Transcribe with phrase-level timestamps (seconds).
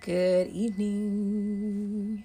[0.00, 2.24] Good evening.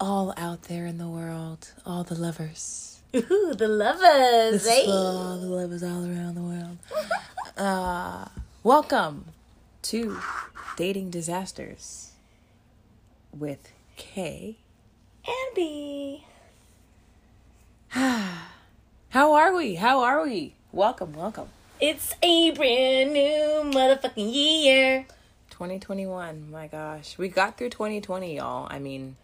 [0.00, 3.00] All out there in the world, all the lovers.
[3.14, 4.84] Ooh, the lovers, eh?
[4.88, 6.78] all the lovers all around the world.
[7.56, 8.28] Uh,
[8.62, 9.24] welcome
[9.82, 10.16] to
[10.76, 12.12] Dating Disasters
[13.36, 14.58] with Kay.
[15.26, 16.24] And B.
[17.88, 19.74] How are we?
[19.74, 20.54] How are we?
[20.70, 21.48] Welcome, welcome.
[21.80, 25.06] It's a brand new motherfucking year.
[25.58, 27.18] 2021, my gosh.
[27.18, 28.68] We got through 2020, y'all.
[28.70, 29.16] I mean,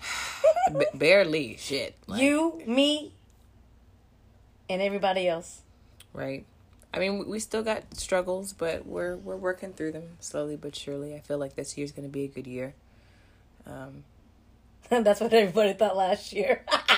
[0.76, 1.94] b- barely shit.
[2.08, 3.12] Like, you, me,
[4.68, 5.60] and everybody else.
[6.12, 6.44] right?
[6.92, 10.74] I mean, we- we still got struggles, but we're we're working through them slowly but
[10.74, 11.14] surely.
[11.14, 12.74] I feel like this year's going to be a good year.
[13.66, 14.02] Um,
[14.88, 16.64] That's what everybody thought last year.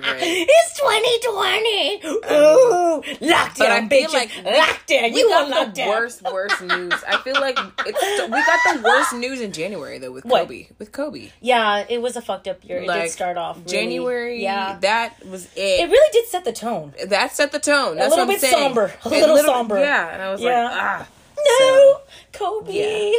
[0.00, 0.20] right.
[0.22, 2.00] it's 2020.
[2.04, 4.12] Ooh, lockdown, But I feel bitches.
[4.12, 5.16] like lockdown.
[5.16, 5.88] You on got the lockdown.
[5.88, 6.92] worst, worst news.
[7.08, 10.42] I feel like it's we got the worst news in January though with What?
[10.42, 10.66] Kobe.
[10.78, 12.78] With Kobe, Yeah, it was a fucked up year.
[12.78, 14.42] It did start off really- January.
[14.42, 16.94] Yeah, that was it It really did set the tone.
[17.06, 17.96] that set the tone.
[17.96, 18.52] That's little what I'm bit saying.
[18.54, 18.92] somber.
[19.04, 19.78] A It little somber.
[19.78, 20.64] Yeah, and I was Yeah.
[20.64, 21.06] like, ah.
[21.44, 22.00] No,
[22.32, 23.18] Kobe, Yeah.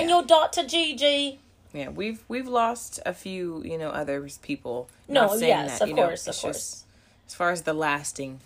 [0.00, 0.16] and Yeah.
[0.16, 1.38] your daughter Gigi.
[1.78, 4.88] Yeah, we've we've lost a few, you know, other people.
[5.06, 6.56] No, Not saying yes, that, of you know, course, of course.
[6.56, 6.84] just
[7.28, 8.40] as far as the lasting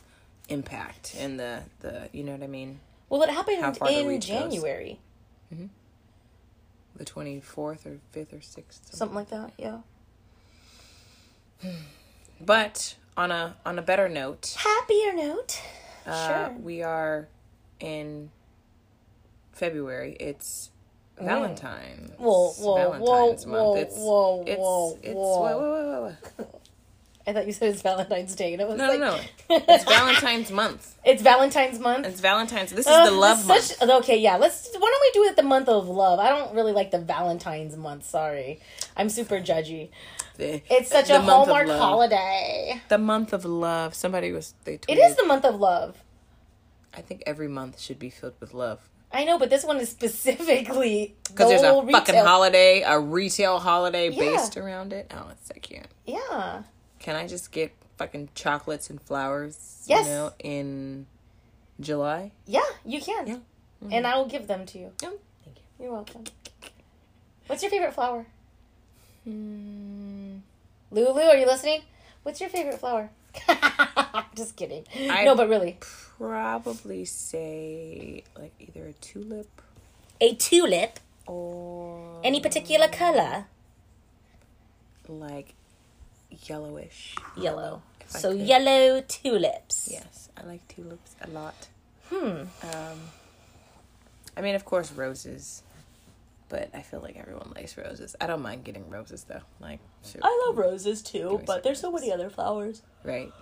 [0.49, 4.21] impact and the the you know what I mean, Well, it happened in.
[4.21, 4.99] January,
[6.97, 8.95] the twenty fourth or fifth or sixth.
[8.95, 9.53] something like that.
[9.59, 9.79] Yeah.
[12.45, 15.61] But on a on a better note, Happier note.
[16.07, 16.57] uh, Sure.
[16.59, 17.29] we are
[17.79, 18.31] in
[19.53, 20.17] February.
[20.19, 20.71] It's
[21.27, 22.12] Valentine's.
[22.19, 23.65] Whoa, whoa, Valentine's whoa, month.
[23.65, 26.14] whoa, it's, whoa, it's, whoa, it's, whoa.
[26.39, 26.48] whoa.
[27.25, 29.23] I thought you said it's Valentine's Day, and it was No, like, no, no.
[29.69, 30.97] It's Valentine's month.
[31.05, 32.05] it's Valentine's month.
[32.05, 32.70] It's Valentine's.
[32.73, 33.62] This is Uh, the love month.
[33.62, 34.37] such- Okay, yeah.
[34.39, 34.69] Let's.
[34.75, 36.19] Why don't we do it the month of love?
[36.19, 38.07] I don't really like the Valentine's month.
[38.07, 38.61] Sorry,
[38.97, 39.91] I'm super judgy.
[40.36, 42.83] The- It's such a Hallmark holiday.
[42.89, 43.95] The month of love.
[43.95, 44.97] Somebody was they tweeted.
[44.97, 46.02] It is the month of love.
[46.92, 48.80] I think every month should be filled with love
[49.12, 53.58] I know, but this one is specifically because there's a whole fucking holiday, a retail
[53.58, 54.18] holiday Yeah.
[54.18, 55.11] based around it.
[55.14, 55.86] Oh, it's so cute.
[56.06, 56.62] Yeah.
[56.98, 59.83] Can I just get fucking chocolates and flowers?
[59.86, 60.06] Yes.
[60.06, 61.06] You know, in
[61.80, 62.33] July.
[62.46, 63.27] Yeah, you can.
[63.27, 63.36] Yeah.
[63.90, 64.92] And I will give them to you.
[65.02, 65.11] Yeah.
[65.44, 65.84] Thank you.
[65.84, 66.24] You're welcome.
[67.48, 68.24] What's your favorite flower?
[69.24, 70.36] Hmm.
[70.90, 71.83] Lulu, are you listening?
[72.23, 73.11] What's your favorite flower?
[74.34, 74.84] Just kidding.
[75.11, 75.79] I- no, but really.
[76.27, 79.61] Probably say like either a tulip
[80.21, 81.01] A tulip.
[81.27, 83.47] or Any particular color?
[85.09, 85.55] like
[86.47, 87.17] yellowish.
[87.37, 87.83] Yellow.
[88.07, 89.89] So yellow tulips.
[89.91, 91.67] Yes, I like tulips a lot.
[92.09, 92.43] Hmm.
[92.63, 92.99] Um,
[94.37, 95.65] I mean, of course, roses,
[96.49, 98.15] but I feel like everyone likes roses.
[98.21, 99.41] I don't mind getting roses though.
[99.61, 102.83] Like, shoot, I love roses too, but there's so many other flowers.
[103.03, 103.33] right?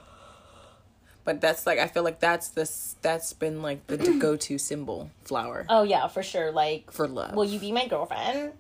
[1.25, 5.10] But that's like I feel like that's this that's been like the go to symbol
[5.25, 6.50] flower Oh yeah, for sure.
[6.50, 7.34] Like, for love.
[7.34, 8.53] will you be my girlfriend?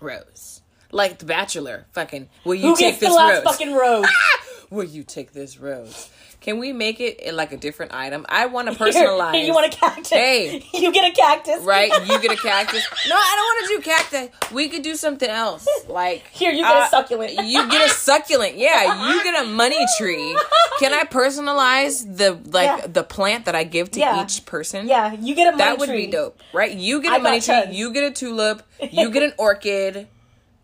[0.00, 0.60] rose,
[0.92, 1.86] like the Bachelor.
[1.92, 3.44] Fucking, will you Who take gets the this last rose?
[3.44, 4.06] fucking rose?
[4.14, 4.40] Ah!
[4.70, 6.08] Will you take this rose?
[6.40, 8.24] Can we make it like a different item?
[8.28, 9.34] I want to personalize.
[9.34, 10.08] here, you want a cactus?
[10.10, 10.64] Hey.
[10.72, 11.90] you get a cactus, right?
[12.06, 12.86] You get a cactus.
[13.08, 14.52] No, I don't want to do cactus.
[14.52, 15.66] We could do something else.
[15.88, 17.32] Like Here, you get a uh, succulent.
[17.44, 18.56] you get a succulent.
[18.56, 20.38] Yeah, you get a money tree.
[20.78, 22.86] Can I personalize the like Yeah.
[22.86, 24.22] the plant that I give to Yeah.
[24.22, 24.86] each person?
[24.86, 25.64] Yeah, you get a money tree.
[25.66, 26.06] that would tree.
[26.06, 26.72] be dope, right?
[26.72, 27.54] You get I a money tree.
[27.54, 27.74] tons.
[27.76, 28.62] You get a tulip.
[28.90, 30.06] You get an orchid.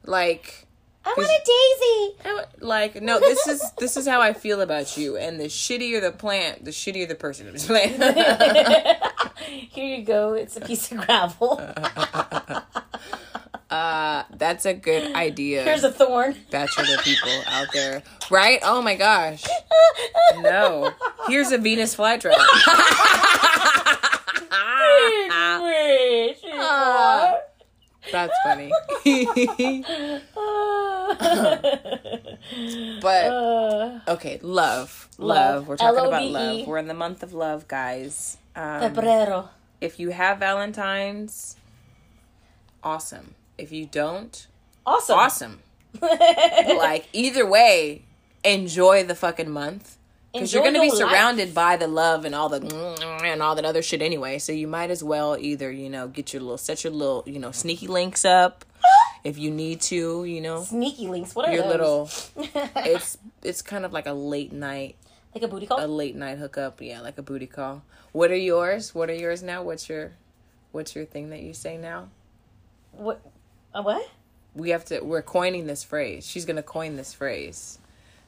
[0.04, 0.65] Like.
[1.06, 2.14] I want a daisy.
[2.60, 6.10] Like no, this is this is how I feel about you, and the shittier the
[6.10, 7.46] plant, the shittier the person.
[7.46, 8.00] I'm just playing.
[9.70, 10.32] Here you go.
[10.32, 11.60] It's a piece of gravel.
[13.70, 15.62] uh, that's a good idea.
[15.62, 16.34] Here's a thorn.
[16.50, 18.58] bachelor people out there, right?
[18.64, 19.44] Oh my gosh,
[20.38, 20.92] no.
[21.28, 22.34] Here's a Venus flytrap.
[26.58, 27.34] Ah.
[28.12, 28.70] That's funny.
[33.00, 35.18] but Uh, okay, love, love.
[35.18, 35.68] Love.
[35.68, 36.32] We're talking about L-O-V-E.
[36.32, 36.66] love.
[36.66, 38.36] We're in the month of love, guys.
[38.54, 39.48] Um, Febrero.
[39.80, 41.56] if you have Valentine's,
[42.82, 43.34] awesome.
[43.58, 44.46] If you don't,
[44.84, 45.18] Awesome.
[45.18, 45.58] awesome.
[46.00, 48.02] like either way,
[48.44, 49.96] enjoy the fucking month
[50.38, 51.10] because you're gonna be your life.
[51.10, 52.60] surrounded by the love and all the
[53.24, 54.38] and all that other shit anyway.
[54.38, 57.38] So you might as well either you know get your little set your little you
[57.38, 58.64] know sneaky links up
[59.24, 60.24] if you need to.
[60.24, 61.34] You know Sneaky links.
[61.34, 62.30] What are your those?
[62.36, 62.70] little.
[62.76, 64.96] It's it's kind of like a late night
[65.34, 65.84] like a booty call.
[65.84, 66.80] a late night hookup.
[66.80, 67.82] Yeah, like a booty call.
[68.12, 68.94] What are yours?
[68.94, 69.62] What are yours now?
[69.62, 70.12] What's your
[70.72, 72.08] what's your thing that you say now?
[72.92, 73.20] What?
[73.74, 74.08] A what?
[74.54, 75.00] We have to.
[75.00, 76.26] We're coining this phrase.
[76.26, 77.78] She's gonna coin this phrase.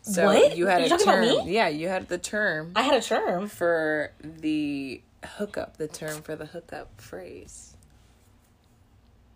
[0.03, 0.57] So What?
[0.57, 1.47] you had You're a talking about term.
[1.47, 1.53] me?
[1.55, 3.49] Yeah, you had the term I had a term.
[3.49, 5.01] for the
[5.37, 5.77] hookup.
[5.77, 7.75] The term for the hookup phrase.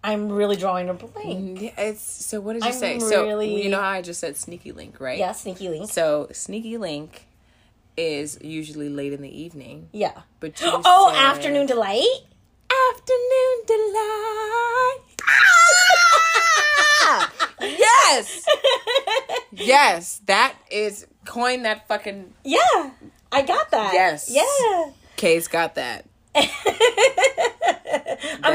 [0.05, 1.59] I'm really drawing a blank.
[1.59, 2.41] Mm, yeah, it's so.
[2.41, 2.99] What did you I'm say?
[2.99, 5.19] So really- you know how I just said sneaky link, right?
[5.19, 5.91] Yeah, sneaky link.
[5.91, 7.27] So sneaky link
[7.97, 10.23] is usually late in the evening, Yeah.
[10.41, 12.03] but Oh, said- afternoon delight.
[12.91, 14.99] Afternoon delight.
[17.05, 17.33] Ah!
[17.61, 18.45] yes,
[19.53, 22.33] yes, that is coin that fucking.
[22.45, 22.91] Yeah,
[23.31, 23.93] I got that.
[23.95, 24.29] Yes.
[24.31, 24.91] Yeah.
[25.17, 26.05] Kay's got that.
[26.35, 26.49] I'm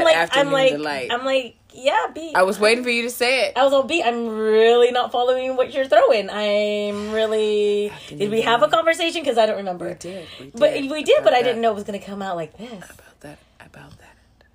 [0.04, 1.08] like, I'm like, delight.
[1.12, 2.32] I'm like, yeah, B.
[2.34, 3.56] I was waiting for you to say it.
[3.56, 4.02] I was all beat.
[4.02, 6.28] I'm really not following what you're throwing.
[6.28, 7.92] I'm really.
[8.08, 9.22] Did we have a conversation?
[9.22, 9.88] Because I don't remember.
[9.88, 12.20] We did, we But we did, but about I didn't know it was gonna come
[12.22, 12.68] out like this.
[12.70, 12.96] about that.
[12.96, 13.04] That.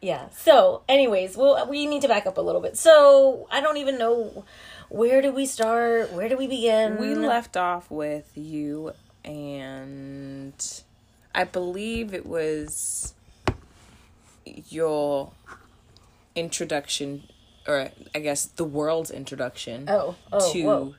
[0.03, 0.27] Yeah.
[0.35, 2.77] So, anyways, well, we need to back up a little bit.
[2.77, 4.43] So, I don't even know
[4.89, 6.11] where do we start.
[6.11, 6.97] Where do we begin?
[6.97, 8.91] We left off with you
[9.23, 10.53] and
[11.33, 13.13] I believe it was
[14.45, 15.31] your
[16.35, 17.23] introduction
[17.65, 20.95] or I guess the world's introduction Oh, oh, to whoa.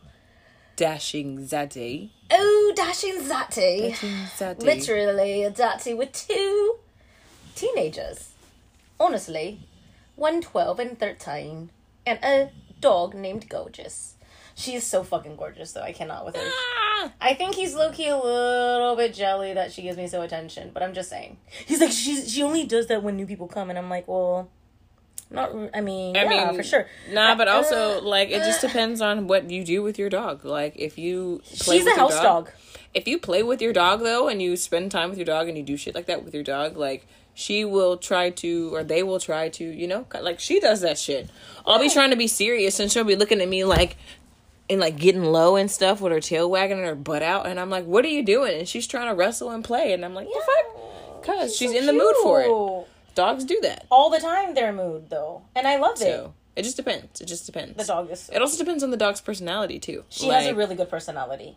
[0.77, 2.11] Dashing Zaddy.
[2.31, 3.91] Oh, dashing Zaddy.
[3.91, 4.63] Dashing Zaddy.
[4.63, 6.77] Literally a Zaddy with two
[7.55, 8.34] teenagers.
[8.99, 9.61] Honestly,
[10.17, 11.71] one 12 and 13,
[12.07, 12.51] and a
[12.81, 14.15] dog named Gorgeous.
[14.57, 15.83] She is so fucking gorgeous, though.
[15.83, 16.43] I cannot with her.
[16.45, 17.13] Ah!
[17.21, 20.71] I think he's low key a little bit jelly that she gives me so attention,
[20.73, 21.39] but I'm just saying.
[21.67, 24.49] He's like, she's, she only does that when new people come, and I'm like, well,
[25.29, 26.87] not, I mean, I yeah, mean, for sure.
[27.11, 30.45] Nah, but Uh, also like it just depends on what you do with your dog.
[30.45, 32.51] Like if you play She's with a house dog.
[32.93, 35.57] if you play with your dog though and you spend time with your dog and
[35.57, 39.03] you do shit like that with your dog like she will try to or they
[39.03, 41.29] will try to you know like she does that shit.
[41.67, 43.97] I'll be trying to be serious and she'll be looking at me like
[44.71, 47.61] and like getting low and stuff with her tail wagging and her butt out and
[47.61, 48.59] i'm like what are you doing?
[48.61, 50.85] And she's trying to wrestle and play and i'm like the fuck?
[51.25, 53.15] Because she's, so in the mood for it.
[53.15, 53.87] dogs do that.
[53.91, 55.43] All the time, their mood, though.
[55.57, 56.01] And I love it.
[56.01, 56.65] so it.
[56.65, 57.23] just depends.
[57.23, 57.79] It just depends.
[57.79, 60.05] The dog is it also depends on the dog's personality too.
[60.11, 61.57] She has a really good personality.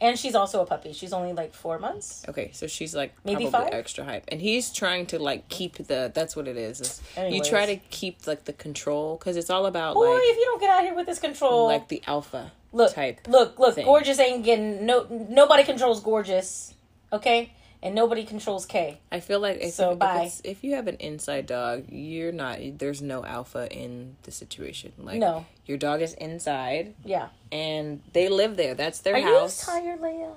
[0.00, 0.92] And she's also a puppy.
[0.92, 2.24] She's only like four months.
[2.28, 3.70] Okay, so she's like Maybe five?
[3.72, 6.12] extra hype, and he's trying to like keep the.
[6.14, 6.80] That's what it is.
[6.80, 10.36] is you try to keep like the control because it's all about Boy, like if
[10.36, 13.26] you don't get out here with this control, like the alpha look, type.
[13.26, 13.86] look, look, thing.
[13.86, 15.06] gorgeous ain't getting no.
[15.10, 16.74] Nobody controls gorgeous,
[17.12, 18.98] okay, and nobody controls K.
[19.12, 20.14] I feel like if, So, if, bye.
[20.16, 22.58] it's- if you have an inside dog, you're not.
[22.78, 24.92] There's no alpha in the situation.
[24.98, 25.46] Like No.
[25.66, 27.28] your dog is inside Yeah.
[27.52, 28.74] and they live there.
[28.74, 29.66] That's their Are house.
[29.66, 30.34] you tired, Leia?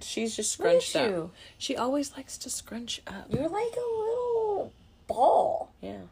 [0.00, 1.08] She's just scrunched up.
[1.08, 1.30] you.
[1.58, 3.26] She always likes to scrunch up.
[3.30, 4.72] You're like a little
[5.06, 5.70] ball.
[5.80, 6.02] Yeah.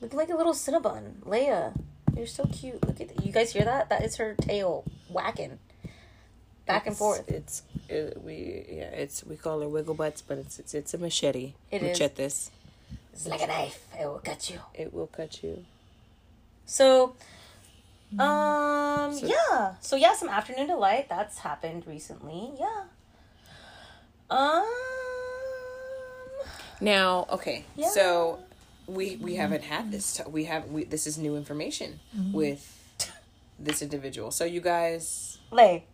[0.00, 1.20] Look like a little Cinnabon.
[1.24, 1.72] Leia,
[2.16, 2.84] you're so cute.
[2.86, 3.90] Look at you guys hear that?
[3.90, 5.58] That is her tail whacking
[6.66, 7.28] back and forth.
[7.30, 8.84] It's it, we yeah.
[8.84, 11.54] It's we call her wiggle butts, but it's it's, it's a machete.
[11.70, 12.00] It is.
[12.00, 12.50] Machetes.
[13.12, 13.86] It's like a knife.
[14.00, 14.58] It will cut you.
[14.74, 15.64] It will cut you.
[16.66, 17.14] So,
[18.18, 19.74] um, So- yeah.
[19.80, 22.50] So yeah, some afternoon delight that's happened recently.
[22.58, 22.84] Yeah.
[24.30, 24.64] Um.
[26.80, 27.88] Now, okay, Yeah.
[27.90, 28.40] so
[28.86, 30.16] we we haven't had this.
[30.16, 32.32] T- we have we this is new information Mm-hmm.
[32.32, 32.70] with
[33.58, 34.30] this individual.
[34.32, 35.84] So you guys Lay.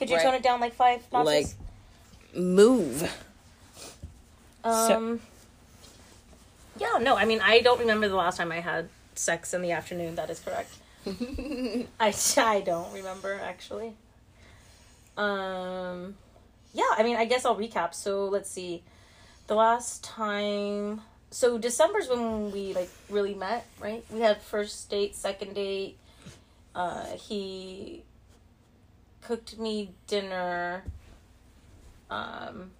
[0.00, 0.24] Could you Right.
[0.24, 1.54] tone it down like five notches?
[2.32, 3.02] like move.
[4.64, 5.20] um.
[6.78, 6.96] yeah.
[7.00, 7.16] No.
[7.16, 10.14] I mean, I don't remember the last time I had sex in the afternoon.
[10.16, 10.72] That is correct.
[12.00, 13.92] I I don't remember actually.
[15.18, 16.16] Um.
[16.72, 16.90] Yeah.
[16.96, 17.92] I mean, I guess I'll recap.
[17.94, 18.82] So let's see.
[19.48, 21.02] The last time.
[21.30, 24.02] So December's when we like really met, right?
[24.10, 25.98] We had first date, second date.
[26.74, 28.02] Uh, he
[29.30, 30.82] cooked me dinner.
[32.10, 32.72] Um,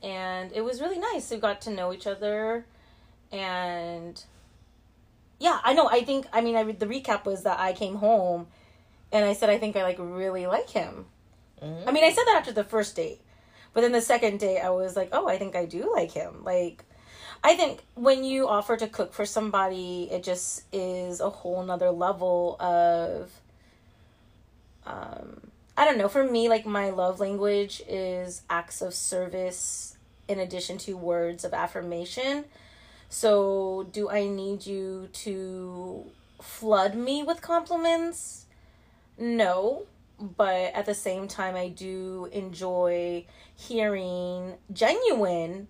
[0.00, 1.28] and it was really nice.
[1.28, 2.64] We got to know each other,
[3.32, 4.22] and
[5.40, 5.88] yeah, I know.
[5.88, 8.46] I think I mean, I the recap was that I came home,
[9.10, 11.06] and I said I think I like really like him.
[11.60, 13.20] I mean, I said that after the first date,
[13.72, 16.44] but then the second date, I was like, oh, I think I do like him.
[16.44, 16.84] Like,
[17.42, 21.90] I think when you offer to cook for somebody, it just is a whole nother
[21.90, 23.30] level of
[24.86, 25.51] um
[25.82, 29.96] I don't know, for me like my love language is acts of service
[30.28, 32.44] in addition to words of affirmation.
[33.08, 36.06] So, do I need you to
[36.40, 38.46] flood me with compliments?
[39.18, 39.86] No,
[40.20, 45.66] but at the same time I do enjoy hearing genuine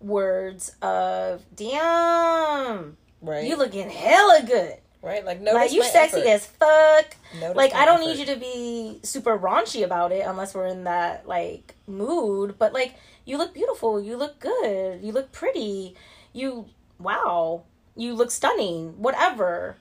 [0.00, 3.44] words of damn Right.
[3.44, 5.24] you looking hella good right.
[5.24, 6.28] Like notice like you sexy effort.
[6.28, 7.16] as fuck.
[7.40, 8.06] Notice like i don't effort.
[8.06, 12.72] need you to be super raunchy about it unless we're in that like mood but
[12.72, 12.94] like
[13.24, 14.00] you look beautiful.
[14.00, 15.00] You look good.
[15.02, 15.94] You look pretty.
[16.32, 16.66] You
[16.98, 17.64] wow.
[17.96, 19.00] You look stunning.
[19.00, 19.76] Whatever.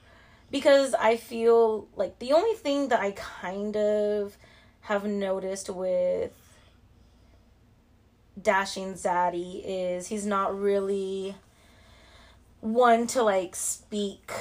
[0.50, 4.38] Because i feel like the only thing that i kind of
[4.82, 6.34] have noticed with
[8.42, 11.36] dashing zaddy is he's not really
[12.60, 14.32] one to like speak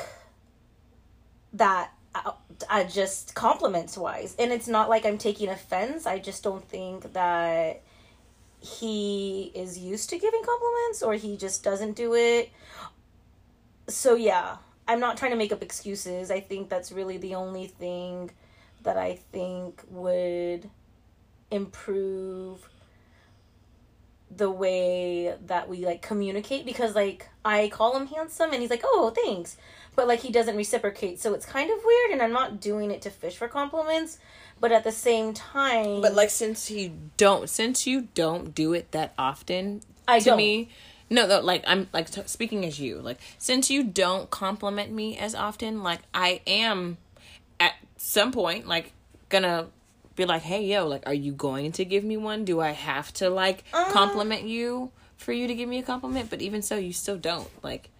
[1.55, 2.33] that I,
[2.69, 6.07] uh, just compliments wise and it's not like i'm taking offense.
[6.07, 7.83] I just don't think that
[8.61, 12.51] he is used to giving compliments or he just doesn't do it.
[13.89, 14.57] So yeah.
[14.89, 16.33] I'm not trying to make up excuses.
[16.33, 18.33] I think that's really the only thing
[18.83, 20.71] that i think would
[21.51, 22.69] improve
[24.35, 28.85] the way that we like communicate because like I call him handsome and he's like,
[28.85, 29.57] "Oh, thanks."
[30.01, 31.21] But like he doesn't reciprocate.
[31.21, 34.19] So it's kind of weird and I'm not doing it to fish for compliments,
[34.59, 38.93] but at the same time But like since you don't since you don't do it
[38.93, 40.37] that often I to don't.
[40.39, 40.71] me
[41.11, 45.19] no no like I'm like t- speaking as you like since you don't compliment me
[45.19, 46.97] as often like I am
[47.59, 48.93] at some point like
[49.29, 49.67] gonna
[50.17, 53.13] be like hey yo like are you going to give me one do I have
[53.15, 53.85] to like Uh.
[53.93, 57.51] compliment you for you to give me a compliment but even so you still don't
[57.63, 57.91] like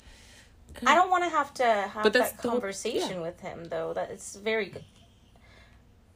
[0.87, 3.21] I don't want to have to have But that the whole- conversation yeah.
[3.23, 3.93] with him though.
[3.93, 4.73] That it's very.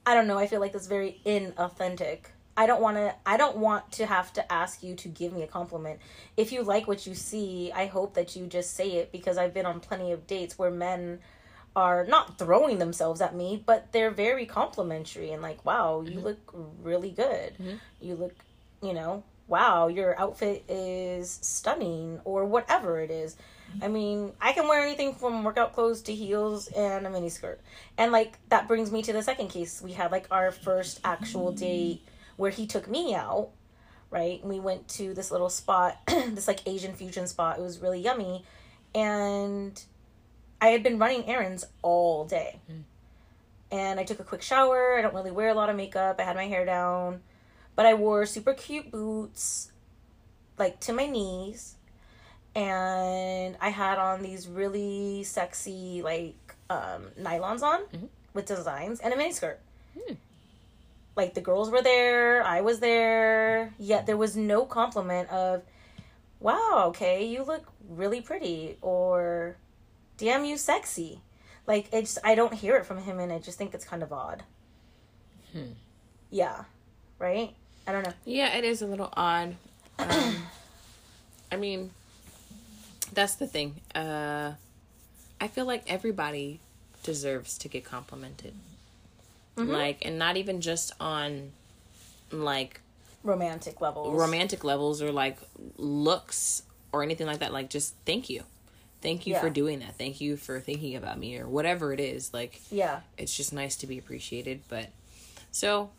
[0.07, 0.39] I don't know.
[0.39, 2.27] I feel like that's very inauthentic.
[2.57, 3.15] I don't want to.
[3.27, 5.99] I don't want to have to ask you to give me a compliment.
[6.37, 9.53] If you like what you see, I hope that you just say it because I've
[9.55, 11.21] been on plenty of dates where men
[11.75, 16.21] are not throwing themselves at me, but they're very complimentary and like, "Wow, you Mm-hmm.
[16.21, 17.55] look really good.
[18.01, 18.35] You look,
[18.81, 23.37] you know, wow, your outfit is stunning or whatever it is."
[23.83, 27.61] I mean, I can wear anything from workout clothes to heels and a mini skirt.
[27.99, 29.83] And like that brings me to the second case.
[29.83, 32.03] We had like our first actual date
[32.37, 33.51] where he took me out,
[34.11, 34.41] right?
[34.41, 37.59] And we went to this little spot, this like Asian fusion spot.
[37.59, 38.45] It was really yummy.
[38.95, 39.83] And
[40.61, 42.61] I had been running errands all day.
[42.71, 42.81] Mm-hmm.
[43.71, 44.97] And I took a quick shower.
[44.97, 46.21] I don't really wear a lot of makeup.
[46.21, 47.23] I had my hair down.
[47.77, 49.73] But I wore super cute boots,
[50.59, 51.75] like to my knees.
[52.55, 57.81] And I had on these really sexy, like, um, nylons on
[58.33, 59.57] with designs and a mini miniskirt.
[61.17, 65.63] Like, the girls were there, I was there, yet there was no compliment of,
[66.41, 69.57] wow, okay, you look really pretty, or
[70.17, 71.21] damn, you sexy.
[71.67, 74.13] Like, it's, I don't hear it from him, and I just think it's kind of
[74.13, 74.43] odd.
[76.31, 76.65] Yeah.
[77.19, 77.55] Right?
[77.87, 78.13] I don't know.
[78.25, 79.57] Yeah, it is a little odd.
[79.99, 80.37] Um,
[81.53, 81.91] I mean,
[83.15, 83.77] that's the thing.
[83.95, 84.53] Uh,
[85.41, 86.61] I feel like everybody
[87.03, 88.55] deserves to get complimented.
[89.57, 91.53] Like, and not even just on
[92.33, 92.81] like
[93.23, 94.19] Romantic levels.
[94.19, 95.39] romantic levels or like
[95.79, 97.53] looks or anything like that.
[97.53, 98.43] Like, just thank you.
[99.01, 99.97] Thank you for doing that.
[99.97, 102.33] Thank you for thinking about me or whatever it is.
[102.35, 103.01] Like, Yeah.
[103.19, 104.89] it's just nice to be appreciated but
[105.53, 105.91] so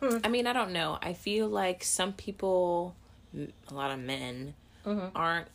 [0.00, 0.18] Hmm.
[0.24, 2.94] i mean i don't know i feel like some people
[3.34, 4.52] a lot of men
[4.84, 5.06] Mm-hmm.
[5.16, 5.48] aren't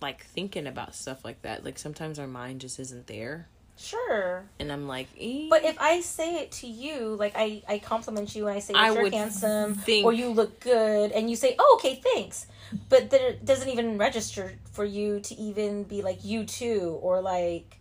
[0.00, 3.48] like thinking about stuff like that like sometimes our mind just isn't there
[3.78, 4.44] Sure.
[4.58, 5.48] and i'm like eh.
[5.50, 8.72] But if I say it to you, like I, I compliment you and I say
[8.74, 12.46] I you're handsome think- or you look good and you say, Oh, okay, thanks.
[12.88, 17.20] But then it doesn't even register for you to even be like you too or
[17.20, 17.78] like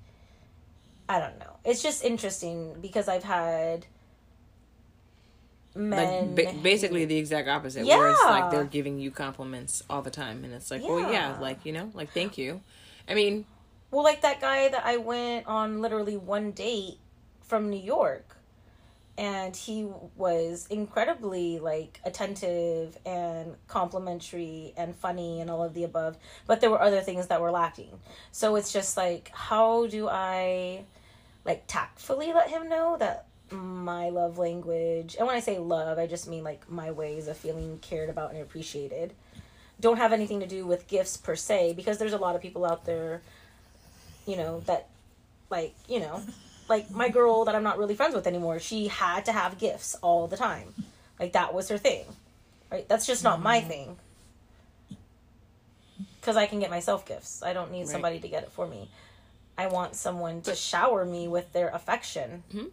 [1.07, 1.55] I don't know.
[1.63, 3.85] It's just interesting because I've had
[5.75, 7.97] men like ba- basically the exact opposite Yeah.
[7.97, 11.11] where it's like they're giving you compliments all the time and it's like well yeah
[11.11, 11.39] Yeah.
[11.39, 12.61] like you know like thank you
[13.09, 13.45] i mean
[13.91, 16.97] Well, like that guy that I went on literally one date
[17.43, 18.35] from New York,
[19.17, 26.17] and he was incredibly like attentive and complimentary and funny and all of the above.
[26.47, 27.99] But there were other things that were lacking.
[28.33, 30.83] So it's just like, how do I
[31.45, 36.07] like tactfully let him know that my love language, and when I say love, I
[36.07, 39.13] just mean like my ways of feeling cared about and appreciated,
[39.79, 42.65] don't have anything to do with gifts per se, because there's a lot of people
[42.65, 43.21] out there
[44.25, 44.87] you know, that
[45.49, 46.21] like, you know,
[46.67, 49.95] like my girl that I'm not really friends with anymore, she had to have gifts
[50.01, 50.73] all the time.
[51.19, 52.05] Like that was her thing.
[52.71, 52.87] Right?
[52.87, 53.67] That's just not my mm-hmm.
[53.67, 53.97] thing.
[56.21, 57.43] Cuz I can get myself gifts.
[57.43, 57.89] I don't need Right.
[57.89, 58.89] somebody to get it for me.
[59.57, 62.43] I want someone to shower me with their affection.
[62.49, 62.67] Mm-hmm.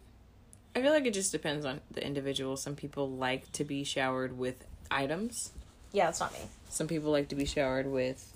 [0.75, 4.37] I feel like it just depends on the individual some people like to be showered
[4.37, 5.51] with items
[5.91, 6.39] Yeah, that's not me.
[6.69, 8.31] Some people like to be showered with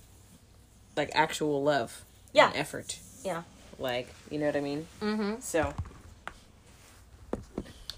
[0.96, 2.03] like actual love.
[2.34, 2.48] Yeah.
[2.48, 3.00] And effort.
[3.24, 3.44] Yeah.
[3.79, 4.88] Like, you know what I mean?
[5.01, 5.39] Mm-hmm.
[5.39, 5.74] So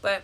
[0.01, 0.24] but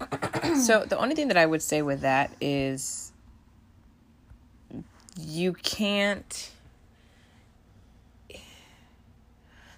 [0.60, 3.12] so the only thing that I would say with that is
[5.18, 6.50] you can't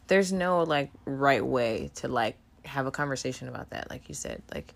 [0.08, 4.42] there's no like right way to like have a conversation about that like you said
[4.54, 4.74] like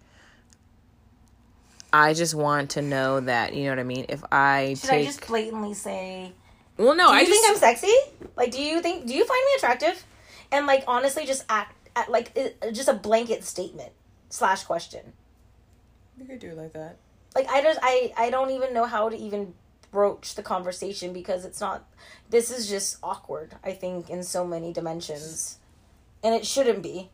[1.93, 5.03] I just want to know that you know what I mean if I Should take
[5.03, 6.33] I just blatantly say?
[6.79, 7.95] well no Do you I think just I'm sexy?
[8.37, 9.07] Like, do you think?
[9.07, 10.05] Do you find me attractive?
[10.51, 13.93] And like, honestly, just act, act like it, just a blanket statement
[14.31, 15.13] slash question.
[16.19, 16.97] you could do it like that
[17.35, 19.53] Like, I just, I, I don't even know how to even
[19.93, 21.85] broach the conversation because it's not.
[22.31, 23.55] This is just awkward.
[23.63, 25.59] I think in so many dimensions,
[26.25, 27.11] and it shouldn't be.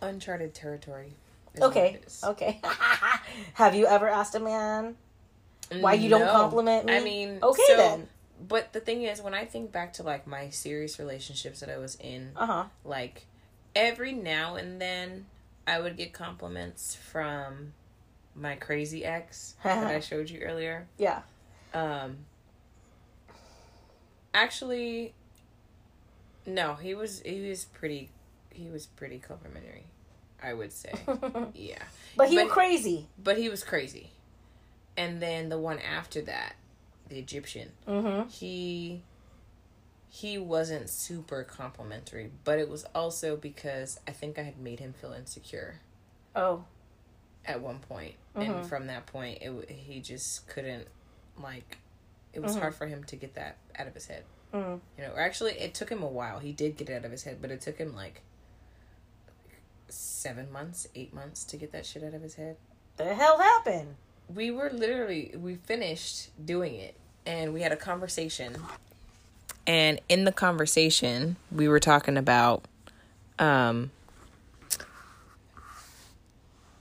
[0.00, 1.14] uncharted territory
[1.60, 1.98] Okay.
[2.24, 2.60] Okay.
[3.54, 4.96] Have you ever asked a man
[5.80, 6.96] why you don't compliment me?
[6.96, 8.08] I mean, okay so- then.
[8.48, 11.76] But the thing is, when I think back to like my serious relationships that I
[11.78, 12.64] was in, Uh huh.
[12.84, 13.26] like
[13.76, 15.26] every now and then
[15.66, 17.72] I would get compliments from
[18.34, 20.88] my crazy ex that I showed you earlier.
[20.98, 21.20] Yeah.
[21.74, 22.18] Um
[24.34, 25.14] actually
[26.46, 28.10] no, he was he was pretty
[28.50, 29.84] he was pretty complimentary,
[30.42, 30.92] I would say.
[31.54, 31.82] yeah.
[32.16, 33.06] But he But- was crazy.
[33.22, 34.10] But he was crazy.
[34.96, 36.54] And then the one after that,
[37.08, 38.28] the Egyptian, Mm-hmm.
[38.28, 39.02] he
[40.10, 44.92] he wasn't super complimentary, but it was also because I think I had made him
[44.92, 45.76] feel insecure
[46.36, 46.64] Oh.
[47.46, 48.14] at one point.
[48.36, 48.56] Mhm.
[48.58, 50.88] and from that point, it he just couldn't
[51.42, 51.78] like.
[52.32, 54.24] It was hard for him to get that out of his head.
[54.54, 54.80] Mm.
[54.96, 56.38] You know, or actually, it took him a while.
[56.38, 58.22] He did get it out of his head, but it took him like
[59.90, 62.56] seven months, eight months to get that shit out of his head.
[62.96, 63.96] The hell happened?
[64.34, 66.94] we were literally we finished doing it
[67.26, 68.56] and we had a conversation
[69.66, 72.64] and in the conversation we were talking about
[73.38, 73.90] um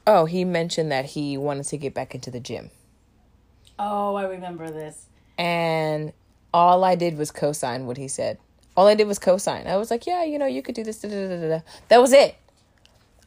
[0.07, 2.69] oh he mentioned that he wanted to get back into the gym
[3.83, 5.07] Oh, I remember this.
[5.37, 6.13] and
[6.53, 8.37] all i did was co-sign what he said.
[8.77, 9.65] All i did was co-sign.
[9.67, 10.99] I was like yeah you know you could do this.
[10.99, 12.35] Da, da, da, that was it.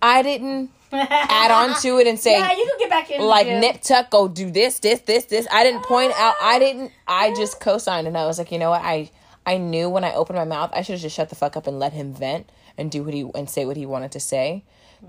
[0.00, 3.20] I didn't add on to it and say yeah, you can get back in.
[3.22, 5.48] like nip tuck go do this this this this.
[5.50, 6.58] I didn't point out i ah.
[6.58, 8.82] didn't i just co-signed and i was like you know what?
[8.82, 9.10] I
[9.44, 11.66] i knew when i opened my mouth i should have just shut the fuck up
[11.66, 14.62] and let him vent and do what he and say what he wanted to say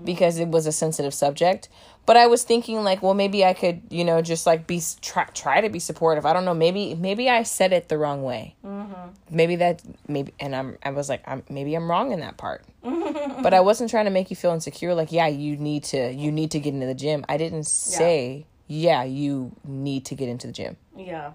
[0.04, 1.68] because it was a sensitive subject
[2.06, 5.24] but i was thinking like well maybe i could you know just like be try,
[5.34, 6.24] try to be supportive.
[6.24, 6.54] I don't know.
[6.54, 8.54] Maybe maybe i said it the wrong way.
[8.64, 9.10] Mm-hmm.
[9.30, 12.64] Maybe that maybe and i'm i was like i'm maybe i'm wrong in that part.
[13.42, 14.94] But i wasn't trying to make you feel insecure.
[14.94, 17.24] Like yeah you need to you need to get into the gym.
[17.28, 20.76] I didn't say yeah, you need to get into the gym.
[20.96, 21.32] Yeah.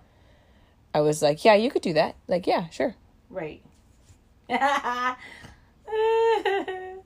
[0.94, 2.16] i was like yeah you could do that.
[2.28, 2.96] Like yeah sure.
[3.30, 3.62] Right.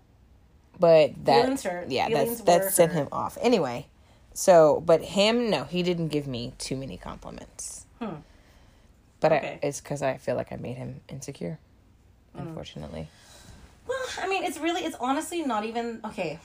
[0.79, 1.89] but that hurt.
[1.89, 2.99] yeah Feelings that's that sent hurt.
[3.03, 3.87] him off anyway
[4.33, 8.15] so but him no he didn't give me too many compliments Hmm.
[9.19, 9.59] but Okay.
[9.63, 11.59] I, it's because i feel like i made him insecure
[12.35, 12.47] Mm.
[12.49, 13.07] unfortunately
[13.87, 16.39] Well, I mean, it's really, it's honestly not even, okay.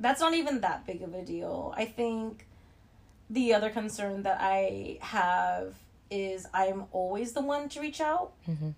[0.00, 1.72] That's not even that big of a deal.
[1.76, 2.46] I think
[3.30, 5.76] the other concern that I have
[6.10, 8.74] is I'm always the one to reach out Mhm.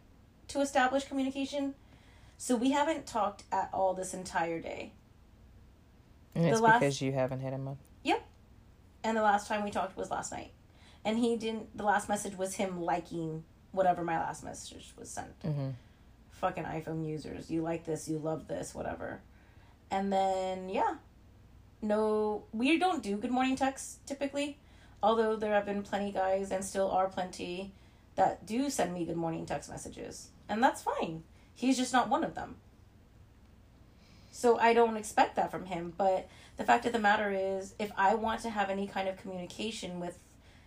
[0.48, 1.74] to establish communication.
[2.36, 4.92] So we haven't talked at all this entire day.
[6.34, 8.22] and it's last- because you haven't hit him up Yep.
[9.04, 10.50] And the last time we talked was last night.
[11.04, 15.32] And he didn't, the last message was him liking whatever my last message was sent.
[15.42, 15.70] hmm
[16.30, 17.50] fucking iPhone users.
[17.50, 19.20] You like this, you love this, whatever.
[19.90, 20.96] And then yeah.
[21.80, 24.58] No we don't do good morning texts typically.
[25.02, 27.72] Although there have been plenty guys and still are plenty
[28.16, 30.28] that do send me good morning text messages.
[30.48, 31.22] And that's fine.
[31.54, 32.56] He's just not one of them.
[34.30, 37.92] So I don't expect that from him, but the fact of the matter is if
[37.96, 40.18] I want to have any kind of communication with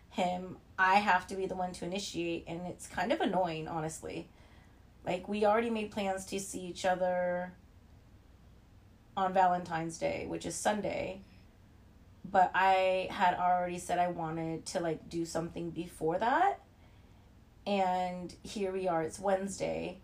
[0.10, 4.30] him, I have to be the one to initiate and it's kind of annoying, honestly.
[5.06, 7.54] Like we already made plans to see each other
[9.16, 11.22] on Valentine's Day, which is Sunday.
[12.30, 16.62] But I had already said I wanted to like do something before that.
[17.66, 20.00] And here we are, it's Wednesday.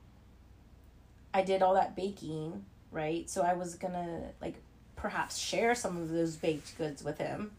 [1.33, 3.29] I did all that baking, right?
[3.29, 4.55] So I was to like
[4.95, 7.51] perhaps share some of those baked goods with him.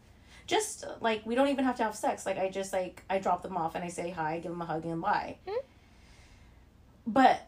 [0.47, 2.25] Just like we don't even have to have sex.
[2.25, 4.65] Like I just like I drop them off and I say hi, give him a
[4.65, 5.37] hug and bye.
[5.47, 5.57] Hmm?
[7.07, 7.47] But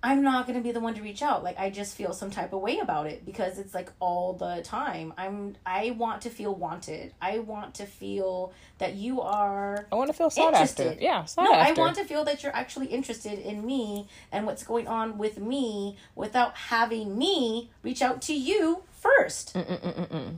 [0.00, 1.42] I'm not going to be the one to reach out.
[1.42, 4.62] Like I just feel some type of way about it because it's like all the
[4.62, 5.12] time.
[5.16, 7.12] I'm I want to feel wanted.
[7.20, 10.82] I want to feel that you are I want to feel sought after.
[10.82, 11.02] Interested.
[11.02, 11.80] Yeah, sought No, after.
[11.80, 15.38] I want to feel that you're actually interested in me and what's going on with
[15.38, 20.36] me without having me reach out to you 1st Mm-mm-mm-mm.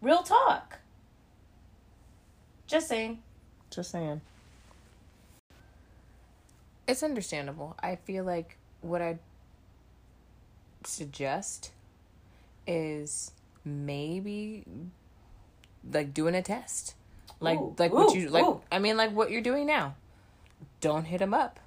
[0.00, 0.78] Real talk.
[2.68, 3.22] Just saying.
[3.70, 4.20] Just saying.
[6.86, 7.76] It's understandable.
[7.82, 9.18] I feel like what I
[10.84, 11.72] suggest
[12.66, 13.32] is
[13.64, 14.64] maybe
[15.90, 16.94] like doing a test.
[17.40, 18.60] Like Ooh, like what you like ooh.
[18.70, 19.94] I mean like what you're doing now.
[20.80, 21.58] Don't hit him up.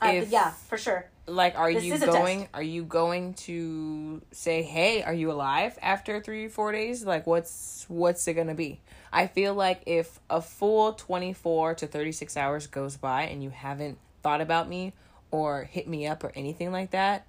[0.00, 1.06] Uh, If- yeah, for sure.
[1.26, 6.20] Like are This you going are you going to say, "Hey, are you alive after
[6.20, 8.80] 3 4 days?" Like what's what's it going to be?
[9.12, 13.98] I feel like if a full 24 to 36 hours goes by and you haven't
[14.22, 14.92] thought about me
[15.30, 17.26] or hit me up or anything like that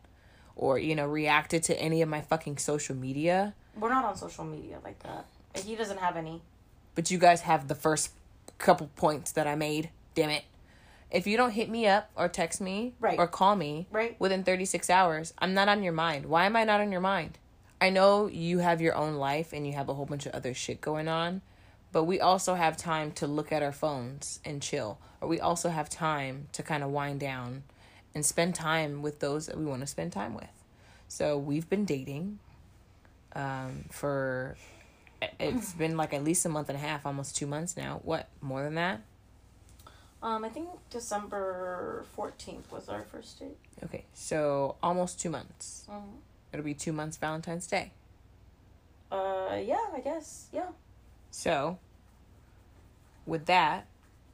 [0.56, 4.44] or you know reacted to any of my fucking social media, We're not on social
[4.44, 5.26] media like that.
[5.64, 6.42] He doesn't have any.
[6.96, 8.12] but you guys have the first
[8.58, 9.90] couple points that I made.
[10.14, 10.44] Damn it.
[11.10, 13.18] If you don't hit me up or text me Right.
[13.18, 14.16] or call me Right.
[14.20, 16.26] within 36 hours, I'm not on your mind.
[16.26, 17.38] Why am I not on your mind?
[17.80, 20.54] I know you have your own life and you have a whole bunch of other
[20.54, 21.42] shit going on,
[21.92, 25.00] but we also have time to look at our phones and chill.
[25.22, 27.64] Or we also have time to kind of wind down
[28.14, 30.50] and spend time with those that we want to spend time with.
[31.08, 32.40] So we've been dating
[33.36, 34.56] um, for
[35.40, 38.02] it's been like at least a month and a half, almost two months now.
[38.04, 39.02] What more than that?
[40.24, 43.58] Um, I think December 14th was our first date.
[43.84, 45.86] Okay, so almost two months.
[45.90, 46.18] Mhm.
[46.54, 47.92] It'll be two months Valentine's Day.
[49.12, 50.48] Uh, yeah, I guess.
[50.54, 50.70] Yeah.
[51.32, 51.80] So,
[53.26, 53.88] with that,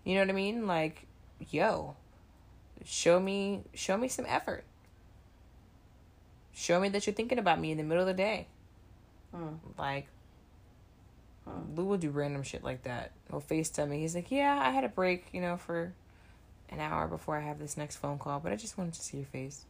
[0.04, 0.68] you know what I mean?
[0.68, 1.06] Like,
[1.50, 1.96] yo,
[2.88, 4.64] show me, show me some effort.
[6.54, 8.48] Show me that you're thinking about me in the middle of the day.
[9.36, 9.58] Mm.
[9.78, 10.08] Like,
[11.46, 11.76] Hmm.
[11.78, 13.12] Lou will do random shit like that.
[13.30, 14.00] He'll FaceTime me.
[14.02, 15.94] He's like, yeah, I had a break, you know, for
[16.70, 19.16] an hour before I have this next phone call, but I just wanted to see
[19.18, 19.64] your face.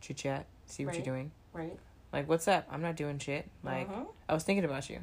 [0.00, 1.04] Chit chat, see what Right.
[1.04, 1.32] you're doing.
[1.52, 1.76] Right.
[2.12, 2.68] Like, what's up?
[2.70, 3.48] I'm not doing shit.
[3.64, 4.06] Like, Mhm.
[4.28, 5.02] I was thinking about you.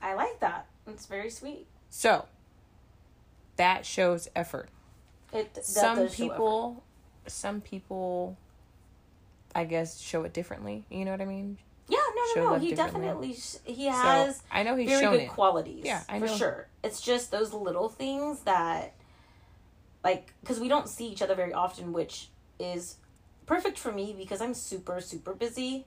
[0.00, 0.66] I like that.
[0.86, 1.66] It's very sweet.
[1.90, 2.26] So,
[3.56, 4.70] that shows effort.
[5.34, 6.82] It that some people,
[7.26, 8.36] some people,
[9.54, 10.84] I guess, show it differently.
[10.90, 11.58] You know what I mean?
[11.88, 11.98] Yeah,
[12.34, 12.58] show no, no, no.
[12.60, 15.28] He definitely sh- he has so I know he's very good it.
[15.28, 15.84] qualities.
[15.84, 16.36] Yeah, I for know.
[16.36, 16.68] sure.
[16.82, 18.94] It's just those little things that,
[20.02, 22.96] like, because we don't see each other very often, which is
[23.44, 25.84] perfect for me because I'm super super busy,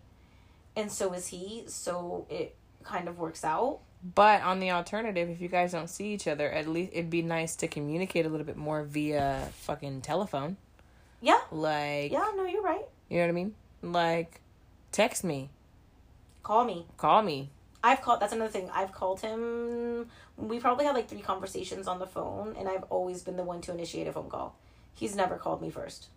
[0.76, 1.64] and so is he.
[1.68, 3.80] So it kind of works out.
[4.04, 7.22] But on the alternative, if you guys don't see each other, at least it'd be
[7.24, 10.58] nice to communicate a little bit more via fucking telephone.
[11.22, 11.40] Yeah.
[11.52, 12.32] Like, Yeah.
[12.36, 12.86] No, you're right.
[13.10, 13.56] you know what I mean?
[13.82, 14.40] Like,
[14.92, 15.50] text me,
[16.44, 16.86] Call me.
[16.98, 17.50] call me.
[17.84, 18.20] I've called.
[18.20, 18.70] That's another thing.
[18.74, 20.08] I've called him.
[20.38, 23.62] We probably had like three conversations on the phone, and I've always been the one
[23.62, 24.56] to initiate a phone call.
[24.94, 26.08] He's never called me first.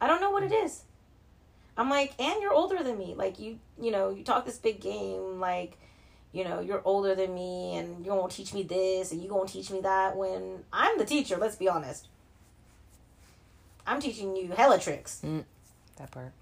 [0.00, 0.82] I don't know what it is.
[1.76, 3.14] I'm like, and you're older than me.
[3.16, 5.40] Like you, you know, you talk this big game.
[5.40, 5.78] Like,
[6.32, 9.48] you know, you're older than me, and you're gonna teach me this, and you're gonna
[9.48, 10.16] teach me that.
[10.16, 12.08] When I'm the teacher, let's be honest.
[13.86, 15.20] I'm teaching you hella tricks.
[15.24, 15.44] Mm,
[15.96, 16.32] that part.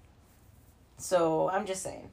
[0.97, 2.09] So I'm just saying.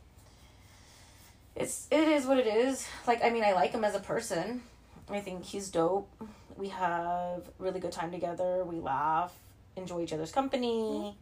[1.55, 2.87] It's it is what it is.
[3.07, 4.62] Like I mean I like him as a person.
[5.11, 6.09] I think he's dope.
[6.57, 8.65] We have really good time together.
[8.65, 9.33] We laugh,
[9.77, 11.15] enjoy each other's company,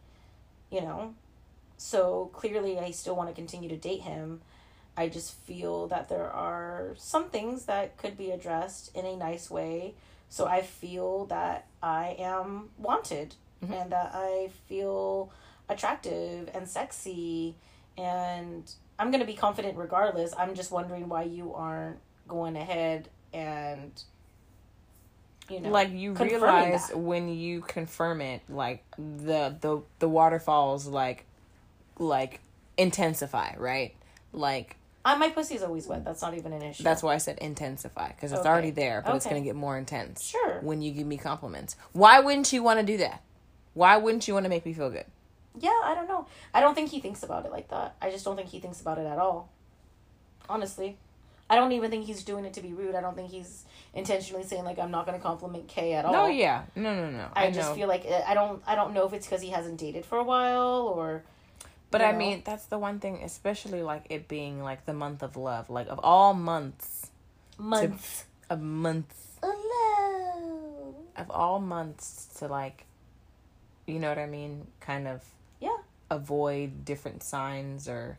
[0.71, 0.75] mm-hmm.
[0.75, 1.13] you know.
[1.77, 4.41] So clearly I still want to continue to date him.
[4.97, 9.49] I just feel that there are some things that could be addressed in a nice
[9.51, 9.93] way.
[10.29, 13.81] So I feel that I am wanted Mhm.
[13.81, 15.31] and that I feel
[15.69, 17.55] attractive and sexy
[17.97, 20.33] and I'm going to be confident regardless.
[20.37, 23.91] I'm just wondering why you aren't going ahead and
[25.49, 26.97] you know like you realize that.
[26.97, 31.25] when you confirm it like the the the waterfalls like
[31.99, 32.39] like
[32.77, 33.93] intensify right
[34.33, 34.75] like
[35.05, 36.03] Uh, my pussy's always wet.
[36.03, 36.83] That's not even an issue.
[36.83, 38.49] that's why i said intensify because it's Okay.
[38.49, 39.35] already there but it's Okay.
[39.35, 40.59] gonna get more intense Sure.
[40.61, 43.21] when you give me compliments why wouldn't you want to do that
[43.75, 45.05] why wouldn't you want to make me feel good
[45.57, 46.25] Yeah, I don't know.
[46.53, 47.95] I don't think he thinks about it like that.
[48.01, 49.47] I just don't think he thinks about it at all.
[50.49, 50.97] Honestly.
[51.49, 52.95] I don't even think he's doing it to be rude.
[52.95, 56.11] I don't think he's intentionally saying like I'm not going to compliment Kay at all.
[56.13, 58.73] no yeah no no no I, i, just know feel like uh, I don't I
[58.75, 61.23] don't know if it's cuz he hasn't dated for a while or
[61.99, 65.23] but you i mean that's the one thing especially like it being like the month
[65.23, 67.11] of love like of all months
[67.57, 70.95] months to, of months Hello.
[71.15, 72.85] of all months to like,
[73.85, 75.23] you know what I mean, kind of
[75.59, 75.77] Yeah.
[76.09, 78.17] avoid different signs or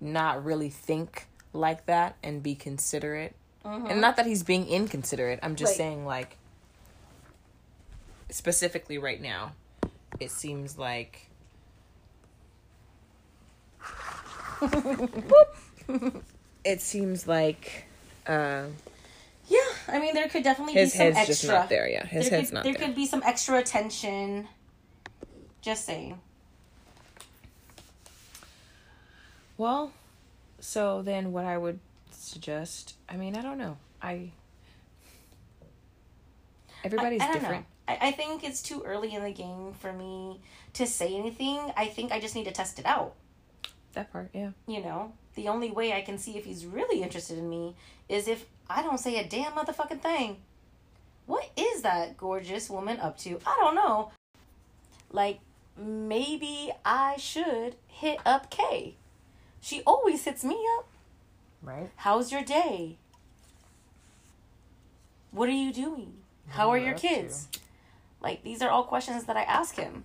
[0.00, 3.34] not really think like that and be considerate.
[3.64, 3.86] Mm-hmm.
[3.86, 5.38] And not that he's being inconsiderate.
[5.42, 5.76] I'm just Right.
[5.78, 6.36] saying like
[8.30, 9.52] specifically right now,
[10.20, 11.30] it seems like
[16.64, 17.84] it seems like
[18.26, 18.64] uh
[19.48, 21.34] Yeah, I mean there could definitely his be some head's extra.
[21.34, 21.88] just not there.
[21.88, 22.86] Yeah, his there head's could, not there there.
[22.86, 24.48] could be some extra attention.
[25.62, 26.20] Just saying.
[29.58, 29.92] Well,
[30.60, 33.78] so then what I would suggest, I mean, I don't know.
[34.02, 34.30] I
[36.84, 37.60] everybody's I, I different.
[37.88, 37.94] Know.
[37.94, 40.40] I, I think it's too early in the game for me
[40.74, 41.72] to say anything.
[41.76, 43.14] I think I just need to test it out.
[43.96, 44.50] That part, yeah.
[44.66, 47.76] You know, the only way I can see if he's really interested in me
[48.10, 50.36] is if I don't say a damn motherfucking thing.
[51.24, 53.40] What is that gorgeous woman up to?
[53.46, 54.12] I don't know.
[55.10, 55.40] Like,
[55.78, 58.96] maybe I should hit up Kay.
[59.62, 60.86] She always hits me up.
[61.62, 61.88] Right?
[61.96, 62.98] How's your day?
[65.30, 66.12] What are you doing?
[66.48, 67.48] How are your kids?
[68.20, 70.04] Like, these are all questions that I ask him.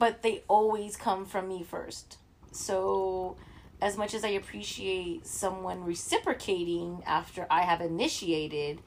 [0.00, 2.16] But they always come from me first.
[2.50, 3.36] So,
[3.80, 8.80] as much as I appreciate someone reciprocating after I have initiated,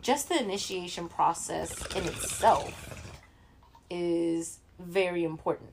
[0.00, 3.12] just the initiation process in itself
[3.90, 5.70] is very important.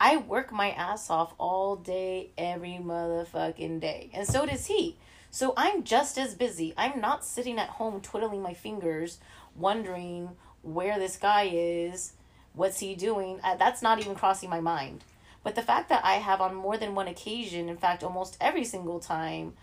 [0.00, 4.10] I work my ass off all day, every motherfucking day.
[4.12, 4.96] And so does he.
[5.30, 6.72] So I'm just as busy.
[6.76, 9.18] I'm not sitting at home twiddling my fingers,
[9.54, 10.30] wondering
[10.62, 12.12] where this guy is,
[12.56, 13.38] what's he doing.
[13.44, 15.04] Uh, that's not even crossing my mind.
[15.44, 18.64] But the fact that I have on more than one occasion, in fact, almost every
[18.64, 19.54] single time,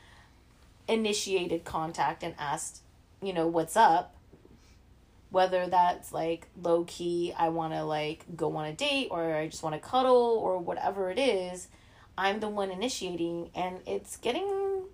[0.87, 2.81] initiated contact and asked,
[3.21, 4.15] you know, what's up,
[5.29, 9.47] whether that's like low key, I want to like go on a date or I
[9.47, 11.67] just want to cuddle or whatever it is,
[12.17, 14.85] I'm the one initiating and it's getting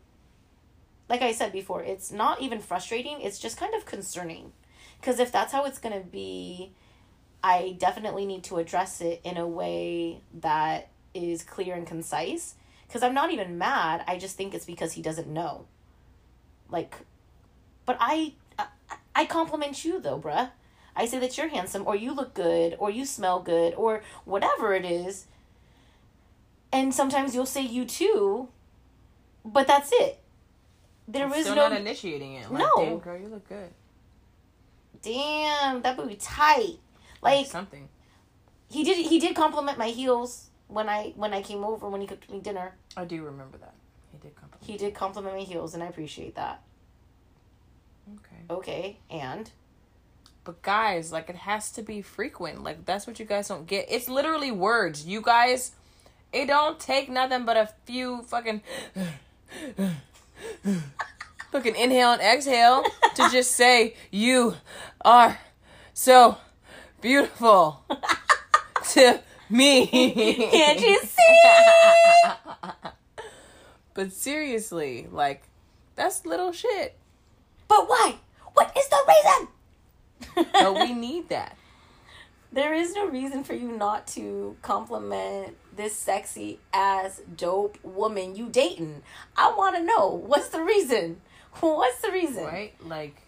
[1.10, 4.54] like I said before, it's not even frustrating, it's just kind of concerning.
[5.02, 6.72] Cuz if that's how it's going to be,
[7.44, 12.56] I definitely need to address it in a way that is clear and concise
[12.92, 15.66] cuz I'm not even mad, I just think it's because he doesn't know.
[16.70, 16.96] Like
[17.86, 18.68] but I I,
[19.16, 20.50] I compliment you though, bruh.
[20.96, 24.74] I say that you're handsome or you look good or you smell good or whatever
[24.74, 25.28] it is.
[26.72, 28.50] And sometimes you'll say you too,
[29.46, 30.20] but that's it.
[31.08, 32.52] There I'm is still no not initiating it.
[32.52, 32.72] Like, No.
[32.78, 33.74] damn girl, you look good.
[35.02, 36.78] damn, that would be tight.
[37.22, 37.90] Like something.
[38.70, 42.08] he did he did compliment my heels when I when I came over when he
[42.08, 42.76] cooked me dinner.
[42.96, 43.74] I do remember that.
[44.12, 44.70] He did compliment.
[44.70, 46.62] He did compliment my heels and I appreciate that.
[48.16, 48.44] Okay.
[48.50, 49.52] Okay, and
[50.44, 52.64] But guys, like it has to be frequent.
[52.64, 53.86] Like that's what you guys don't get.
[53.90, 55.06] It's literally words.
[55.06, 55.74] You guys
[56.32, 58.62] it don't take nothing but a few fucking
[61.52, 62.84] fucking inhale and exhale
[63.16, 64.56] to just say you
[65.02, 65.40] are
[65.94, 66.38] so
[67.02, 67.84] beautiful
[68.92, 69.88] to me.
[69.88, 72.32] can't you see?
[73.94, 75.44] But seriously, like
[75.96, 76.98] that's little shit.
[77.68, 78.16] But why?
[78.54, 79.48] What is the reason?
[80.54, 81.58] But we need that.
[82.52, 88.50] There is no reason for you not to compliment this sexy ass dope woman you
[88.50, 89.04] dating.
[89.38, 91.22] I want to know what's the reason.
[91.62, 92.46] What's the reason?
[92.46, 92.74] Right?
[92.86, 93.22] Like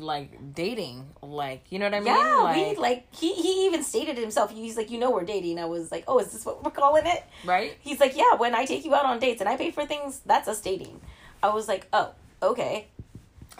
[0.00, 1.06] like dating.
[1.22, 2.14] Like you know what I mean?
[2.14, 4.50] Yeah, like, we like he he even stated it himself.
[4.50, 5.58] He's like, you know, we're dating.
[5.58, 7.24] I was like, oh, is this what we're calling it?
[7.44, 7.76] right?
[7.80, 10.20] He's like, yeah, when I take you out on dates and I pay for things,
[10.26, 11.00] that's us dating.
[11.42, 12.88] I was like, oh, okay.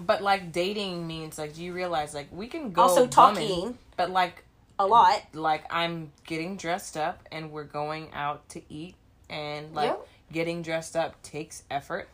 [0.01, 3.79] But like dating means like do you realize like we can go Also bumming, talking
[3.97, 4.45] but like
[4.79, 5.23] a lot.
[5.33, 8.95] like I'm getting dressed up and we're going out to eat
[9.31, 10.09] and like Yep.
[10.33, 12.09] getting dressed up takes effort.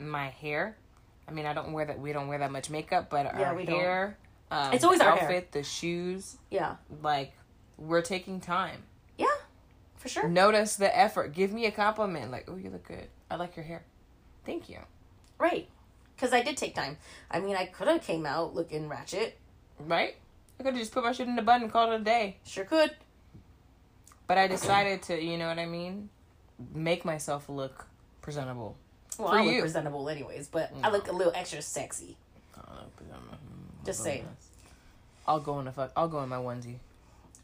[0.00, 0.76] My hair,
[1.28, 3.58] I mean I don't wear that we don't wear that much makeup, but Yeah, our
[3.58, 4.16] hair,
[4.50, 5.44] um, It's always the our outfit, hair.
[5.52, 7.32] the shoes, Yeah, like
[7.76, 8.82] we're taking time.
[9.18, 9.26] yeah,
[9.96, 10.28] for sure.
[10.28, 11.32] Notice the effort.
[11.34, 12.30] Give me a compliment.
[12.30, 13.08] Like, oh, you look good.
[13.30, 13.82] I like your hair.
[14.44, 14.78] Thank you.
[15.38, 15.68] Right.
[16.16, 16.96] Because I did take time.
[17.30, 19.36] I mean, I could have came out looking ratchet.
[19.78, 20.16] Right?
[20.58, 22.38] I could have just put my shit in the button and called it a day.
[22.44, 22.96] Sure could.
[24.26, 26.08] But I decided to, you know what I mean?
[26.74, 27.86] Make myself look
[28.22, 28.76] presentable.
[29.18, 29.60] Well, For I look you.
[29.60, 32.16] presentable anyways, but I look a little extra sexy.
[32.54, 33.38] I don't know, presentable.
[33.84, 34.26] Just saying.
[35.26, 35.92] I'll go in the fuck.
[35.96, 36.76] I'll go in my onesie.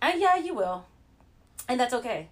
[0.01, 0.87] Uh, yeah, you will.
[1.69, 2.29] And that's okay.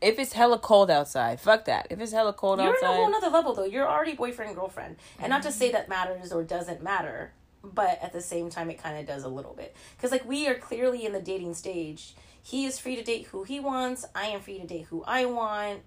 [0.00, 1.86] If it's hella cold outside, fuck that.
[1.90, 2.66] If it's hella cold outside.
[2.66, 3.64] You're outside, on a whole nother level, though.
[3.64, 4.96] You're already boyfriend, girlfriend.
[5.18, 7.32] And not to say that matters or doesn't matter,
[7.74, 10.46] but at the same time it kind of does a little bit because like we
[10.46, 14.26] are clearly in the dating stage he is free to date who he wants i
[14.26, 15.80] am free to date who i want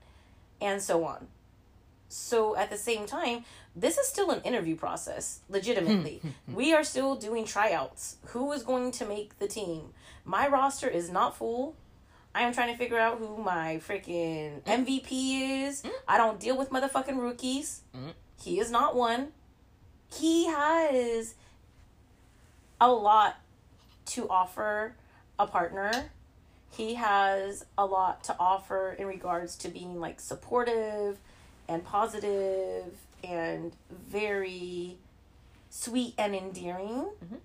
[0.61, 1.27] and so on
[2.09, 3.45] so at the same time
[3.75, 6.21] this is still an interview process legitimately.
[6.21, 6.29] Hmm.
[6.55, 8.17] We are still doing tryouts.
[8.27, 9.93] Who is going to make the team?
[10.25, 11.75] My roster is not full.
[12.35, 14.69] I am trying to figure out who my freaking hmm.
[14.69, 15.07] mvp
[15.67, 15.81] is.
[15.81, 15.89] Hmm.
[16.07, 17.81] I don't deal with motherfucking rookies.
[18.41, 19.29] He is not one.
[20.11, 21.35] He has
[22.81, 23.37] a lot
[24.07, 24.95] to offer
[25.37, 26.11] a partner.
[26.71, 31.19] He has a lot to offer in regards to being like supportive
[31.69, 33.71] and positive and
[34.09, 34.97] very
[35.69, 37.05] sweet and endearing.
[37.23, 37.35] Mm-hmm.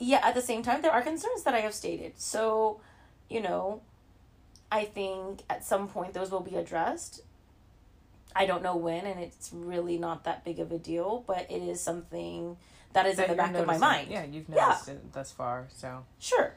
[0.00, 2.14] Yeah, at the same time, there are concerns that I have stated.
[2.16, 2.80] So,
[3.30, 3.80] you know,
[4.70, 7.22] I think at some point those will be addressed.
[8.36, 11.62] I don't know when, and it's really not that big of a deal, but it
[11.62, 12.56] is something
[12.92, 14.10] that is That in the back of my mind.
[14.10, 14.66] Yeah, you've Yeah.
[14.66, 15.68] noticed it thus far.
[15.70, 16.54] So Sure.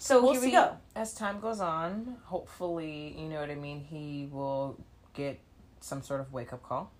[0.00, 0.76] So we'll here we go.
[0.96, 3.80] As time goes on, hopefully, you know what I mean.
[3.84, 4.76] He will
[5.14, 5.38] get
[5.80, 6.90] some sort of wake up call,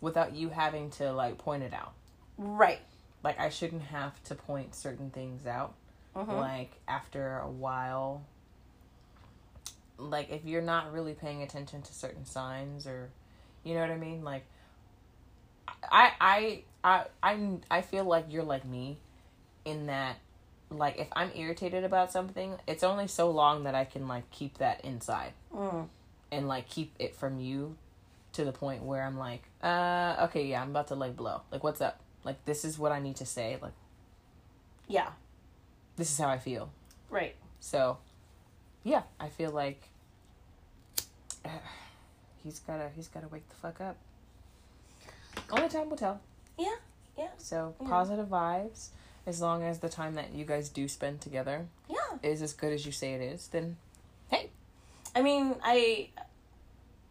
[0.00, 1.92] without you having to like point it out.
[2.38, 2.80] Right.
[3.22, 5.74] Like I shouldn't have to point certain things out.
[6.16, 6.28] Mhm.
[6.38, 8.22] Like after a while,
[9.98, 13.10] like if you're not really paying attention to certain signs or,
[13.64, 14.24] you know what I mean.
[14.24, 14.44] Like,
[15.90, 18.98] I I I I I feel like you're like me,
[19.64, 20.16] in that,
[20.70, 24.58] like if I'm irritated about something, it's only so long that I can like keep
[24.58, 25.88] that inside Mm.
[26.32, 27.76] and like keep it from you
[28.32, 31.42] to the point where I'm like, uh, okay, yeah, I'm about to like blow.
[31.50, 32.00] Like, what's up?
[32.24, 33.58] Like, this is what I need to say.
[33.60, 33.72] Like,
[34.88, 35.10] Yeah.
[35.96, 36.70] this is how I feel.
[37.10, 37.34] Right.
[37.60, 37.98] So,
[38.84, 39.82] yeah, I feel like
[42.42, 43.96] he's gotta he's gotta wake the fuck up.
[45.50, 46.20] Only time will tell.
[46.58, 46.76] Yeah.
[47.16, 47.28] Yeah.
[47.38, 47.88] So Yeah.
[47.88, 48.88] positive vibes.
[49.24, 52.18] As long as the time that you guys do spend together Yeah.
[52.22, 53.76] is as good as you say it is, then
[54.30, 54.50] hey,
[55.14, 56.08] I mean, I,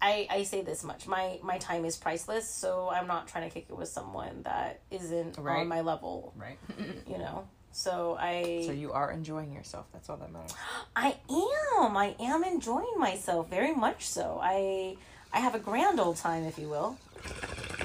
[0.01, 2.49] I, I say this much: my my time is priceless.
[2.49, 5.59] So I'm not trying to kick it with someone that isn't Right.
[5.61, 6.33] on my level.
[6.35, 6.57] right?
[7.07, 7.47] You know.
[7.71, 8.63] So I.
[8.65, 9.85] so you are enjoying yourself.
[9.93, 10.53] That's all that matters.
[10.95, 11.15] I
[11.79, 11.95] am.
[11.95, 14.07] I am enjoying myself very much.
[14.07, 14.97] So I.
[15.33, 16.97] I have a grand old time, if you will.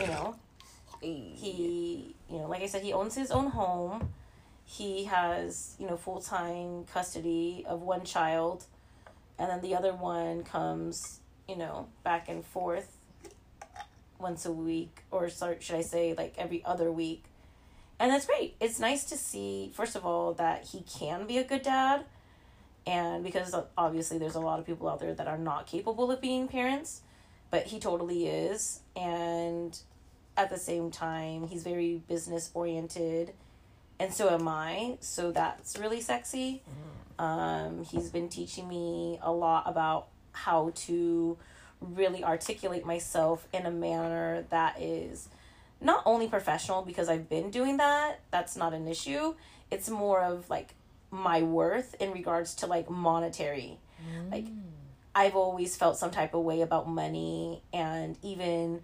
[0.01, 0.35] You know.
[1.01, 4.09] he you know like i said he owns his own home
[4.65, 8.65] he has you know full-time custody of one child
[9.39, 12.97] and then the other one comes you know back and forth
[14.19, 17.25] once a week or should i say like every other week.
[17.99, 18.57] And that's great.
[18.61, 22.05] It's nice to see first of all that he can be a good dad
[22.87, 26.21] and because obviously there's a lot of people out there that are not capable of
[26.21, 27.01] being parents
[27.51, 28.81] but he totally is.
[28.95, 29.79] And
[30.37, 33.33] at the same time he's very business oriented
[33.99, 34.99] and so am i.
[35.01, 36.63] So that's really sexy.
[37.19, 41.37] Um, he's been teaching me a lot about how to
[41.81, 45.29] really articulate myself in a manner that is
[45.81, 49.35] not only professional because i've been doing that that's not an issue.
[49.71, 50.75] It's more of like
[51.11, 53.79] my worth in regards to like monetary.
[54.03, 54.31] Mm.
[54.31, 54.47] Like
[55.15, 58.83] I've always felt some type of way about money and even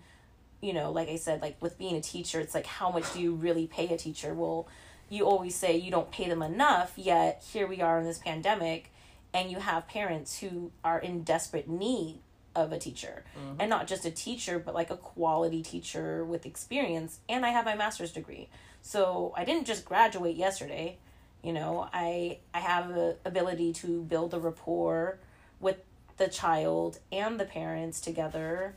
[0.61, 3.21] you know like I said like with being a teacher it's like how much do
[3.21, 4.35] you really pay a teacher?
[4.35, 4.69] Well
[5.09, 8.92] you always say you don't pay them enough yet here we are in this pandemic
[9.35, 12.21] and you have parents who are in desperate need
[12.55, 13.25] of a teacher
[13.59, 17.65] and not just a teacher but like a quality teacher with experience and I have
[17.65, 18.49] my master's degree
[18.83, 20.99] so I didn't just graduate yesterday
[21.43, 25.19] you know I I have the ability to build a rapport
[25.61, 25.79] with
[26.23, 28.75] the child and the parents together.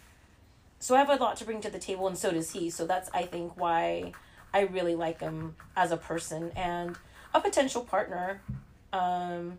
[0.80, 2.70] So I have a lot to bring to the table, and so does he.
[2.70, 4.14] So that's, I think, why
[4.54, 6.98] I really like him as a person and
[7.34, 8.42] a potential partner.
[8.94, 9.58] Um,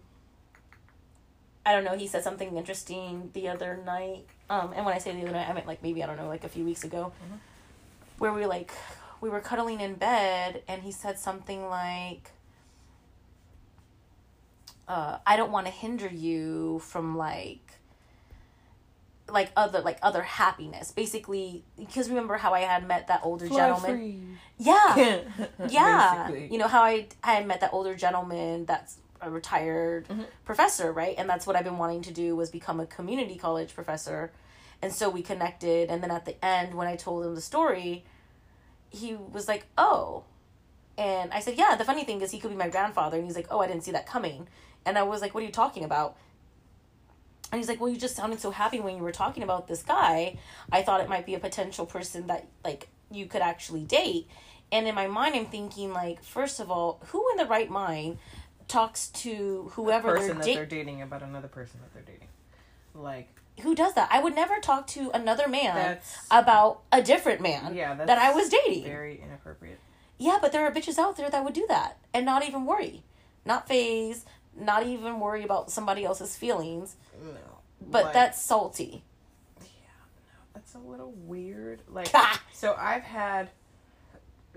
[1.66, 1.96] I don't know.
[1.96, 4.24] He said something interesting the other night.
[4.48, 6.28] Um, and when I say the other night, I meant like maybe, I don't know,
[6.28, 7.12] like a few weeks ago,
[8.18, 8.70] where we were like,
[9.20, 12.30] we were cuddling in bed, and he said something like,
[14.86, 17.60] uh, I don't want to hinder you from like
[19.28, 24.38] like other like other happiness basically because remember how i had met that older gentleman
[24.56, 24.94] yeah
[25.68, 26.52] yeah Basically.
[26.52, 30.22] you know how i i had met that older gentleman that's a retired mm-hmm.
[30.44, 31.14] professor right?
[31.18, 34.32] And that's what i've been wanting to do was become a community college professor.
[34.82, 35.88] And so we connected.
[35.88, 38.04] And then at the end when i told him the story
[38.90, 40.24] he was like oh.
[40.98, 43.16] And i said yeah the funny thing is he could be my grandfather.
[43.16, 44.48] And he's like oh i didn't see that coming.
[44.84, 46.16] And i was like what are you talking about?
[47.52, 49.82] And he's like, "Well, you just sounded so happy when you were talking about this
[49.82, 50.36] guy.
[50.72, 54.26] I thought it might be a potential person that like you could actually date."
[54.72, 58.18] And in my mind, I'm thinking like, first of all, who in the right mind
[58.68, 60.56] talks to whoever person they're that dating?
[60.56, 62.28] they're dating about another person that they're dating.
[62.94, 63.28] Like
[63.62, 64.08] Who does that?
[64.10, 65.98] I would never talk to another man
[66.30, 68.84] about a different man yeah, that I was dating.
[68.84, 69.78] Very inappropriate.
[70.18, 73.02] Yeah, but there are bitches out there that would do that and not even worry,
[73.44, 74.24] not faze,
[74.58, 76.96] not even worry about somebody else's feelings.
[77.22, 77.32] No.
[77.80, 79.04] But Like, that's salty.
[79.60, 81.82] Yeah, no, that's a little weird.
[81.88, 82.08] Like
[82.52, 83.50] so I've had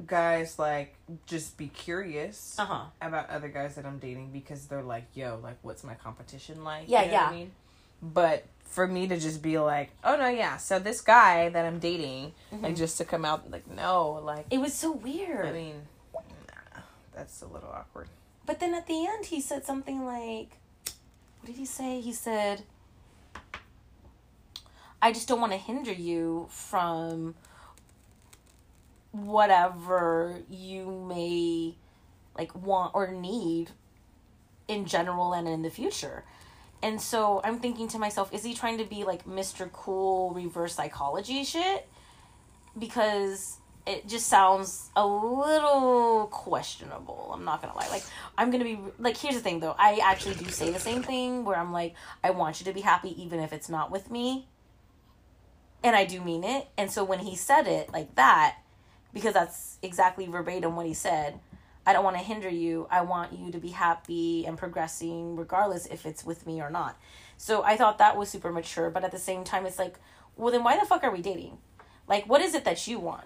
[0.08, 0.95] guys like
[1.26, 2.84] just be curious Uh huh.
[3.02, 6.84] about other guys that I'm dating because they're like, yo, like what's my competition like?
[6.88, 7.38] Yeah, You know what I yeah.
[7.38, 7.52] mean?
[8.02, 11.80] But for me to just be like, oh no, yeah, so this guy that I'm
[11.80, 12.64] dating, Mm-hmm.
[12.64, 15.45] like just to come out like, no, like It was so weird.
[15.47, 15.76] I mean,
[16.16, 16.82] nah,
[17.14, 18.08] that's a little awkward.
[18.45, 20.58] But then at the end, he said something like,
[21.41, 22.00] what did he say?
[22.02, 22.64] He said,
[25.02, 27.36] I just don't want to hinder you from
[29.12, 31.76] whatever you may
[32.38, 33.72] like want or need
[34.68, 36.24] in general and in the future.
[36.82, 39.70] And so I'm thinking to myself, is he trying to be like Mr.
[39.72, 41.88] Cool reverse psychology shit?
[42.78, 47.32] Because it just sounds a little questionable.
[47.34, 47.89] I'm not gonna lie.
[47.89, 48.03] Like
[48.38, 49.76] I'm gonna be like, here's the thing though.
[49.78, 52.82] I actually do say the same thing where I'm like, I want you to be
[52.82, 54.47] happy even if it's not with me.
[55.84, 56.68] And I do mean it.
[56.78, 58.57] And so when he said it like that,
[59.14, 61.39] because that's exactly verbatim what he said.
[61.86, 62.88] I don't want to hinder you.
[62.91, 66.99] I want you to be happy and progressing regardless if it's with me or not.
[67.38, 69.97] So I thought that was super mature, but at the same time it's like,
[70.36, 71.57] well then why the fuck are we dating?
[72.07, 73.26] Like what is it that you want?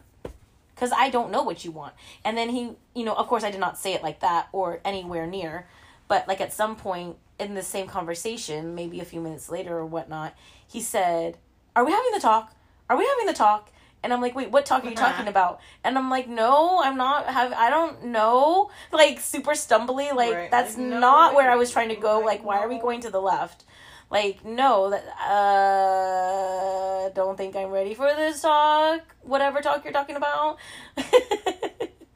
[0.75, 1.93] Cuz I don't know what you want.
[2.23, 4.79] And then he, you know, of course I did not say it like that or
[4.86, 5.67] anywhere near,
[6.07, 9.86] but like at some point in the same conversation, maybe a few minutes later or
[9.86, 10.36] whatnot,
[10.67, 11.38] he said,
[11.75, 12.53] "Are we having the talk?
[12.89, 13.71] Are we having the talk?"
[14.03, 15.61] And I'm like, wait, what talk are you talking about?
[15.83, 18.69] And I'm like, no, I'm not have I don't know.
[18.91, 20.51] Like super stumbly, like Right.
[20.51, 22.17] that's Like, no, not where I was trying to go.
[22.19, 23.63] Like, Like, why are we going to the left?
[24.11, 29.01] Like, no, that uh don't think I'm ready for this talk.
[29.21, 30.57] Whatever talk you're talking about.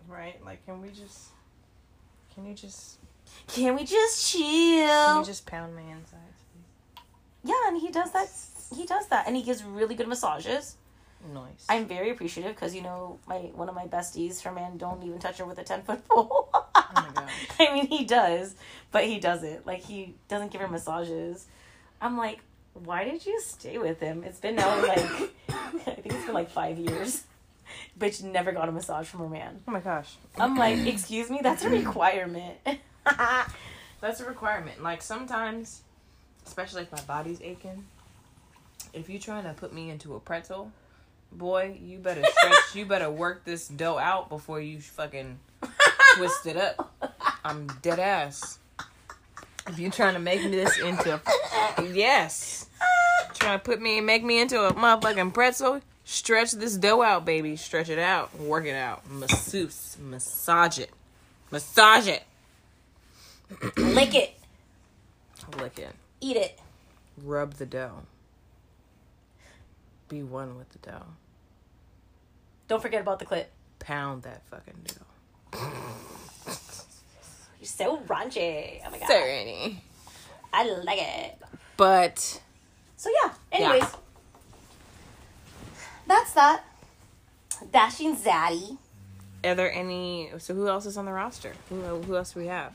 [0.08, 0.44] Right?
[0.44, 1.30] Like, can we just,
[2.34, 2.98] can you just,
[3.48, 4.42] Can we just chill?
[4.88, 7.04] can you just pound my insides, please?
[7.44, 8.30] yeah, and he does that.
[8.76, 10.76] He does that, and he gives really good massages.
[11.34, 11.66] Nice.
[11.70, 15.20] I'm very appreciative because you know my one of my besties, her man, don't even
[15.20, 16.50] touch her with a ten foot pole.
[16.54, 17.32] oh my gosh.
[17.60, 18.56] I mean, he does,
[18.92, 19.66] but he doesn't.
[19.68, 21.46] Like he doesn't give her massages.
[22.02, 22.40] I'm like,
[22.74, 24.24] why did you stay with him?
[24.24, 25.00] It's been now like
[25.50, 27.24] I think it's been like five years.
[28.00, 29.60] Bitch never got a massage from her man.
[29.68, 30.16] Oh my gosh.
[30.38, 32.58] I'm like, excuse me, that's a requirement.
[34.00, 34.82] That's a requirement.
[34.84, 35.82] Like sometimes,
[36.46, 37.86] especially if my body's aching,
[38.94, 40.72] if you're trying to put me into a pretzel,
[41.32, 42.76] boy, you better stretch.
[42.76, 45.40] you better work this dough out before you fucking
[46.16, 46.94] twist it up.
[47.44, 48.60] I'm dead ass.
[49.68, 51.20] If you're trying to make me this into,
[51.94, 52.70] yes,
[53.34, 55.82] trying to put me and make me into a motherfucking pretzel.
[56.06, 57.58] Stretch this dough out, baby.
[57.58, 58.34] Stretch it out.
[58.40, 59.10] Work it out.
[59.10, 59.98] Masseuse.
[60.02, 60.90] Massage it.
[61.52, 62.24] Massage it.
[63.78, 64.34] Lick it,
[65.58, 65.96] Lick it.
[66.20, 66.60] eat it.
[67.24, 68.04] Rub the dough.
[70.10, 71.06] Be one with the dough.
[72.68, 73.46] Don't forget about the clit.
[73.80, 75.60] Pound that fucking dough.
[77.60, 78.82] You're so raunchy.
[78.86, 79.82] Oh my god, Sorry.
[80.54, 81.38] I like it.
[81.76, 82.42] But
[82.96, 83.34] So yeah.
[83.52, 83.90] Anyways,
[86.08, 86.64] that's that.
[87.72, 88.78] Dashing Zaddy.
[89.44, 90.30] are there any?
[90.38, 91.54] So who else is on the roster?
[91.70, 92.74] Who who else do we have?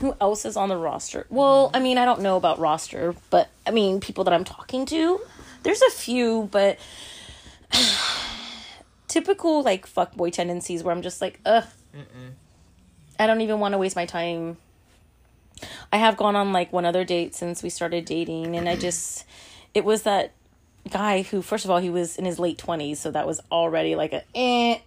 [0.00, 1.26] Who else is on the roster?
[1.30, 4.86] Well, I mean, I don't know about roster, but I mean, people that I'm talking
[4.86, 5.20] to,
[5.64, 6.78] there's a few, but
[9.08, 11.64] typical like fuckboy tendencies where I'm just like, ugh,
[13.18, 14.56] I don't even want to waste my time.
[15.92, 19.24] I have gone on like one other date since we started dating, and I just,
[19.72, 20.32] it was that
[20.90, 23.94] guy who, first of all, he was in his late 20s, so that was already
[23.94, 24.78] like a eh,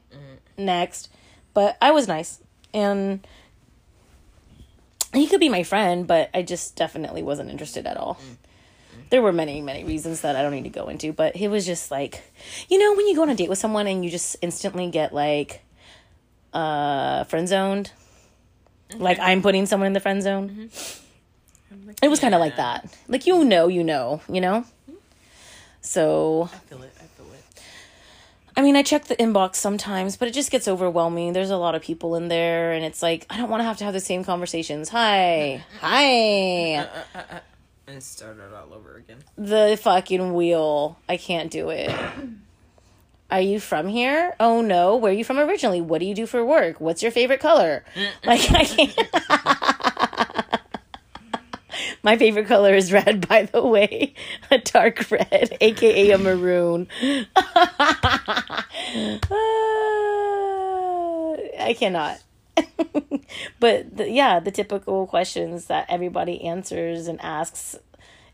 [0.57, 1.09] next.
[1.53, 2.39] But I was nice,
[2.73, 3.25] and
[5.13, 8.19] he could be my friend, but I just definitely wasn't interested at all.
[9.10, 11.66] There were many, many reasons that I don't need to go into, but it was
[11.66, 12.22] just like,
[12.70, 15.14] you know, when you go on a date with someone and you just instantly get
[15.14, 15.62] like,
[16.53, 17.91] uh, friend zoned.
[18.89, 19.01] Mm-hmm.
[19.01, 20.49] Like I'm putting someone in the friend zone.
[20.49, 21.91] Mm-hmm.
[22.01, 22.93] It was kind of like that.
[23.08, 24.66] Like you know, you know, you know.
[24.89, 24.95] Mm-hmm.
[25.82, 26.93] So I feel it.
[26.97, 27.62] I feel it.
[28.55, 31.34] I mean, I check the inbox sometimes, but it just gets overwhelming.
[31.34, 33.78] There's a lot of people in there, and it's like I don't want to have
[33.78, 34.89] to have the same conversations.
[34.89, 37.39] Hi, hi, uh, uh, uh,
[37.88, 39.18] And start it all over again.
[39.38, 40.98] the fucking wheel.
[41.08, 41.90] I can't do it.
[43.32, 44.36] Are you from here?
[44.40, 44.96] Oh no.
[44.96, 45.82] Where are you from originally?
[45.82, 46.80] What do you do for work?
[46.80, 47.84] What's your favorite color?
[48.26, 48.98] Like I can't.
[52.04, 54.14] My favorite color is red, by the way.
[54.50, 56.88] A dark red, aka a maroon.
[59.30, 62.24] Ah, I cannot.
[63.59, 67.78] but the, yeah, the typical questions that everybody answers and asks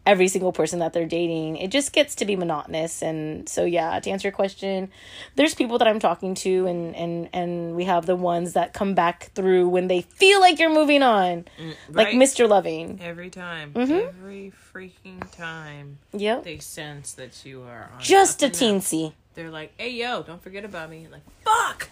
[0.06, 3.02] every single person that they're dating, it just gets to be monotonous.
[3.02, 4.90] And so yeah, to answer your question,
[5.36, 8.94] there's people that I'm talking to and and and we have the ones that come
[8.94, 11.46] back through when they feel like you're moving on.
[11.90, 12.16] Like right.
[12.16, 12.48] Mr.
[12.48, 13.00] Loving.
[13.02, 13.74] Every time.
[13.74, 14.08] Mm-hmm.
[14.08, 16.00] Every freaking time.
[16.12, 16.44] Yep.
[16.44, 19.14] They sense that you are on Just a teensy.
[19.36, 21.08] They're like, hey, yo, don't forget about me.
[21.12, 21.90] Like, fuck!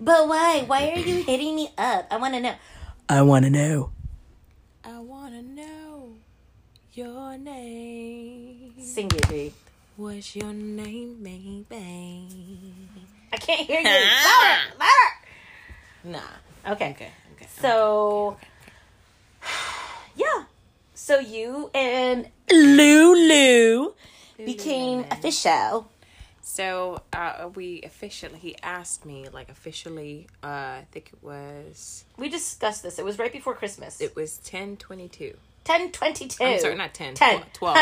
[0.00, 0.64] But why?
[0.66, 2.06] Why are you hitting me up?
[2.10, 2.54] I want to know.
[3.06, 3.90] I want to know.
[4.82, 6.14] I want to know
[6.94, 8.72] your name.
[8.80, 9.52] Sing it, babe.
[9.96, 12.74] What's your name, baby?
[13.30, 13.84] I can't hear you.
[13.84, 15.12] louder, louder.
[16.04, 16.72] Nah.
[16.72, 16.90] Okay.
[16.92, 17.46] Okay, okay.
[17.60, 18.38] So,
[20.16, 20.44] yeah.
[20.94, 23.92] So you and Lulu.
[24.38, 25.90] became official.
[26.52, 30.48] So uh, we officially, he asked me, like, officially, uh,
[30.82, 32.98] I think it was, We discussed this.
[32.98, 34.00] It was right before Christmas.
[34.00, 35.36] it was 1022.
[35.62, 36.42] Ten twenty two.
[36.42, 37.14] I'm sorry, not 10.
[37.14, 37.42] 10.
[37.52, 37.78] 12.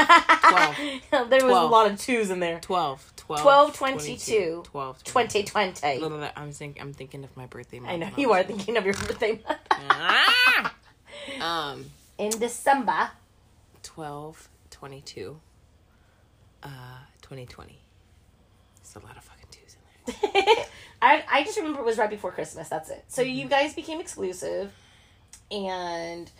[0.48, 0.76] 12.
[1.30, 2.58] there was a lot of twos in there.
[2.60, 3.12] 12.
[3.16, 3.40] 12.
[3.40, 4.62] 12, 22.
[4.66, 5.04] 12.
[5.04, 6.32] 20 20.
[6.36, 7.92] I'm think I'm thinking of my birthday month.
[7.92, 9.40] I know you are thinking of your birthday
[9.70, 10.74] Ah!
[11.40, 11.86] um,
[12.18, 13.10] in December.
[13.84, 15.40] 12, 22,
[16.64, 16.68] uh,
[17.22, 17.78] 2020.
[18.88, 20.64] It's a lot of fucking twos in there.
[21.02, 22.70] I I just remember it was right before Christmas.
[22.70, 23.04] That's it.
[23.08, 23.50] So you mm-hmm.
[23.50, 24.72] guys became exclusive,
[25.50, 26.30] and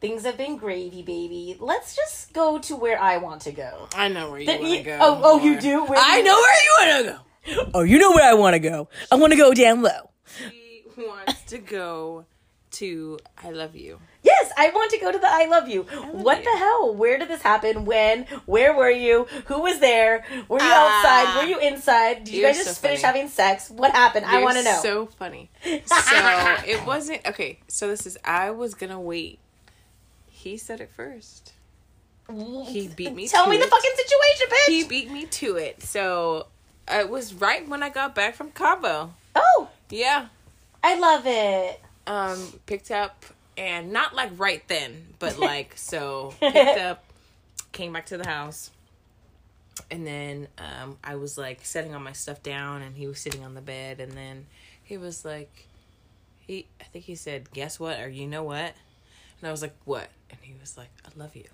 [0.00, 1.56] things have been gravy, baby.
[1.60, 3.88] Let's just go to where I want to go.
[3.94, 4.98] I know where you want to go.
[5.00, 5.84] oh, oh, you do?
[5.84, 7.70] Where I you- know where you want to go.
[7.74, 8.88] Oh, you know where I want to go.
[9.12, 10.10] I want to go down low.
[10.50, 12.26] She wants to go
[12.72, 14.00] to I Love You.
[14.26, 15.82] Yes, I want to go to the I love you.
[16.10, 16.44] what you.
[16.44, 16.94] the hell?
[16.94, 17.84] Where did this happen?
[17.84, 18.24] When?
[18.46, 19.26] Where were you?
[19.46, 20.24] Who was there?
[20.48, 20.98] Were you Ah.
[20.98, 21.36] outside?
[21.42, 22.24] Were you inside?
[22.24, 23.18] Did you guys just so finish funny.
[23.18, 23.70] having sex?
[23.70, 24.26] What happened?
[24.26, 24.80] I You're want to know.
[24.82, 25.50] So funny.
[25.64, 27.60] So it wasn't okay.
[27.68, 29.38] So this is I was gonna wait.
[30.28, 31.52] He said it first.
[32.28, 33.28] He beat me.
[33.28, 33.70] Tell to me the it.
[33.70, 34.68] fucking situation, bitch.
[34.72, 35.82] He beat me to it.
[35.82, 36.46] So
[36.88, 39.12] it was right when I got back from Cabo.
[39.36, 40.26] oh, Yeah.
[40.82, 41.80] I love it.
[42.08, 43.24] Um, picked up
[43.56, 47.04] and not like right then, but like so picked up,
[47.72, 48.70] came back to the house,
[49.90, 53.44] and then um I was like setting all my stuff down, and he was sitting
[53.44, 54.46] on the bed, and then
[54.82, 55.66] he was like,
[56.46, 58.74] he I think he said, "Guess what?" or "You know what?"
[59.40, 61.44] And I was like, "What?" And he was like, "I love you,"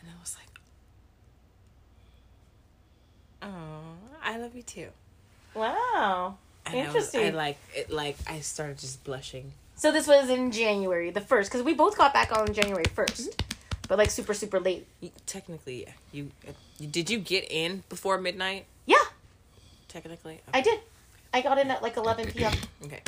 [0.00, 0.48] and I was like,
[3.42, 4.88] "Oh, I love you too."
[5.54, 6.36] Wow.
[6.66, 7.26] And I was- Interesting.
[7.26, 7.90] I like it.
[7.90, 9.52] Like I started just blushing.
[9.78, 13.28] So this was in January, the first, because we both got back on January 1st,
[13.30, 13.86] Mm-hmm.
[13.88, 14.86] but like super, super late.
[15.00, 15.86] You, technically.
[16.12, 18.66] You, uh, you did you get in before midnight?
[18.86, 18.96] Yeah,
[19.86, 20.80] Technically, I did.
[21.32, 22.52] I got in at like 11 p.m.
[22.84, 23.00] Okay.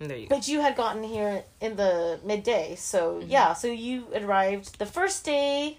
[0.00, 0.36] There you go.
[0.36, 3.54] But you had gotten here in the midday, so yeah.
[3.54, 5.78] So you arrived the first day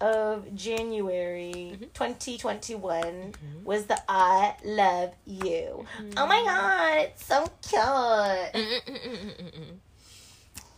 [0.00, 1.84] of January mm-hmm.
[1.94, 3.64] 2021 mm-hmm.
[3.64, 5.86] was the I love you.
[6.16, 6.46] Oh my mm-hmm.
[6.46, 9.72] god, it's so cute.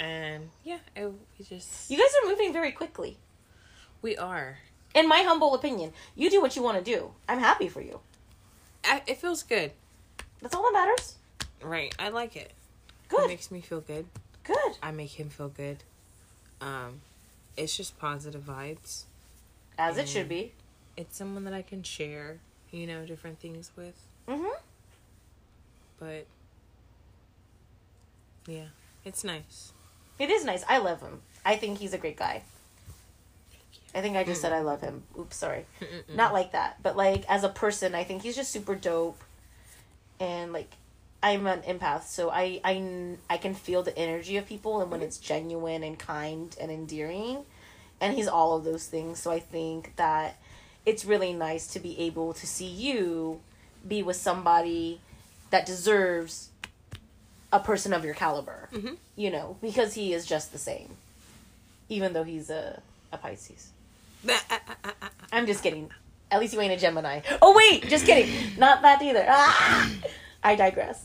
[0.00, 3.16] And yeah, it, we just You guys are moving very quickly.
[4.00, 4.58] we are.
[4.94, 7.10] In my humble opinion, you do what you want to do.
[7.28, 8.00] I'm happy for you.
[8.84, 9.72] I, it feels good,
[10.40, 11.16] That's all that matters.
[11.62, 11.94] right?
[11.98, 12.52] I like it.
[12.52, 13.28] It Good.
[13.28, 14.06] makes me feel good.
[14.44, 14.78] Good.
[14.82, 15.78] I make him feel good.
[16.60, 17.00] Um,
[17.56, 19.04] it's just positive vibes.
[19.78, 20.52] As it should be.
[20.96, 22.38] It's someone that I can share,
[22.72, 23.94] you know, different things with.
[24.28, 24.58] Mm-hmm.
[26.00, 26.26] But
[28.46, 28.66] yeah,
[29.04, 29.72] it's nice.
[30.18, 30.64] It is nice.
[30.68, 31.20] I love him.
[31.44, 32.42] I think he's a great guy.
[33.94, 35.04] I think I just said I love him.
[35.18, 35.64] Oops, sorry.
[36.14, 39.22] Not like that, but like as a person, I think he's just super dope.
[40.20, 40.72] And like
[41.22, 45.02] I'm an empath, so I I I can feel the energy of people and when
[45.02, 47.44] it's genuine and kind and endearing.
[48.00, 50.36] And he's all of those things, so I think that
[50.86, 53.40] it's really nice to be able to see you
[53.86, 55.00] be with somebody
[55.50, 56.50] that deserves
[57.52, 58.68] a person of your caliber.
[58.72, 58.96] Mhm.
[59.16, 60.96] You know, because he is just the same.
[61.88, 63.70] Even though he's a a Pisces.
[65.32, 65.90] I'm just kidding.
[66.30, 67.20] At least you ain't a Gemini.
[67.40, 68.58] Oh wait, just kidding.
[68.58, 69.24] Not that either.
[69.28, 69.90] Ah!
[70.44, 71.04] I digress.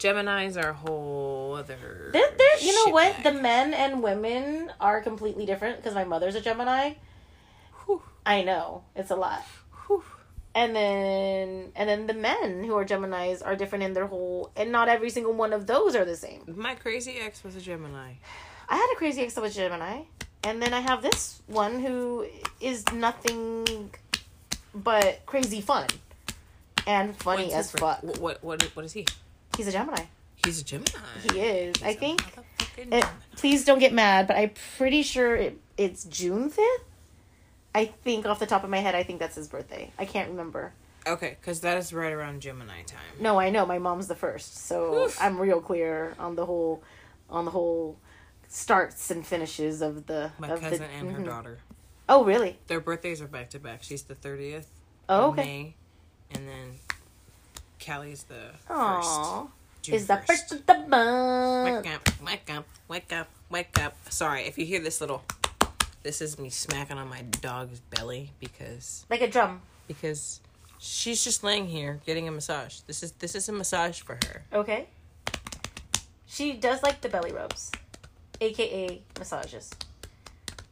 [0.00, 2.08] Gemini's are a whole other.
[2.12, 2.58] There, there.
[2.60, 3.12] You know what?
[3.16, 3.24] bag.
[3.24, 6.94] The men and women are completely different because my mother's a Gemini.
[7.84, 8.02] Whew.
[8.24, 9.44] I know it's a lot.
[9.86, 10.02] Whew.
[10.54, 14.72] and then and then the men who are Gemini's are different in their whole and
[14.72, 16.42] not every single one of those are the same.
[16.56, 18.14] My crazy ex was a Gemini.
[18.70, 20.02] I had a crazy ex that was Gemini,
[20.44, 22.26] and then I have this one who
[22.60, 23.90] is nothing
[24.74, 25.88] but crazy fun
[26.86, 28.02] and funny What's as fuck.
[28.02, 29.06] What, what what what is he?
[29.60, 30.04] He's a Gemini.
[30.42, 30.90] He's a Gemini.
[31.34, 31.82] He is.
[31.82, 32.24] I He's a think.
[32.78, 33.04] It,
[33.36, 36.84] please don't get mad, but I'm pretty sure it, it's June fifth.
[37.74, 39.92] I think off the top of my head, I think that's his birthday.
[39.98, 40.72] I can't remember.
[41.06, 43.00] Okay, because that is right around Gemini time.
[43.20, 45.20] No, I know my mom's the first, so Oof.
[45.20, 46.82] I'm real clear on the whole,
[47.28, 47.98] on the whole
[48.48, 50.30] starts and finishes of the.
[50.38, 51.26] My of cousin the, and her mhm.
[51.26, 51.58] daughter.
[52.08, 52.58] Oh really?
[52.68, 53.82] Their birthdays are back to back.
[53.82, 54.70] She's the thirtieth.
[55.06, 55.44] Oh okay.
[55.44, 55.74] May,
[56.34, 56.78] and then
[57.84, 58.96] Callie's the Aww.
[59.02, 59.50] first.
[59.82, 61.84] June Is the first of the month.
[61.84, 62.08] Wake up!
[62.22, 62.66] Wake up!
[62.88, 63.28] Wake up!
[63.50, 63.96] Wake up!
[64.10, 65.22] Sorry if you hear this little.
[66.02, 69.62] This is me smacking on my dog's belly because Like a drum.
[69.88, 70.40] because
[70.78, 72.80] she's just laying here getting a massage.
[72.80, 74.42] This is this is a massage for her.
[74.52, 74.88] Okay.
[76.26, 77.70] She does like the belly rubs,
[78.40, 79.70] aka massages.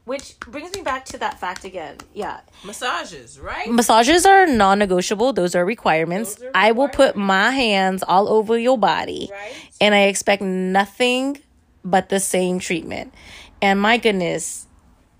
[0.09, 1.99] Which brings me back to that fact again.
[2.15, 2.41] Yeah.
[2.65, 3.71] Massages, right?
[3.71, 6.37] Massages are non negotiable, those are requirements.
[6.37, 9.53] Those are I will put my hands all over your body, Right.
[9.83, 11.39] and I expect nothing
[11.85, 13.13] but the same treatment.
[13.61, 14.67] And my goodness,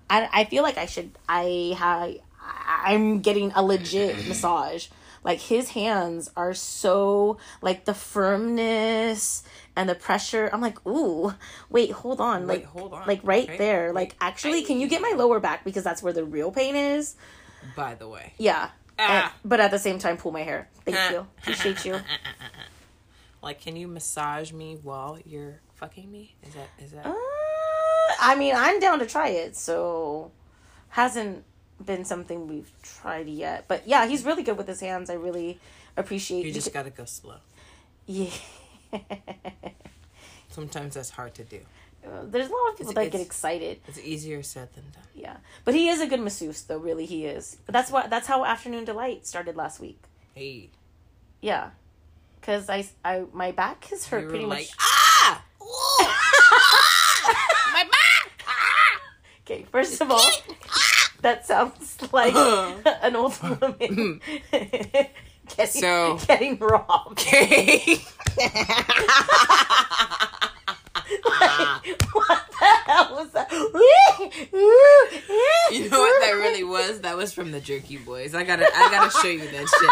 [0.09, 2.15] I, I feel like I should I have
[2.67, 4.87] I'm getting a legit massage.
[5.23, 9.43] Like his hands are so like the firmness
[9.75, 10.49] and the pressure.
[10.51, 11.33] I'm like, ooh,
[11.69, 13.07] wait, hold on, Wait, like hold on.
[13.07, 13.57] like right Okay.
[13.57, 13.91] there.
[13.93, 17.15] Like actually, can you get my lower back because that's where the real pain is?
[17.75, 18.69] By the way, Yeah.
[18.97, 19.33] Ah.
[19.43, 20.69] And- but at the same time, pull my hair.
[20.85, 21.27] Thank you.
[21.41, 21.99] Appreciate you.
[23.41, 26.35] like, can you massage me while you're fucking me?
[26.43, 27.05] Is that is that?
[27.05, 27.13] Uh,
[28.21, 29.55] I mean, I'm down to try it.
[29.55, 30.31] So,
[30.89, 31.43] hasn't
[31.85, 33.65] been something we've tried yet.
[33.67, 35.09] But yeah, he's really good with his hands.
[35.09, 35.59] I really
[35.97, 36.45] appreciate.
[36.45, 37.35] you just gotta go slow.
[38.05, 38.29] yeah.
[40.49, 41.59] Sometimes that's hard to do.
[42.23, 43.79] There's a lot of people It's- that get excited.
[43.87, 45.03] It's easier said than done.
[45.13, 46.77] Yeah, but he is a good masseuse, though.
[46.77, 47.57] Really, he is.
[47.65, 48.07] But that's why.
[48.07, 50.01] That's how Afternoon Delight started last week.
[50.33, 50.69] Hey,
[51.41, 51.69] Yeah,
[52.39, 54.69] because I, I, my back is hurt pretty like, much.
[54.79, 55.43] ah,
[57.73, 58.43] my back.
[58.47, 59.01] Ah!
[59.43, 60.25] Okay, first of all,
[61.21, 62.33] that sounds like
[63.03, 67.11] an old woman getting, So- getting robbed.
[67.21, 67.97] Okay.
[72.13, 73.51] what the hell was that?
[75.71, 77.01] You know what that really was?
[77.01, 78.33] That was from the Jerky Boys.
[78.35, 79.89] I gotta, I gotta show you that shit.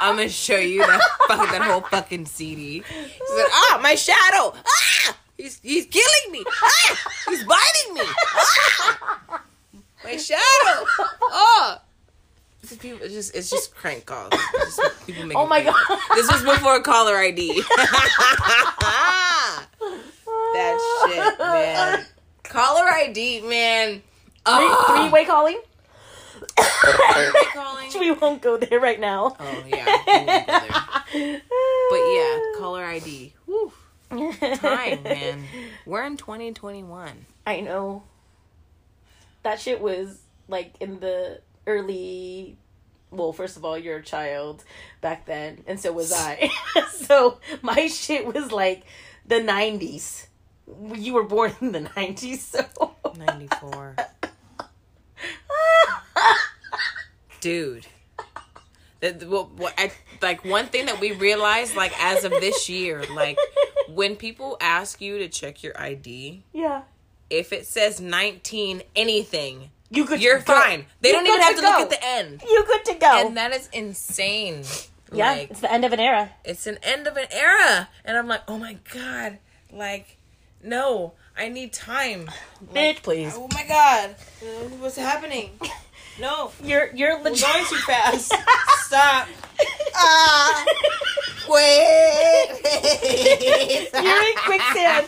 [0.00, 2.82] I'm gonna show you that fucking that whole fucking CD.
[2.82, 4.54] She said, "Ah, my shadow!
[4.56, 6.44] Ah, he's he's killing me!
[6.62, 6.98] Ah,
[7.28, 8.02] he's biting me!
[8.04, 9.42] Ah,
[10.04, 10.86] my shadow!
[11.22, 11.78] Oh."
[12.62, 14.32] Is people- It's just, it's just crank calls.
[14.32, 15.98] It's just people making Oh my prank- god!
[16.14, 17.62] This was before caller ID.
[20.54, 22.04] that shit, man.
[22.42, 24.02] Caller ID, man.
[24.46, 24.84] Ah.
[24.96, 25.60] Three-way calling.
[26.56, 27.90] calling.
[28.00, 29.36] We won't go there right now.
[29.38, 31.40] Oh yeah, we won't go there.
[31.90, 33.32] but yeah, caller ID.
[33.46, 33.72] Whew.
[34.10, 35.44] Time, man.
[35.86, 37.26] We're in 2021.
[37.46, 38.02] I know.
[39.44, 42.58] That shit was like in the early.
[43.10, 44.64] Well, first of all, you're a child
[45.00, 46.50] back then, and so was I.
[46.90, 48.82] so my shit was like
[49.24, 50.26] the 90s.
[50.94, 52.94] You were born in the 90s, so.
[53.16, 53.96] 94.
[57.40, 57.86] Dude.
[59.00, 59.92] That, what, what, I,
[60.22, 63.38] like one thing that we realized, like as of this year, like
[63.88, 66.82] when people ask you to check your ID, yeah.
[67.30, 70.20] If it says 19 anything, You could.
[70.22, 70.86] you're go- fine.
[71.00, 72.42] They you're don't even have to look at the end.
[72.48, 73.26] You're good to go.
[73.26, 74.64] And that is insane.
[75.12, 76.30] yeah, Like, it's the end of an era.
[76.44, 77.88] it's an end of an era.
[78.04, 79.38] And I'm like, oh my God.
[79.72, 80.16] Like,
[80.62, 82.30] no, I need time.
[82.72, 83.32] Bitch, please.
[83.36, 84.14] Oh my God.
[84.42, 84.46] Uh,
[84.78, 85.50] What's happening?
[86.20, 86.52] No.
[86.62, 87.44] You're you're legit.
[87.44, 88.32] Going too fast.
[88.86, 89.28] Stop.
[89.96, 90.64] Ah.
[91.48, 92.48] Wait.
[93.94, 95.06] You're in quicksand.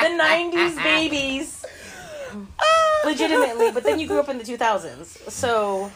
[0.00, 1.53] The '90s babies.
[3.04, 5.90] Legitimately, but then you grew up in the 2000s, so.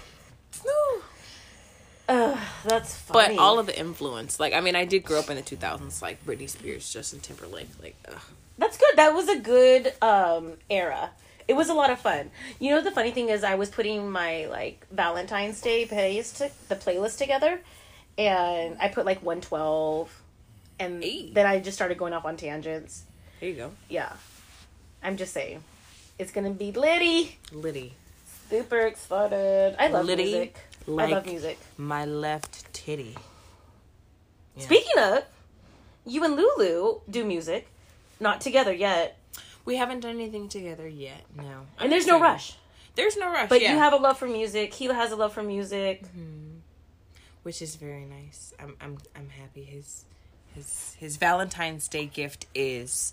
[2.09, 5.37] Uh, that's But all of the influence, like I mean, I did grow up in
[5.37, 8.23] the 2000s, like Britney Spears, Justin Timberlake, like ugh.
[8.57, 8.97] That's good.
[8.97, 11.11] That was a good um era.
[11.47, 12.31] It was a lot of fun.
[12.61, 16.51] You know the funny thing is I was putting my like Valentine's Day playlist to,
[16.69, 17.61] the playlist together
[18.17, 20.23] and I put like 112
[20.81, 21.31] and Hey.
[21.33, 23.03] then I just started going off on tangents.
[23.41, 24.15] There you go, Yeah.
[25.03, 25.63] I'm just saying.
[26.19, 27.39] It's to be Liddy.
[27.53, 27.95] Liddy,
[28.51, 29.77] Super excited.
[29.79, 30.59] I love Liddy, music.
[30.87, 31.59] like I love music.
[31.77, 33.15] my left titty.
[34.57, 34.65] Yeah.
[34.65, 35.25] Speaking of,
[36.05, 37.69] you and Lulu do music,
[38.19, 39.17] not together yet,
[39.65, 41.23] We haven't done anything together yet.
[41.37, 42.57] No, and there's no rush.
[42.95, 43.49] There's no rush.
[43.51, 43.73] But yeah.
[43.75, 44.73] you have a love for music.
[44.75, 46.03] He has a love for music.
[47.43, 48.53] which is very nice.
[48.59, 49.63] I'm I'm I'm happy.
[49.65, 50.05] His
[50.55, 53.13] his his Valentine's Day gift is.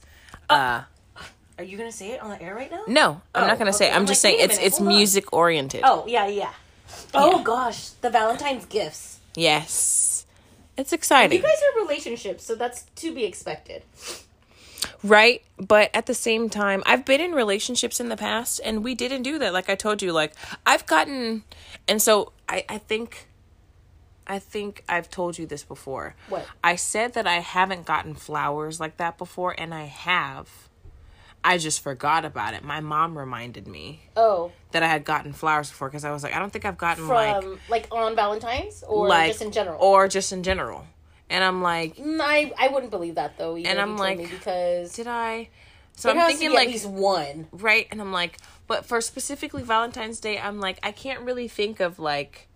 [0.50, 0.84] uh
[1.58, 2.84] Are you gonna say it on the air right now?
[2.88, 3.86] No, I'm Oh, not gonna say.
[3.86, 3.94] okay.
[3.96, 4.96] I'm I'm just like, saying it's minute, it's hold on.
[4.96, 5.82] music oriented.
[5.84, 6.52] Oh yeah, yeah.
[7.14, 7.44] Oh Yeah.
[7.44, 9.20] gosh, the Valentine's gifts.
[9.36, 10.26] Yes,
[10.78, 13.84] it's exciting, You guys are relationships, so that's to be expected.
[15.04, 15.44] right?
[15.58, 19.24] But at the same time, I've been in relationships in the past, and we didn't
[19.24, 19.54] do that.
[19.54, 20.34] Like I told you, like
[20.66, 21.44] I've gotten,
[21.88, 23.28] and so I I think.
[24.28, 26.16] I think I've told you this before.
[26.30, 26.48] What?
[26.64, 30.50] I said that I haven't gotten flowers like that before, and I have.
[31.46, 32.64] I just forgot about it.
[32.64, 34.02] My mom reminded me.
[34.18, 36.78] Oh, that I had gotten flowers before because I was like, I don't think I've
[36.78, 39.80] gotten from like like, on Valentine's or like just in general.
[39.82, 40.86] or just in general.
[41.30, 43.56] And I'm like, Mm, I I wouldn't believe that though.
[43.58, 45.50] Even And I'm like, because did I?
[45.96, 47.48] So I'm thinking like he's one.
[47.52, 48.38] right, and I'm like,
[48.68, 52.48] but for specifically Valentine's Day, I'm like, I can't really think of like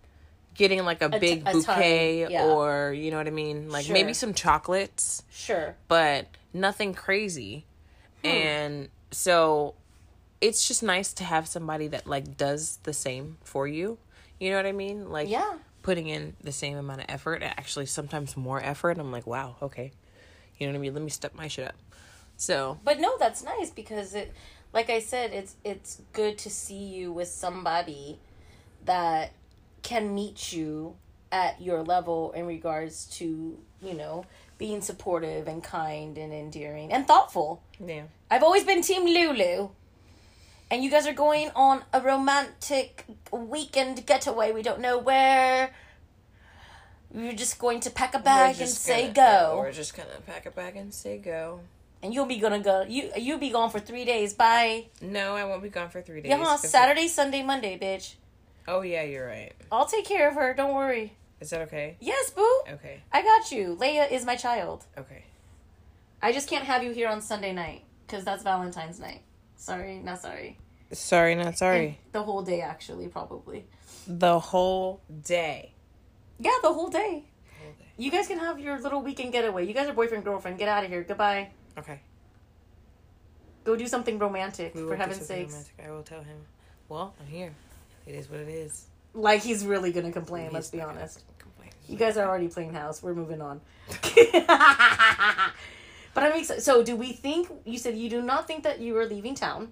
[0.56, 2.46] getting like a big a ton, bouquet yeah.
[2.48, 5.76] or you know what I mean, like maybe some chocolates, Sure.
[5.88, 7.66] but nothing crazy.
[8.22, 8.28] Hmm.
[8.28, 9.76] And so
[10.41, 13.97] it's just nice to have somebody that like does the same for you.
[14.39, 15.09] You know what I mean?
[15.09, 15.57] Like Yeah.
[15.82, 18.97] putting in the same amount of effort, actually sometimes more effort.
[18.97, 19.91] I'm like, wow, okay.
[20.57, 20.93] You know what I mean?
[20.93, 21.76] Let me step my shit up.
[22.38, 24.34] So, But no, that's nice because it,
[24.72, 28.20] like I said, it's it's good to see you with somebody
[28.86, 29.32] that
[29.82, 30.95] can meet you
[31.32, 34.26] at your level in regards to you know
[34.57, 37.61] being supportive and kind and endearing and thoughtful.
[37.86, 38.04] Yeah.
[38.30, 39.70] I've always been Team Lulu.
[40.72, 44.52] And you guys are going on a romantic weekend getaway.
[44.52, 45.72] We don't know where.
[47.12, 49.56] We're just going to pack a bag and say go.
[49.58, 51.62] We're just gonna pack a bag and say go.
[52.04, 52.86] And you'll be gonna go.
[52.88, 54.36] You you'll be gone for three days.
[54.36, 54.90] Bye.
[55.02, 56.30] No, I won't be gone for three days.
[56.30, 58.14] Yeah, Saturday, Sunday, Monday, bitch.
[58.68, 59.54] Oh yeah, you're right.
[59.72, 60.54] I'll take care of her.
[60.54, 61.14] Don't worry.
[61.42, 61.98] Is that okay?
[62.00, 62.62] Yes, boo.
[62.74, 63.02] Okay.
[63.12, 63.76] I got you.
[63.80, 64.86] Leia is my child.
[64.98, 65.24] Okay.
[66.22, 69.22] I just can't have you here on Sunday night because that's Valentine's night.
[69.55, 70.57] Sorry, not sorry.
[70.91, 71.99] Sorry, not sorry.
[72.11, 73.65] The whole day, actually, probably.
[74.07, 75.74] The whole day.
[76.39, 77.26] Yeah, the whole day.
[77.61, 77.86] Whole day.
[77.97, 79.65] You guys can have your little weekend getaway.
[79.67, 80.57] You guys are boyfriend girlfriend.
[80.57, 81.03] Get out of here.
[81.03, 81.49] Goodbye.
[81.78, 81.99] Okay.
[83.63, 85.53] Go do something romantic We for heaven's sakes.
[85.53, 85.86] romantic.
[85.86, 86.38] I will tell him.
[86.88, 87.53] Well, I'm here.
[88.07, 88.88] It is what it is.
[89.13, 90.49] Like he's really gonna complain.
[90.51, 91.24] let's be honest.
[91.88, 93.01] You guys are already playing house.
[93.01, 93.61] We're moving on.
[96.20, 96.63] but I'm excited.
[96.63, 99.72] So, do we think you said you do not think that you are leaving town?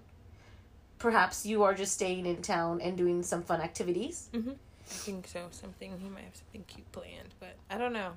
[0.98, 4.30] Perhaps you are just staying in town and doing some fun activities.
[4.34, 4.52] Mm-hmm.
[4.52, 5.48] I think so.
[5.52, 8.14] Something he might have something cute planned, but I don't know.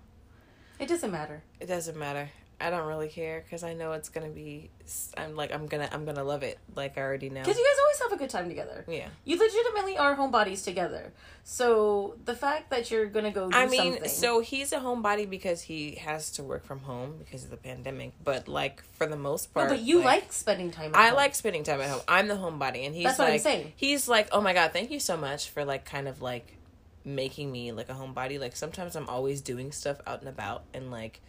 [0.78, 1.42] It doesn't matter.
[1.58, 2.30] It doesn't matter.
[2.60, 4.70] I don't really care because I know it's gonna be.
[5.16, 6.58] I'm like I'm gonna I'm gonna love it.
[6.76, 7.40] Like I already know.
[7.40, 8.84] Because you guys always have a good time together.
[8.86, 9.08] Yeah.
[9.24, 11.12] You legitimately are homebodies together.
[11.44, 14.08] So the fact that you're gonna go do I mean, something.
[14.10, 18.12] so he's a homebody because he has to work from home because of the pandemic.
[18.22, 20.94] But like for the most part, No, but you like, spending time.
[20.94, 21.16] At I home.
[21.16, 22.02] like spending time at home.
[22.06, 23.72] I'm the homebody, and he's That's what I'm like, saying.
[23.76, 26.56] he's like, oh my god, thank you so much for like kind of like
[27.04, 28.38] making me like a homebody.
[28.38, 31.20] Like sometimes I'm always doing stuff out and about, and like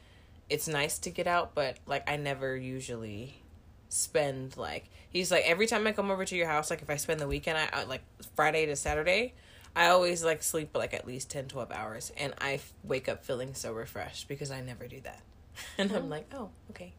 [0.52, 3.42] it's nice to get out, but like I never usually
[3.88, 6.98] spend like he's like every time I come over to your house, like if I
[6.98, 8.02] spend the weekend, I, I like
[8.36, 9.34] Friday to Saturday.
[9.76, 13.24] I always like sleep like at least 10, 12 hours, and I f- wake up
[13.24, 15.22] feeling so refreshed because I never do that.
[15.78, 16.10] And I'm mm-hmm.
[16.10, 16.94] like, oh, okay.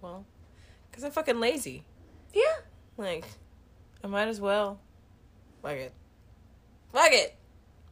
[0.00, 0.24] Well,
[0.90, 1.84] because I'm fucking lazy.
[2.32, 2.56] Yeah.
[2.96, 3.24] Like,
[4.02, 4.78] I might as well.
[5.62, 5.92] Fuck it.
[6.92, 7.36] Fuck it.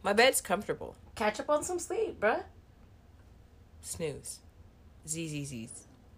[0.03, 0.97] My bed's comfortable.
[1.15, 2.45] Catch up on some sleep, bruh.
[3.81, 4.42] Snooze.
[5.07, 5.71] ZZZs.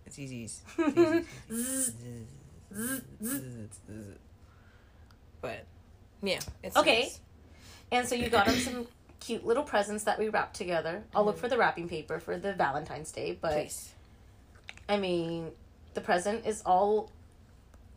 [0.06, 0.60] It's ZZs.
[5.40, 5.64] But,
[6.22, 6.40] yeah.
[6.62, 7.02] It's Okay.
[7.02, 7.20] nice.
[7.92, 8.86] And so you got him some
[9.20, 11.04] cute little presents that we wrapped together.
[11.14, 13.92] I'll look for the wrapping paper for the Valentine's Day, but Please.
[14.88, 15.50] I mean,
[15.94, 17.10] the present is all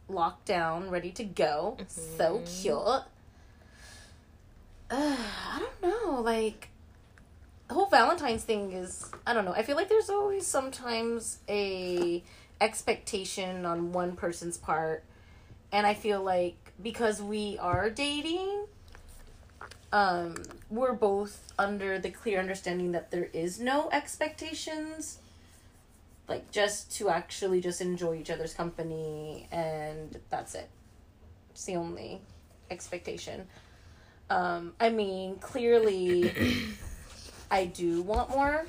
[0.09, 1.77] locked down, ready to go.
[1.87, 2.75] So cute.
[2.77, 3.01] Uh,
[4.91, 6.69] I don't know, like
[7.67, 9.53] the whole Valentine's thing is I don't know.
[9.53, 12.23] I feel like there's always sometimes a
[12.61, 15.03] expectation on one person's part.
[15.71, 18.65] And I feel like because we are dating
[19.91, 20.35] um
[20.69, 25.19] we're both under the clear understanding that there is no expectations.
[26.27, 30.69] Like just to actually just enjoy each other's company and that's it.
[31.51, 32.21] It's the only
[32.69, 33.47] expectation.
[34.29, 36.31] Um, I mean, clearly,
[37.49, 38.65] I do want more,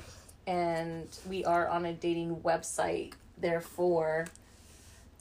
[0.47, 3.13] and we are on a dating website.
[3.37, 4.27] Therefore,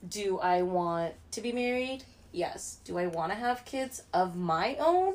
[0.08, 2.04] do I want to be married?
[2.32, 2.78] Yes.
[2.84, 5.14] Do I want to have kids of my own?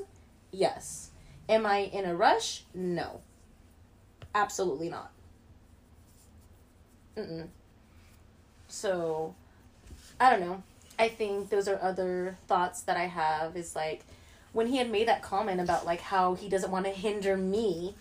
[0.52, 1.12] Yes.
[1.48, 2.64] Am I in a rush?
[2.74, 3.22] No.
[4.36, 5.12] Absolutely not.
[7.18, 7.48] Mm-mm.
[8.68, 9.36] So,
[10.20, 10.64] I don't know.
[10.98, 14.04] I think those are other thoughts that I have is like
[14.52, 17.96] when he had made that comment about like how he doesn't want to hinder me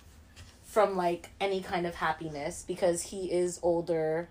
[0.72, 4.26] from like any kind of happiness because he is older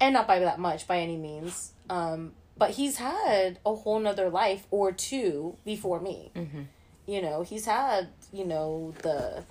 [0.00, 1.72] and not by that much by any means.
[1.88, 6.32] Um, but he's had a whole nother life or two before me.
[6.34, 6.62] Mm-hmm.
[7.06, 9.44] You know, he's had, you know, the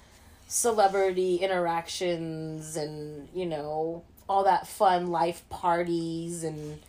[0.50, 6.82] celebrity interactions and, you know, all that fun life parties and,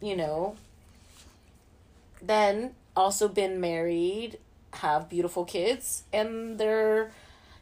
[0.00, 0.54] you know,
[2.22, 4.38] then also been married,
[4.74, 7.10] have beautiful kids, and they're,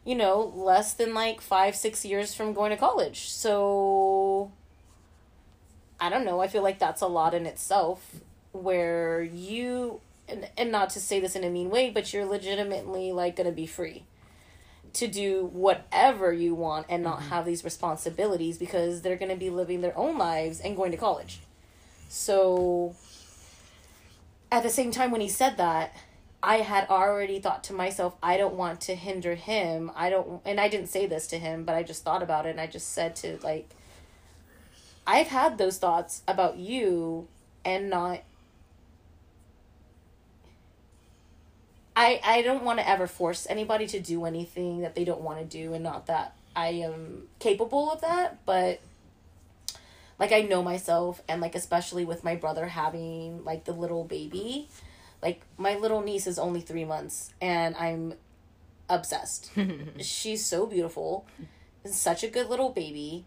[0.07, 3.29] you know, less than like five, six years from going to college.
[3.29, 4.53] So,
[6.01, 6.41] I don't know.
[6.41, 8.21] I feel like that's a lot in itself
[8.53, 13.11] where you, and, and not to say this in a mean way, but you're legitimately
[13.13, 14.05] like going to be free
[14.93, 17.29] to do whatever you want and not mm-hmm.
[17.31, 20.97] have these responsibilities because they're going to be living their own lives and going to
[20.97, 21.41] college.
[22.09, 22.95] So,
[24.53, 25.93] at the same time, when he said that,
[26.47, 29.91] I had already thought to myself, I don't want to hinder him.
[29.97, 32.51] I don't, and I didn't say this to him, but I just thought about it
[32.51, 33.69] and I just said to, like,
[35.05, 37.27] I've had those thoughts about you
[37.65, 38.21] and not.
[41.97, 45.41] I, I don't want to ever force anybody to do anything that they don't want
[45.41, 48.81] to do, and not that I am capable of that, but
[50.19, 54.69] like I know myself and like especially with my brother having like the little baby
[55.23, 58.15] like my little niece is only 3 months and I'm
[58.89, 59.51] obsessed.
[60.01, 61.27] She's so beautiful.
[61.85, 63.25] And such a good little baby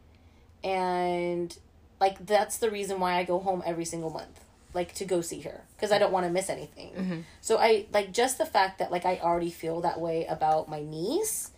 [0.63, 1.57] and
[1.99, 4.41] like that's the reason why I go home every single month
[4.73, 6.91] like to go see her because I don't want to miss anything.
[6.93, 7.19] Mm-hmm.
[7.41, 10.81] So I like just the fact that like I already feel that way about my
[10.81, 11.51] niece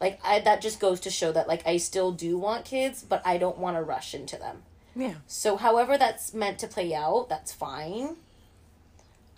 [0.00, 3.22] like I that just goes to show that like I still do want kids but
[3.24, 4.62] I don't want to rush into them.
[4.96, 5.14] Yeah.
[5.26, 8.16] So, however that's meant to play out, that's fine.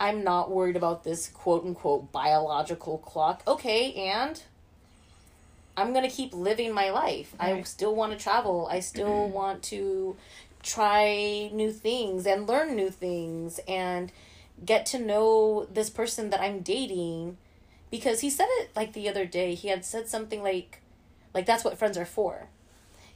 [0.03, 3.41] I'm not worried about this quote unquote biological clock.
[3.47, 4.43] Okay, and
[5.77, 7.33] I'm going to keep living my life.
[7.39, 8.67] I still want to travel.
[8.69, 9.33] I still mm-hmm.
[9.33, 10.17] want to
[10.61, 14.11] try new things and learn new things and
[14.65, 17.37] get to know this person that I'm dating
[17.89, 19.55] because he said it like the other day.
[19.55, 20.81] He had said something like
[21.33, 22.49] like that's what friends are for.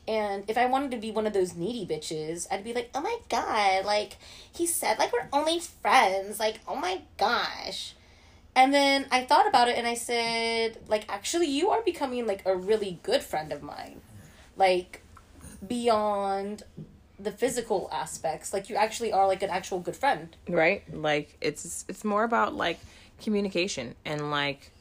[0.08, 3.02] And if I wanted to be one of those needy bitches, I'd be like, oh
[3.02, 4.18] my god, like,
[4.54, 6.40] he said, like, we're only friends.
[6.40, 7.94] Like, oh my gosh.
[8.56, 12.42] And then I thought about it and I said, like, actually, you are becoming, like,
[12.46, 14.00] a really good friend of mine.
[14.56, 15.02] Like,
[15.68, 16.64] beyond
[17.20, 18.54] the physical aspects.
[18.54, 20.36] Like, you actually are, like, an actual good friend.
[20.48, 22.80] right like it's it's more about like
[23.22, 24.72] communication and like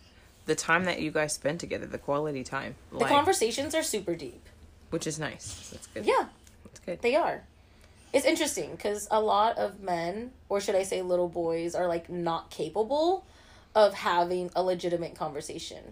[0.47, 4.15] the time that you guys spend together the quality time The like, conversations are super
[4.15, 4.47] deep.
[4.91, 6.27] Which is nice that's good Yeah.
[6.65, 7.43] that's good They are.
[8.13, 12.09] It's interesting because a lot of men, or should I say little boys, are like
[12.09, 13.27] not capable
[13.75, 15.83] of having a legitimate conversation.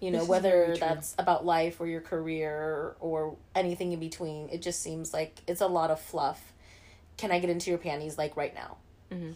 [0.00, 4.62] You know, This whether that's about life or your career or anything in between, it
[4.62, 6.52] just seems like it's a lot of fluff.
[7.18, 8.76] Can I get into your panties like right now?
[9.12, 9.32] Mm-hmm.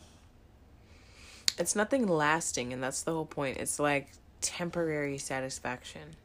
[1.58, 4.08] it's nothing lasting and that's the whole point it's like
[4.40, 6.16] temporary satisfaction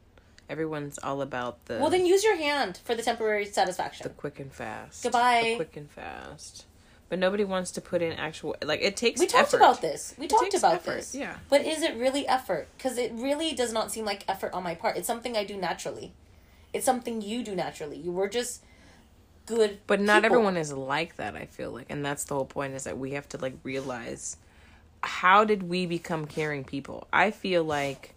[0.48, 4.04] everyone's all about the Well, then use your hand for the temporary satisfaction.
[4.04, 5.42] the quick and fast Goodbye.
[5.44, 6.64] the quick and fast
[7.08, 9.56] but nobody wants to put in actual like it takes We talked effort.
[9.58, 10.14] about this.
[10.18, 11.14] We talked takes about effort, this.
[11.14, 11.36] yeah.
[11.48, 12.66] But is it really effort?
[12.76, 14.96] Because it really does not seem like effort on my part.
[14.96, 16.12] It's something I do naturally.
[16.72, 17.96] It's something you do naturally.
[17.96, 18.60] You were just
[19.46, 19.78] good.
[19.86, 20.34] But not people.
[20.34, 21.86] everyone is like that, I feel like.
[21.90, 24.36] And that's the whole point is that we have to like realize
[25.04, 27.06] how did we become caring people?
[27.12, 28.15] I feel like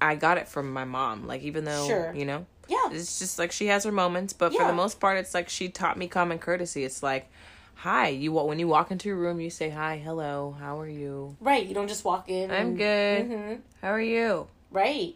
[0.00, 1.26] I got it from my mom.
[1.26, 2.12] Like even though, Sure.
[2.14, 2.90] you know, Yeah.
[2.92, 5.68] it's just like she has her moments, but for the most part it's like she
[5.68, 6.84] taught me common courtesy.
[6.84, 7.28] It's like,
[7.76, 11.36] "Hi, you when you walk into a room, you say hi, hello, how are you?
[11.40, 11.66] Right.
[11.66, 12.50] You don't just walk in.
[12.50, 13.30] I'm and- good.
[13.30, 13.58] Mhm.
[13.82, 15.14] How are you?" Right.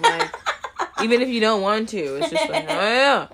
[0.00, 0.30] Like
[1.02, 3.28] even if you don't want to, it's just like, "Oh yeah."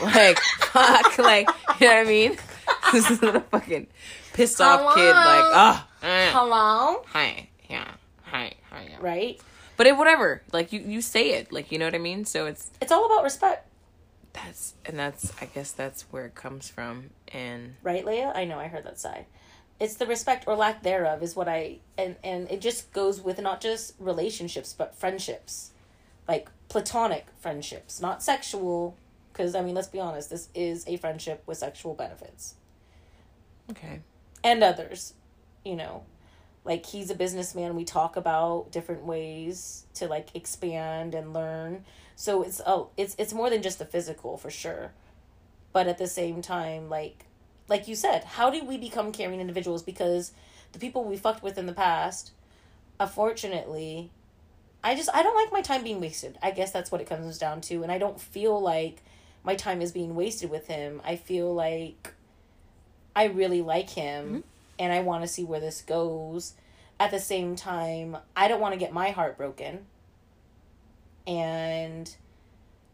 [0.00, 1.48] Like, fuck, like,
[1.80, 2.36] you know what I mean?
[2.92, 3.88] this is a fucking
[4.32, 5.52] pissed off kid, like, Hello?
[5.54, 7.02] oh, eh, Hello.
[7.06, 7.84] hi, yeah,
[8.22, 8.96] hi, hi, yeah.
[9.00, 9.40] Right.
[9.78, 12.26] But it, whatever, like, you, you say it, like, you know what I mean?
[12.26, 13.66] So it's, It's all about respect.
[14.34, 17.10] that's, and that's, I guess that's where it comes from.
[17.32, 18.32] And Right, Leah?
[18.34, 18.58] I know.
[18.58, 19.24] I heard that sigh.
[19.80, 23.40] it's the respect or lack thereof is what I and and it just goes with
[23.40, 25.70] not just relationships but friendships,
[26.26, 28.96] like platonic friendships, not sexual.
[29.32, 32.54] Because I mean, let's be honest, this is a friendship with sexual benefits
[33.70, 34.00] Okay.
[34.42, 35.14] and others,
[35.64, 36.02] you know.
[36.68, 37.74] Like he's a businessman.
[37.74, 41.86] We talk about different ways to like expand and learn.
[42.14, 44.92] So it's oh, it's it's more than just the physical for sure.
[45.72, 47.24] But at the same time, like
[47.68, 49.82] like you said, how did we become caring individuals?
[49.82, 50.32] Because
[50.72, 52.32] the people we fucked with in the past,
[53.00, 54.10] unfortunately,
[54.84, 56.36] I just I don't like my time being wasted.
[56.42, 59.02] I guess that's what it comes down to, and I don't feel like
[59.42, 61.00] my time is being wasted with him.
[61.02, 62.12] I feel like
[63.16, 64.40] I really like him mm-hmm.
[64.78, 66.54] And I want to see where this goes.
[67.00, 69.86] At the same time, I don't want to get my heart broken.
[71.26, 72.12] And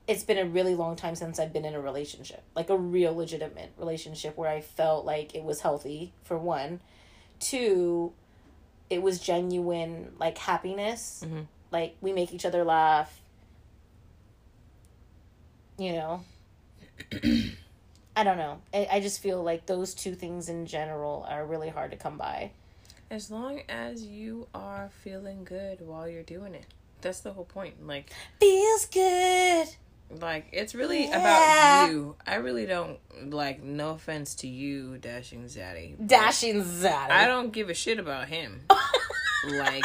[0.07, 3.14] it's been a really long time since I've been in a relationship, like a real
[3.14, 6.80] legitimate relationship where I felt like it was healthy, for one.
[7.41, 8.12] Two,
[8.91, 11.24] it was genuine, like happiness.
[11.26, 11.47] Mhm.
[11.70, 13.20] Like we make each other laugh.
[15.78, 16.24] You know?
[18.16, 18.60] I don't know.
[18.72, 22.16] I, I just feel like those two things in general are really hard to come
[22.16, 22.52] by.
[23.10, 26.66] As long as you are feeling good while you're doing it.
[27.00, 27.86] That's the whole point.
[27.86, 28.10] Like
[28.40, 29.68] Feels good.
[30.20, 31.20] like it's really Yeah.
[31.84, 32.16] about you.
[32.26, 32.98] I really don't
[33.30, 35.94] like no offense to you, Dashing Zaddy.
[36.06, 37.10] Dashing Zaddy.
[37.10, 38.62] I don't give a shit about him.
[39.50, 39.84] like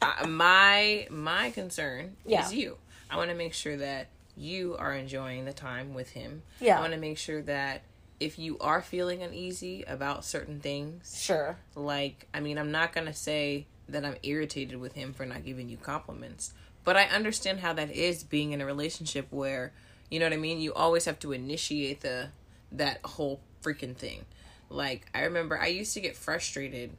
[0.00, 2.46] I, my my concern Yeah.
[2.46, 2.78] is you.
[3.10, 4.06] I want to make sure that
[4.36, 6.42] you are enjoying the time with him.
[6.60, 6.78] Yeah.
[6.78, 7.82] I want to make sure that
[8.18, 11.56] if you are feeling uneasy about certain things, Sure.
[11.74, 15.44] like I mean, I'm not going to say that I'm irritated with him for not
[15.44, 16.52] giving you compliments,
[16.84, 19.72] but I understand how that is being in a relationship where,
[20.10, 22.28] you know what I mean, you always have to initiate the
[22.72, 24.24] that whole freaking thing.
[24.68, 26.90] Like I remember I used to get frustrated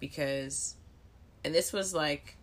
[0.00, 0.74] because
[1.44, 2.36] and this was like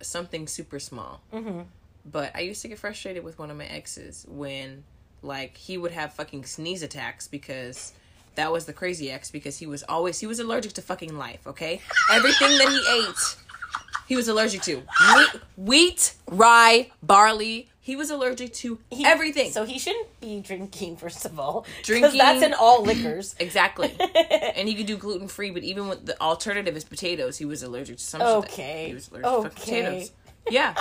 [0.00, 1.20] something super small.
[1.32, 1.62] Mm-hmm.
[2.04, 4.84] But I used to get frustrated with one of my exes when
[5.22, 7.92] like he would have fucking sneeze attacks because
[8.36, 11.46] that was the crazy ex because he was always he was allergic to fucking life,
[11.46, 11.80] okay?
[12.12, 13.36] Everything that he ate
[14.06, 14.76] he was allergic to.
[15.16, 15.28] Wheat,
[15.58, 19.50] wheat rye, barley, he was allergic to He- everything.
[19.50, 21.66] So he shouldn't be drinking, first of all.
[21.82, 23.34] Because Drinking- that's in all liquors.
[23.38, 23.94] exactly.
[24.56, 27.62] and he could do gluten free, but even with the alternative is potatoes, he was
[27.62, 28.28] allergic to some shit.
[28.28, 28.88] Okay.
[28.88, 29.82] He was allergic to fucking Okay.
[29.82, 30.10] potatoes.
[30.50, 30.74] Yeah.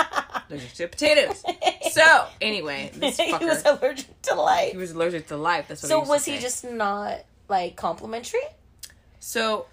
[0.49, 1.43] allergic to potatoes.
[1.91, 4.72] So, anyway, this he was allergic to life.
[4.72, 5.68] He was allergic to life.
[5.68, 6.41] That's what so he was he say.
[6.41, 8.41] just not like complimentary?
[9.20, 9.65] So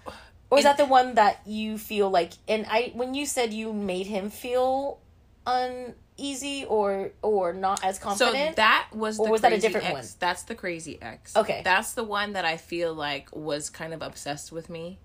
[0.49, 3.71] Or is that the one that you feel like and I when you said you
[3.73, 4.99] made him feel
[5.45, 8.55] uneasy or or not as so confident?
[8.57, 9.93] that was the Or was that a different ex.
[9.93, 10.05] one?
[10.19, 11.35] That's the crazy ex.
[11.35, 11.61] Okay.
[11.63, 14.99] That's the one that I feel like was kind of obsessed with me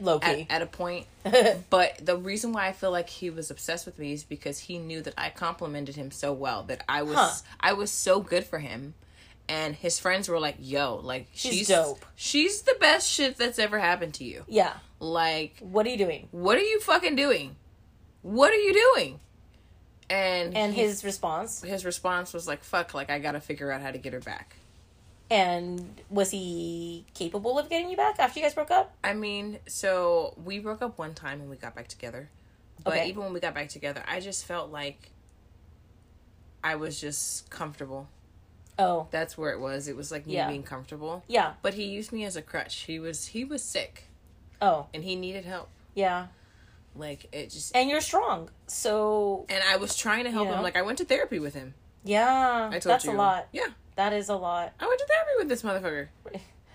[0.00, 0.46] low at, key.
[0.50, 1.06] at a point.
[1.70, 4.78] but the reason why I feel like he was obsessed with me is because he
[4.78, 7.30] knew that I complimented him so well that I was Huh.
[7.60, 8.94] I was so good for him.
[9.46, 12.04] And his friends were like, "Yo, like She's she's dope.
[12.16, 14.44] She's the best shit that's ever happened to you.
[14.48, 14.72] yeah.
[15.00, 16.28] Like What are you doing?
[16.30, 17.56] what are you fucking doing?
[18.22, 19.20] What are you doing?
[20.10, 21.62] And And he- his response.
[21.62, 22.94] his response was like, "Fuck!
[22.94, 24.56] Like I gotta figure out how to get her back."
[25.30, 28.94] And was he capable of getting you back after you guys broke up?
[29.02, 32.28] I mean, so we broke up one time and we got back together,
[32.84, 33.08] but Okay.
[33.08, 35.10] even when we got back together, I just felt like
[36.62, 38.08] I was just comfortable.
[38.78, 39.86] Oh, That's where it was.
[39.88, 40.48] It was like me Yeah.
[40.48, 41.22] being comfortable.
[41.28, 41.54] yeah.
[41.62, 42.74] But he used me as a crutch.
[42.80, 44.04] He was he was sick
[44.60, 45.68] Oh, and he needed help.
[45.94, 46.26] yeah.
[46.96, 48.50] Like it just And you're strong.
[48.66, 50.58] So, and I was trying to help You know?
[50.58, 50.62] him.
[50.62, 51.74] Like I went to therapy with him.
[52.04, 52.68] yeah.
[52.72, 53.12] I told that's you.
[53.12, 53.48] a lot.
[53.52, 54.72] Yeah, That is a lot.
[54.80, 56.08] I went to therapy with this motherfucker.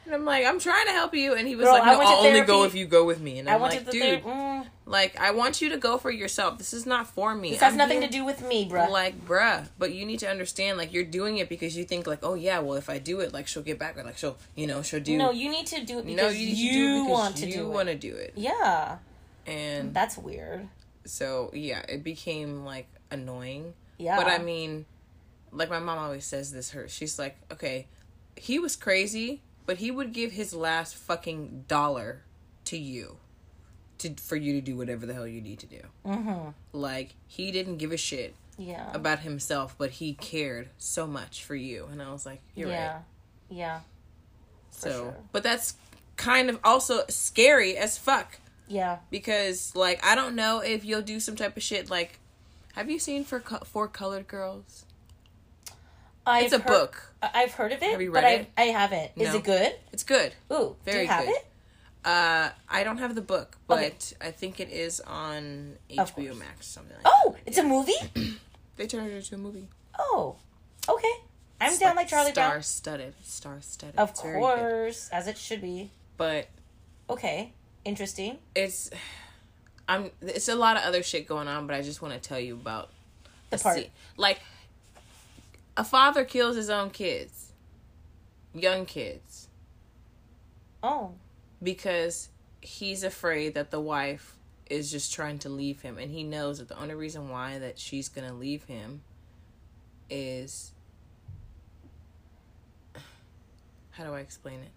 [0.05, 2.01] And I'm like, I'm trying to help you, and he was Girl, like, I No,
[2.01, 3.37] I'll only go if you go with me.
[3.37, 6.57] And I I'm like, dude, ther- mm, like I want you to go for yourself.
[6.57, 7.51] This is not for me.
[7.51, 8.89] This has I'm nothing to do with me, bruh.
[8.89, 12.19] Like, bruh, but you need to understand, like, you're doing it because you think, like,
[12.23, 14.65] oh yeah, well, if I do it, like, she'll get back, or like, she'll, you
[14.65, 15.15] know, she'll do.
[15.15, 17.11] no, you need to do it because no, you need you, to do it because
[17.11, 17.69] want to you do it.
[17.69, 18.97] want to do it, Yeah,
[19.45, 20.69] and that's weird.
[21.05, 23.75] so yeah, it became like annoying.
[23.99, 24.85] Yeah, But I mean,
[25.51, 26.71] like my mom always says this.
[26.71, 27.87] Her, she's like, okay,
[28.35, 32.23] he was crazy, but he would give his last fucking dollar
[32.65, 33.17] to you,
[33.99, 35.81] to for you to do whatever the hell you need to do.
[36.05, 36.49] mm-hmm.
[36.73, 41.55] Like he didn't give a shit yeah, about himself, but he cared so much for
[41.55, 41.87] you.
[41.91, 43.01] And I was like, you're yeah, right.
[43.49, 43.79] yeah,
[44.71, 45.15] So, sure.
[45.31, 45.75] but that's
[46.17, 48.97] kind of also scary as fuck yeah.
[49.09, 52.19] because, like, I don't know if you'll do some type of shit like.
[52.73, 54.85] Have you seen for for colored girls?
[56.29, 57.13] I've It's a heard- book.
[57.21, 57.91] I've heard of it.
[57.91, 58.49] Have you but read I it?
[58.57, 59.11] I haven't.
[59.17, 59.73] Is it good?
[59.91, 60.33] It's good.
[60.53, 61.35] Ooh, very do you have good.
[61.35, 61.45] it?
[62.05, 64.27] Uh, I don't have the book, but Okay.
[64.29, 66.37] I think it is on HBO.
[66.37, 67.11] Max, something like that.
[67.25, 67.93] Oh, it's a movie.
[68.77, 69.67] They turned it into a movie.
[69.99, 70.37] Oh,
[70.87, 71.11] okay.
[71.59, 72.63] I'm It's down like Charlie star Brown.
[72.63, 73.97] studded, star studded.
[73.99, 75.91] Of It's course, as it should be.
[76.15, 76.47] but
[77.09, 77.51] Okay,
[77.83, 78.37] interesting.
[78.55, 78.89] it's
[79.89, 82.39] I'm it's a lot of other shit going on, but I just want to tell
[82.39, 82.89] you about
[83.49, 83.75] The part.
[83.79, 84.39] se- like
[85.79, 87.53] a father kills his own kids,
[88.53, 89.47] young kids,
[90.83, 91.13] Oh,
[91.63, 92.27] because
[92.59, 94.35] he's afraid that the wife
[94.69, 97.79] is just trying to leave him, and he knows that the only reason why that
[97.79, 99.01] she's gonna leave him
[100.09, 100.73] is
[103.91, 104.71] how do I explain it?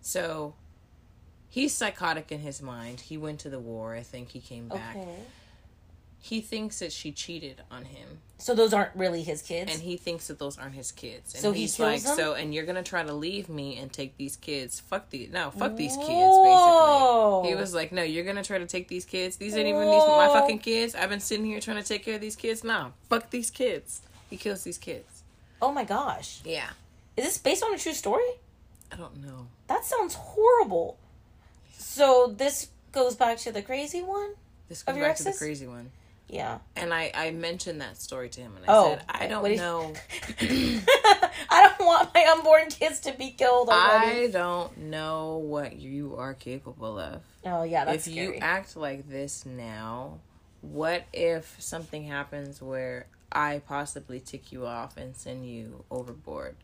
[0.00, 0.54] So
[1.50, 3.00] he's psychotic in his mind.
[3.00, 3.94] He went to the war.
[3.94, 4.96] I think he came back.
[4.96, 5.16] okay.
[6.18, 9.72] He thinks that she cheated on him, So those aren't really his kids.
[9.72, 11.32] and he thinks that those aren't his kids.
[11.32, 12.16] And So he he's kills like, them?
[12.16, 14.78] so, and you're gonna try to leave me and take these kids?
[14.78, 16.06] Fuck these, no, fuck these kids.
[16.08, 19.36] Basically, he was like, no, you're gonna try to take these kids.
[19.36, 20.94] These ain't even these my fucking kids.
[20.94, 22.62] I've been sitting here trying to take care of these kids.
[22.62, 24.02] Nah, fuck these kids.
[24.28, 25.22] He kills these kids.
[25.62, 26.68] oh my gosh, Yeah,
[27.16, 28.28] is this based on a true story?
[28.92, 29.46] I don't know.
[29.68, 30.98] That sounds horrible.
[31.78, 34.34] So this goes back to the crazy one.
[34.68, 35.90] This goes back to the crazy one.
[36.28, 36.58] Yeah.
[36.74, 39.92] And I, I mentioned that story to him, and I Oh, said, I don't know.
[40.40, 44.24] I don't want my unborn kids to be killed already.
[44.24, 47.22] I don't know what you are capable of.
[47.44, 48.36] oh yeah, that's if scary.
[48.36, 50.18] you act like this now,
[50.62, 56.56] what if something happens where I possibly tick you off and send you overboard?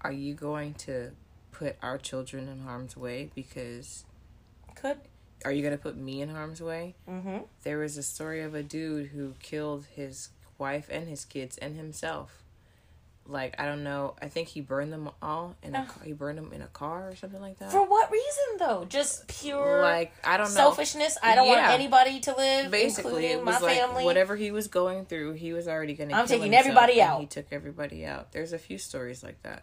[0.00, 1.12] Are you going to
[1.52, 3.30] put our children in harm's way?
[3.34, 4.04] Because
[4.74, 4.98] Could.
[5.44, 6.94] Are you going to put me in harm's way?
[7.08, 7.38] Mm-hmm.
[7.64, 10.28] There was a story of a dude who killed his
[10.58, 12.38] wife and his kids and himself.
[13.24, 14.14] Like I don't know.
[14.20, 15.88] I think he burned them all in a Ugh.
[15.88, 16.02] car.
[16.04, 17.70] He burned them in a car or something like that.
[17.70, 18.84] For what reason though?
[18.88, 20.54] Just pure like I don't know.
[20.54, 21.16] selfishness.
[21.22, 24.04] I don't want anybody to live, Basically, including it my like family.
[24.04, 26.16] whatever he was going through, he was already going to.
[26.16, 27.20] I'm taking everybody out.
[27.20, 28.32] He took everybody out.
[28.32, 29.62] There's a few stories like that.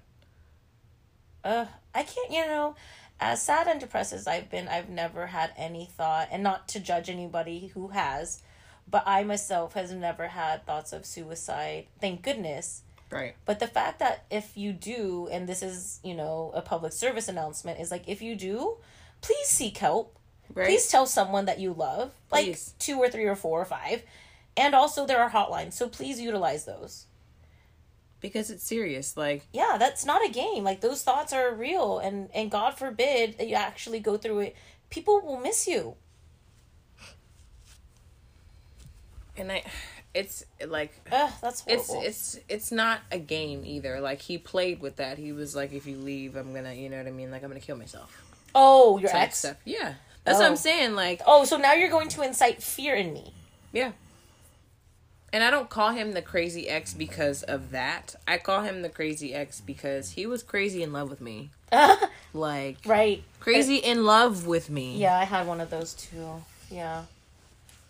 [1.43, 2.75] uh, I can't, you know,
[3.19, 6.79] as sad and depressed as I've been, I've never had any thought, and not to
[6.79, 8.41] judge anybody who has,
[8.89, 11.87] but I myself has never had thoughts of suicide.
[11.99, 12.83] Thank goodness.
[13.11, 13.35] Right.
[13.45, 17.27] But the fact that if you do, and this is, you know, a public service
[17.27, 18.77] announcement, is like if you do,
[19.21, 20.15] please seek help.
[20.53, 20.67] Right.
[20.67, 22.73] Please tell someone that you love, like Please.
[22.79, 24.03] two or three or four or five.
[24.57, 27.05] And also, there are hotlines, so please utilize those.
[28.21, 29.15] Because it's serious.
[29.15, 33.37] Like yeah that's not a game like those thoughts are real and and god forbid
[33.37, 34.55] that you actually go through it
[34.89, 35.95] people will miss you
[39.37, 39.63] and I
[40.13, 43.99] it's like Ugh, that's it's horrible it's it's not a game either.
[44.01, 45.17] Like he played with that.
[45.17, 47.29] He was like if you leave, I'm going to, you know what I mean?
[47.31, 48.11] Like I'm going to kill myself.
[48.55, 49.57] oh your Type ex stuff.
[49.65, 49.93] Yeah.
[50.25, 50.49] That's what Oh.
[50.49, 53.33] I'm saying like oh so now you're going to incite fear in me
[53.71, 53.91] Yeah.
[55.31, 58.15] And I don't call him the crazy ex because of that.
[58.27, 61.51] I call him the crazy ex because he was crazy in love with me.
[62.31, 64.97] Like right crazy in love with me.
[64.97, 67.05] yeah i had one of those too yeah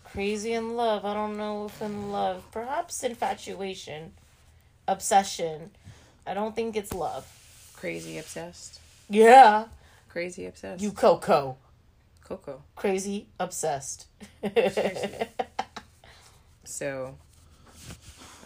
[0.02, 4.12] crazy in love i don't know if in love perhaps infatuation
[4.88, 5.70] obsession
[6.26, 7.26] i don't think it's love
[7.76, 8.80] Crazy obsessed.
[9.10, 9.66] yeah
[10.08, 10.82] Crazy obsessed.
[10.82, 11.58] you coco
[12.24, 12.62] Coco.
[12.76, 14.06] crazy obsessed
[16.64, 17.16] So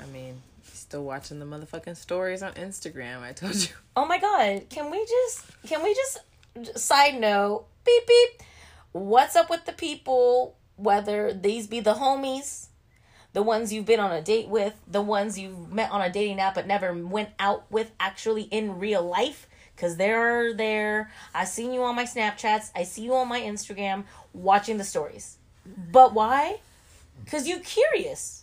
[0.04, 3.68] I mean, still watching the motherfucking stories on Instagram, I told you.
[3.96, 6.18] Oh my god, can we just can we just
[6.76, 8.42] side note beep beep.
[8.90, 12.66] What's up with the people whether these be the homies
[13.34, 16.40] the ones you've been on a date with the ones you've met on a dating
[16.40, 19.46] app but never went out with actually in real life?
[19.76, 21.08] Cuz they're there.
[21.32, 22.72] I seen you on my Snapchats.
[22.74, 25.38] I see you on my Instagram watching the stories.
[25.64, 26.58] But why?
[27.26, 28.42] Cuz you curious.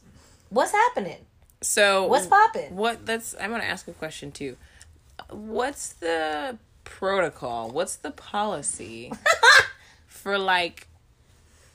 [0.49, 1.25] What's happening
[1.61, 4.57] So what's popping What that's I'm gonna ask a question too.
[5.29, 7.69] What's the protocol?
[7.69, 9.11] What's the policy
[10.07, 10.87] for like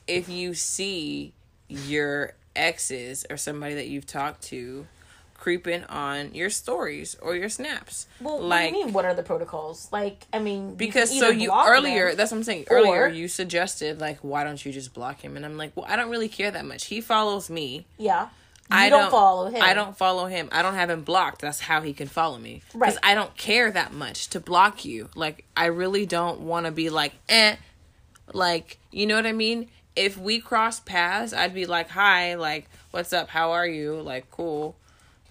[0.07, 1.33] if you see
[1.69, 4.87] your exes or somebody that you've talked to
[5.33, 8.07] creeping on your stories or your snaps?
[8.19, 8.93] Well, like what do you mean?
[8.93, 9.87] What are the protocols?
[9.91, 12.65] Like, I mean, because you so you earlier that's what I'm saying.
[12.69, 15.37] or- Earlier you suggested like why don't you just block him?
[15.37, 16.85] And I'm like, well, I don't really care that much.
[16.85, 17.85] He follows me.
[17.97, 18.29] yeah,
[18.69, 19.61] you I don't, follow him.
[19.61, 20.49] I don't follow him.
[20.51, 21.41] I don't have him blocked.
[21.41, 22.61] That's how he can follow me.
[22.73, 23.11] Because Right.
[23.11, 25.09] I don't care that much to block you.
[25.15, 27.55] Like I really don't want to be like eh.
[28.33, 29.69] Like you know what I mean.
[29.95, 33.29] If we cross paths, I'd be like, "Hi, like, what's up?
[33.29, 33.99] How are you?
[34.01, 34.75] Like, cool.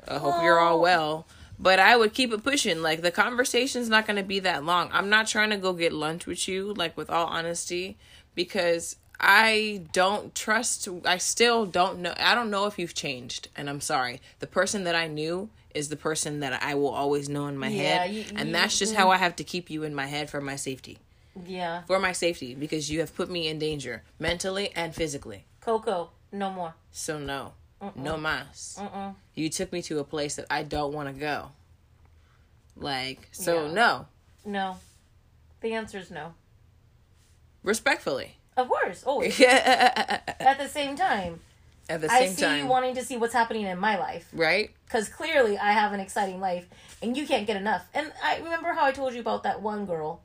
[0.08, 1.26] I hope you're all well."
[1.58, 2.82] But I would keep it pushing.
[2.82, 4.90] Like the conversation's not going to be that long.
[4.92, 7.96] I'm not trying to go get lunch with you, like with all honesty,
[8.34, 10.88] because I don't trust.
[11.04, 12.12] I still don't know.
[12.18, 14.20] I don't know if you've changed, and I'm sorry.
[14.40, 17.68] The person that I knew is the person that I will always know in my
[17.68, 20.06] Yeah, head, you- and you- that's just how I have to keep you in my
[20.06, 20.98] head for my safety.
[21.46, 21.82] Yeah.
[21.84, 25.44] For my safety, because you have put me in danger mentally and physically.
[25.60, 26.74] Coco, no more.
[26.92, 27.52] So no,
[27.94, 28.76] no mas.
[28.80, 29.14] Mm-mm.
[29.34, 31.50] You took me to a place that I don't want to go.
[32.74, 33.72] Like so, Yeah.
[33.72, 34.06] no.
[34.46, 34.78] No.
[35.60, 36.34] The answer is no.
[37.62, 38.35] Respectfully.
[38.56, 39.40] Of course, always.
[39.40, 41.40] At At the same time,
[41.88, 44.28] the I see time, you wanting to see what's happening in my life.
[44.32, 44.70] right?
[44.86, 46.66] Because clearly I have an exciting life
[47.02, 47.86] and you can't get enough.
[47.94, 50.22] And I remember how I told you about that one girl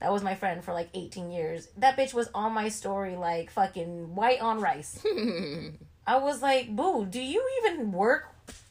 [0.00, 1.68] that was my friend for like 18 years.
[1.78, 5.04] That bitch was on my story like fucking white on rice.
[6.06, 8.28] I was like, boo, do you even work?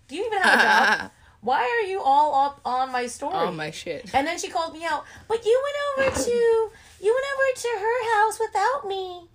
[0.08, 1.12] Do you even have a job?
[1.42, 3.34] Why are you all up on my story?
[3.36, 4.14] Oh my shit.
[4.14, 5.62] And then she called me out, but you
[5.98, 6.70] went over to
[7.04, 9.28] you went over to her house without me.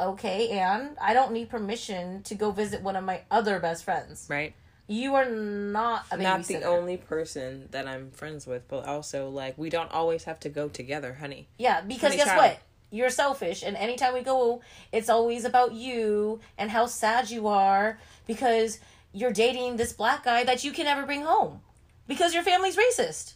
[0.00, 4.26] Okay, Anne, I don't need permission to go visit one of my other best friends.
[4.28, 4.54] Right?
[4.88, 6.16] You are not a.
[6.16, 10.38] Not the only person that I'm friends with, but also like we don't always have
[10.40, 11.48] to go together, honey.
[11.58, 12.38] Yeah, because Honey guess child.
[12.38, 12.58] what?
[12.90, 14.62] You're selfish, and anytime we go,
[14.92, 18.78] it's always about you and how sad you are because
[19.12, 21.60] you're dating this black guy that you can never bring home
[22.06, 23.34] because your family's racist.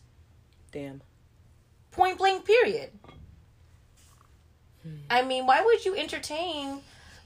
[0.70, 1.02] Damn.
[1.90, 2.90] Point blank, period.
[5.10, 6.80] I mean, why would you entertain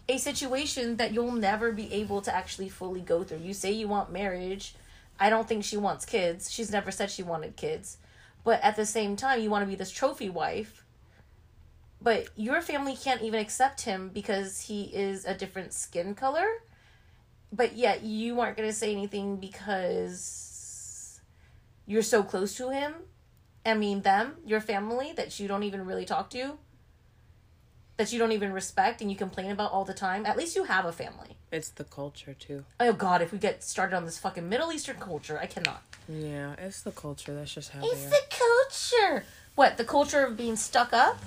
[0.09, 3.39] a situation that you'll never be able to actually fully go through?
[3.39, 4.75] You say you want marriage.
[5.19, 6.51] I don't think she wants kids.
[6.51, 7.99] She's never said she wanted kids.
[8.43, 10.85] But at the same time, you want to be this trophy wife.
[12.03, 16.47] But your family can't even accept him because he is a different skin color.
[17.53, 21.21] But yet, you aren't going to say anything because
[21.87, 22.95] you're so close to him.
[23.65, 26.59] I mean, them, your family that you don't even really talk to,
[27.97, 30.27] that you don't even respect and you complain about all the time.
[30.27, 31.37] At least you have a family.
[31.53, 32.65] It's the culture too.
[32.81, 35.83] Oh God, if we get started on this fucking Middle Eastern culture, I cannot.
[36.09, 37.35] Yeah, it's the culture.
[37.35, 39.25] That's just how It's the culture.
[39.55, 41.19] What the culture of being stuck up?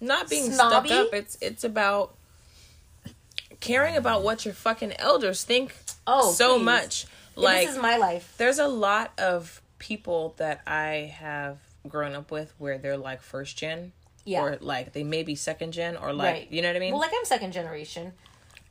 [0.00, 0.88] Not being snobby?
[0.88, 1.14] stuck up.
[1.14, 2.14] It's it's about
[3.60, 5.74] caring about what your fucking elders think
[6.06, 6.64] Oh, so please.
[6.64, 7.06] much.
[7.36, 8.34] Like this is my life.
[8.38, 13.56] there's a lot of people that I have grown up with where they're like first
[13.58, 13.92] gen.
[14.24, 14.42] Yeah.
[14.42, 16.48] Or like they may be second gen or like Right.
[16.50, 16.92] you know what I mean?
[16.92, 18.12] Well, like I'm second generation,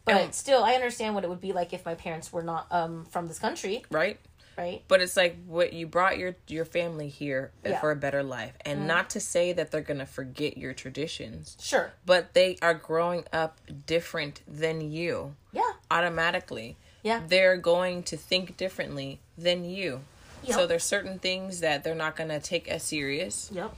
[0.05, 3.05] but still, I understand what it would be like if my parents were not um
[3.05, 4.19] from this country, right?
[4.57, 4.83] right?
[4.87, 7.79] But it's like what you brought your your family here Yeah.
[7.79, 8.53] for a better life.
[8.65, 11.93] And not to say that they're going to forget your traditions, Sure.
[12.05, 15.71] but they are growing up different than you Yeah.
[15.89, 16.77] automatically.
[17.03, 17.21] Yeah.
[17.27, 20.01] They're going to think differently than you.
[20.49, 23.73] So there's certain things that they're not going to take as serious Yep.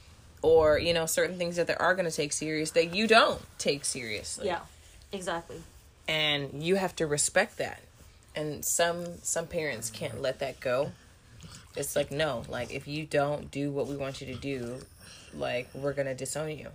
[0.45, 3.41] Or, you know, certain things that they are going to take serious that you don't
[3.57, 4.45] take seriously.
[4.45, 4.59] Yeah.
[5.11, 5.57] Exactly.
[6.07, 7.81] And you have to respect that.
[8.35, 10.91] And some some parents can't let that go.
[11.75, 14.77] It's like no, like if you don't do what we want you to do,
[15.33, 16.69] like we're going to disown you.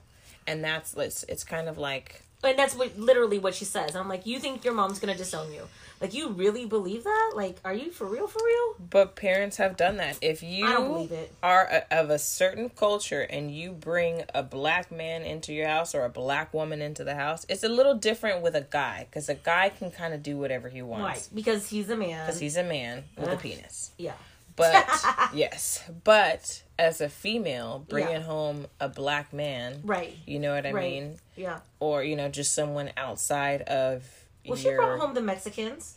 [0.48, 3.94] And that's it's it's kind of like And that's what literally what she says.
[3.94, 5.62] I'm like, you think your mom's gonna disown you?
[6.00, 7.32] Like, you really believe that?
[7.36, 8.26] Like, are you for real?
[8.26, 8.76] For real?
[8.88, 10.16] But parents have done that.
[10.22, 11.30] If you I don't believe it.
[11.42, 15.94] are a, of a certain culture and you bring a black man into your house
[15.94, 19.28] or a black woman into the house, it's a little different with a guy because
[19.28, 20.88] a guy can kind of do whatever he Right.
[20.88, 22.24] wants Because he's a man.
[22.26, 23.90] because he's a man with a penis.
[23.98, 24.12] yeah.
[24.60, 28.20] But yes, but as a female, bringing Yeah.
[28.22, 30.16] home a black man, Right.
[30.26, 30.90] you know what I Right.
[30.90, 31.60] mean, Yeah.
[31.78, 34.04] or you know just someone outside of
[34.46, 35.96] Well, she brought home the Mexicans,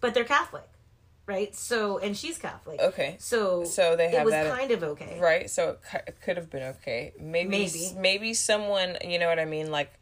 [0.00, 0.68] but they're Catholic,
[1.26, 1.54] right?
[1.54, 2.80] So, and she's Catholic.
[2.80, 3.16] okay.
[3.18, 5.18] So, So they it have was that- kind of okay.
[5.18, 7.12] Right, so it, it could have been okay.
[7.18, 7.92] Maybe, Maybe.
[7.96, 9.92] maybe someone, you know what I mean, like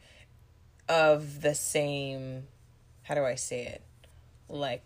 [0.89, 2.47] of the same.
[3.05, 3.83] How do I say it?
[4.49, 4.83] Like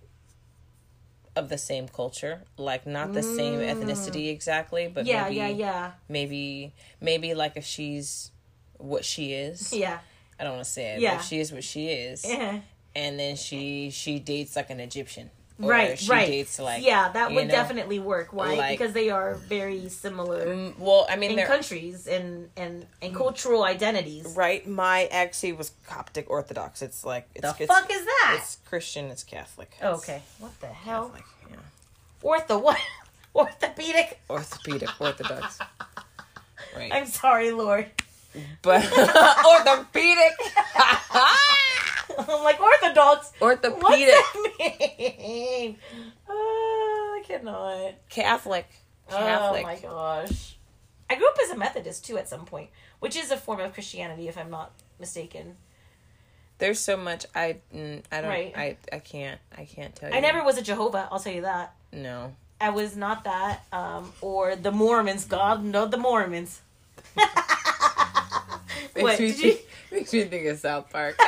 [1.36, 5.08] of the same culture, like not the same ethnicity exactly, but Mm.
[5.08, 8.30] Yeah, maybe, yeah, yeah, maybe, maybe like if she's
[8.78, 9.72] what she is.
[9.72, 9.98] yeah.
[10.38, 11.00] I don't want to say it.
[11.00, 11.14] Yeah.
[11.14, 12.60] But if she is what she is, Eh.
[12.94, 16.26] and then she she dates like an Egyptian, Right, right.
[16.26, 18.32] dates like yeah, that would know, definitely work.
[18.32, 18.54] Why?
[18.56, 23.14] like- because they are very similar Mm, Well, I mean, in countries and and and
[23.14, 24.26] cultural identities.
[24.36, 26.82] Right, my ex he was Coptic Orthodox.
[26.82, 28.36] It's like it's The it's, fuck is that?
[28.38, 29.06] It's Christian.
[29.06, 29.70] It's Catholic.
[29.80, 31.08] It's Okay, what the hell?
[31.08, 31.24] Catholic.
[31.50, 31.56] Yeah,
[32.22, 32.78] Ortho what?
[33.34, 34.20] Orthopedic?
[34.28, 35.58] orthopedic Orthodox.
[36.76, 37.86] Right, I'm sorry, Lord.
[38.60, 38.84] but
[39.46, 40.34] orthopedic,
[42.28, 43.32] I'm like orthodox.
[43.38, 44.14] What's orthopedic.
[44.14, 45.76] that mean?
[46.28, 47.94] Uh, I cannot.
[48.08, 48.66] Catholic.
[49.08, 49.62] Catholic.
[49.62, 50.56] Oh my gosh.
[51.08, 53.72] I grew up as a Methodist too at some point, which is a form of
[53.72, 55.54] Christianity, if I'm not mistaken.
[56.58, 58.52] There's so much I I don't Right.
[58.56, 60.16] I I can't I can't tell you.
[60.16, 61.74] I never was a Jehovah, I'll tell you that.
[61.92, 62.34] No.
[62.60, 63.64] I was not that.
[63.72, 65.26] Um, or the Mormons.
[65.26, 66.60] God, no, the Mormons.
[68.94, 69.58] What, did you-
[69.90, 71.16] makes me think of South Park.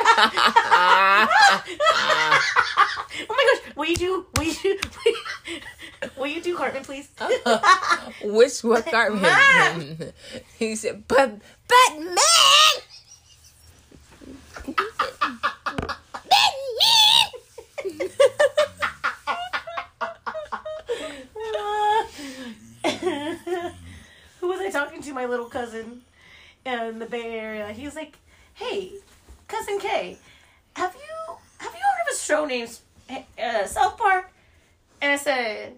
[3.27, 4.79] Oh my gosh, will you do, will you do,
[6.17, 7.09] will you do Cartman, please?
[8.23, 10.13] Which what Cartman?
[10.59, 12.15] he said, but but man.
[24.39, 25.13] Who was I talking to?
[25.13, 26.01] My little cousin
[26.65, 27.71] in the Bay Area.
[27.73, 28.17] He was like,
[28.59, 28.91] "Hey,
[29.47, 30.17] cousin Kay,
[30.75, 32.77] have you have you heard of a show named
[33.41, 34.31] uh, South Park?"
[35.01, 35.73] And I said,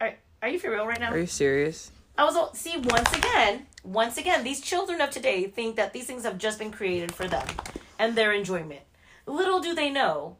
[0.00, 1.90] "Are are you for real right now?" Are you serious?
[2.18, 6.06] I was all, see once again, once again, these children of today think that these
[6.06, 7.46] things have just been created for them
[7.98, 8.80] and their enjoyment.
[9.26, 10.36] Little do they know,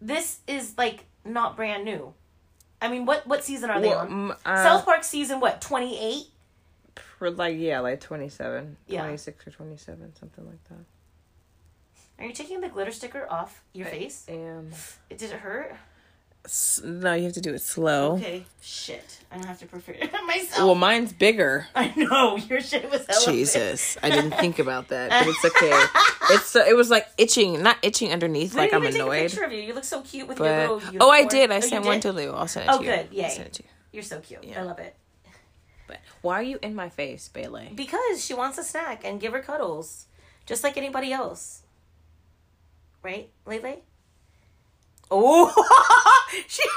[0.00, 2.14] this is like not brand new.
[2.80, 4.32] I mean, what what season are they on?
[4.44, 6.26] uh, South Park season what twenty eight?
[7.20, 9.02] For like yeah, like 27, Yeah.
[9.02, 10.78] 26 or 27, something like that.
[12.18, 14.24] Are you taking the glitter sticker off your face?
[14.26, 14.72] And
[15.10, 15.76] Did it hurt?
[16.82, 18.12] no, you have to do it slow.
[18.14, 19.18] Okay, shit.
[19.30, 20.64] I don't have to prepare it myself.
[20.64, 21.66] Well, mine's bigger.
[21.74, 23.26] I know your shit was hella.
[23.36, 25.84] Jesus, I didn't think about that, but it's okay.
[26.34, 29.00] It's uh, it was like itching, not itching underneath, I like didn't I'm even take
[29.02, 29.30] a annoyed.
[29.30, 29.60] picture of you.
[29.60, 31.02] You look so cute with your But little.
[31.06, 31.28] oh, I unicorn.
[31.28, 31.50] did.
[31.50, 32.02] I you sent one did?
[32.02, 32.32] to Lou.
[32.32, 32.90] I'll send it Oh, to you.
[32.90, 33.08] good.
[33.12, 33.24] Yay.
[33.24, 33.68] I'll send it to you.
[33.92, 34.56] You're so cute.
[34.56, 34.94] I love it.
[35.90, 37.72] But why are you in my face, Bailey?
[37.74, 40.06] Because she wants a snack and give her cuddles,
[40.46, 41.62] just like anybody else.
[43.02, 43.78] Right, Lele?
[45.10, 45.52] Oh,
[46.46, 46.62] she.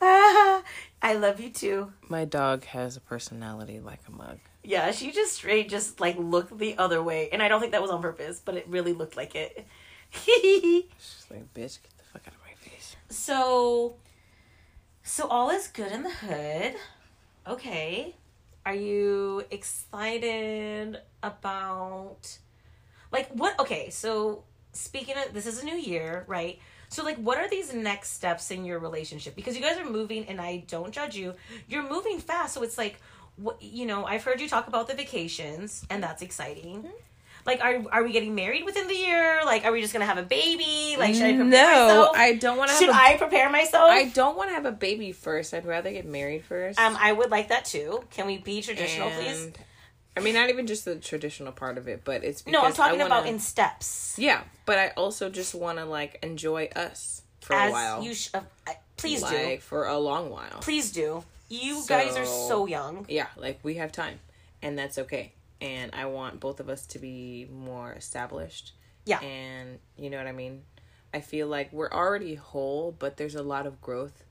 [0.00, 1.92] I love you too.
[2.08, 4.38] My dog has a personality like a mug.
[4.64, 7.82] Yeah, she just straight just like looked the other way, and I don't think that
[7.82, 9.66] was on purpose, but it really looked like it.
[10.10, 12.96] She's like, bitch, get the fuck out of my face.
[13.10, 13.96] so,
[15.08, 16.74] so all is good in the hood.
[17.46, 18.14] Okay,
[18.66, 22.38] are you excited about
[23.10, 23.58] like what?
[23.58, 26.58] Okay, so speaking of this is a new year, right?
[26.90, 29.34] So like what are these next steps in your relationship?
[29.34, 31.34] Because you guys are moving and I don't judge you.
[31.68, 33.00] You're moving fast, so it's like
[33.36, 36.82] what you know, I've heard you talk about the vacations and that's exciting.
[36.82, 37.07] Mm-hmm.
[37.48, 39.40] Like are are we getting married within the year?
[39.44, 40.96] Like are we just to have a baby?
[40.98, 42.16] Like should I prepare No, myself?
[42.16, 43.10] I don't want to should have.
[43.10, 43.90] A, I prepare myself?
[43.90, 45.54] I don't want to have a baby first.
[45.54, 46.78] I'd rather get married first.
[46.78, 48.04] um I would like that too.
[48.10, 49.50] Can we be traditional please?
[50.16, 52.72] I mean, not even just the traditional part of it, but it's because No, I'm
[52.74, 54.16] talking wanna, about in steps.
[54.18, 58.02] Yeah, but I also just want to like enjoy us for As a while.
[58.02, 58.40] you sh- uh,
[58.96, 59.36] please do.
[59.36, 60.58] like for a long while.
[60.60, 61.24] Please do.
[61.48, 63.06] You guys are So- so young.
[63.08, 64.18] Yeah, like we have time,
[64.60, 65.32] and that's okay.
[65.60, 68.72] And I want both of us to be more established.
[69.04, 69.20] Yeah.
[69.20, 70.62] And you know what I mean?
[71.12, 74.24] I feel like we're already whole, but there's a lot of growth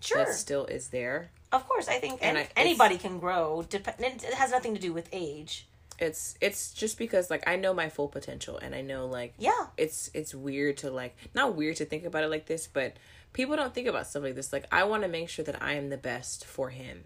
[0.00, 0.18] Sure.
[0.24, 1.30] that still is there.
[1.52, 3.62] Of course, I think And any, I- anybody can grow.
[3.68, 5.66] Dep- it has nothing to do with age.
[6.00, 9.66] It's it's just because like I know my full potential and I know like Yeah.
[9.76, 12.96] it's it's weird to like not weird to think about it like this, but
[13.32, 14.52] people don't think about stuff like this.
[14.52, 17.04] Like I want to make sure that I am the best for him.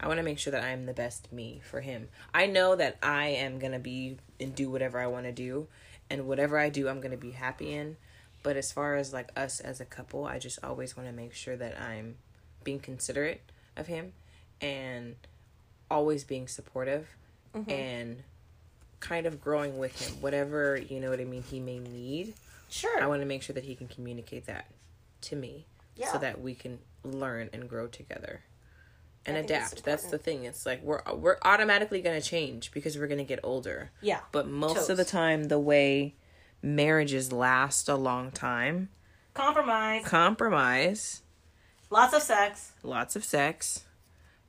[0.00, 2.08] I want to make sure that I am the best me for him.
[2.32, 5.68] I know that I am going to be and do whatever I want to do
[6.08, 7.96] and whatever I do I'm going to be happy in.
[8.42, 11.34] But as far as like us as a couple, I just always want to make
[11.34, 12.16] sure that I'm
[12.64, 13.42] being considerate
[13.76, 14.12] of him
[14.60, 15.16] and
[15.90, 17.08] always being supportive
[17.54, 17.70] mm-hmm.
[17.70, 18.22] and
[19.00, 22.34] kind of growing with him whatever you know what i mean he may need
[22.68, 23.02] Sure.
[23.02, 24.66] i want to make sure that he can communicate that
[25.22, 25.64] to me
[25.96, 26.12] Yeah.
[26.12, 28.42] so that we can learn and grow together
[29.30, 29.84] and I adapt.
[29.84, 30.44] That's the thing.
[30.44, 33.90] It's like we're we're automatically going to change because we're going to get older.
[34.00, 34.20] Yeah.
[34.32, 36.14] but most of the time the way
[36.62, 38.88] marriages last a long time
[39.34, 40.04] Compromise.
[40.04, 41.22] compromise.
[41.90, 42.72] Lots of sex.
[42.82, 43.84] lots of sex.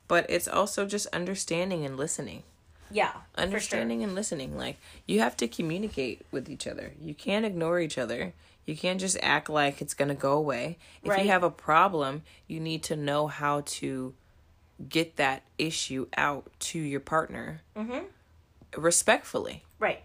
[0.08, 2.42] But it's also just understanding and listening.
[2.90, 3.12] Yeah.
[3.36, 4.56] understanding and listening.
[4.58, 4.76] Like
[5.06, 6.92] you have to communicate with each other.
[7.00, 8.34] You can't ignore each other.
[8.66, 10.78] You can't just act like it's going to go away.
[11.02, 11.24] If Right.
[11.24, 14.14] you have a problem you need to know how to
[14.88, 18.04] get that issue out to your partner Mm-hmm.
[18.76, 20.02] respectfully Right.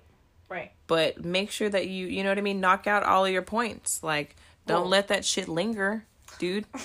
[0.49, 0.71] Right.
[0.87, 3.41] but make sure that you you know what i mean knock out all of your
[3.41, 4.35] points like
[4.65, 6.05] don't let that shit linger
[6.39, 6.65] dude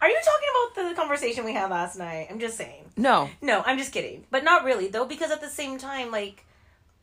[0.00, 0.48] Are you talking
[0.84, 2.28] about the conversation we had last night?
[2.30, 2.84] I'm just saying.
[2.96, 4.24] no No, I'm just kidding.
[4.30, 6.44] But not really though, because at the same time, like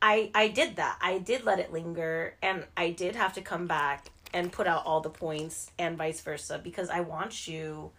[0.00, 0.96] I I did that.
[1.02, 4.86] I did let it linger and I did have to come back and put out
[4.86, 7.90] all the points and vice versa because I want you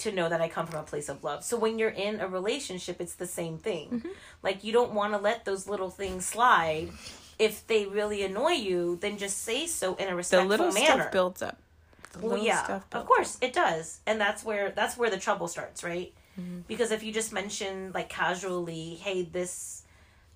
[0.00, 1.44] to know that I come from a place of love.
[1.44, 3.88] So when you're in a relationship, it's the same thing.
[3.90, 4.08] Mm-hmm.
[4.42, 6.90] Like you don't want to let those little things slide.
[7.38, 10.72] If they really annoy you, then just say so in a respectful The respectful little
[10.72, 11.02] manner.
[11.02, 11.58] stuff builds up.
[12.12, 15.48] The Well, yeah, stuff of course it does, and that's where that's where the trouble
[15.48, 16.12] starts, right?
[16.40, 16.60] Mm-hmm.
[16.68, 19.82] Because if you just mention like casually, "Hey, this,"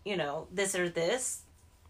[0.05, 1.43] you know, this or this,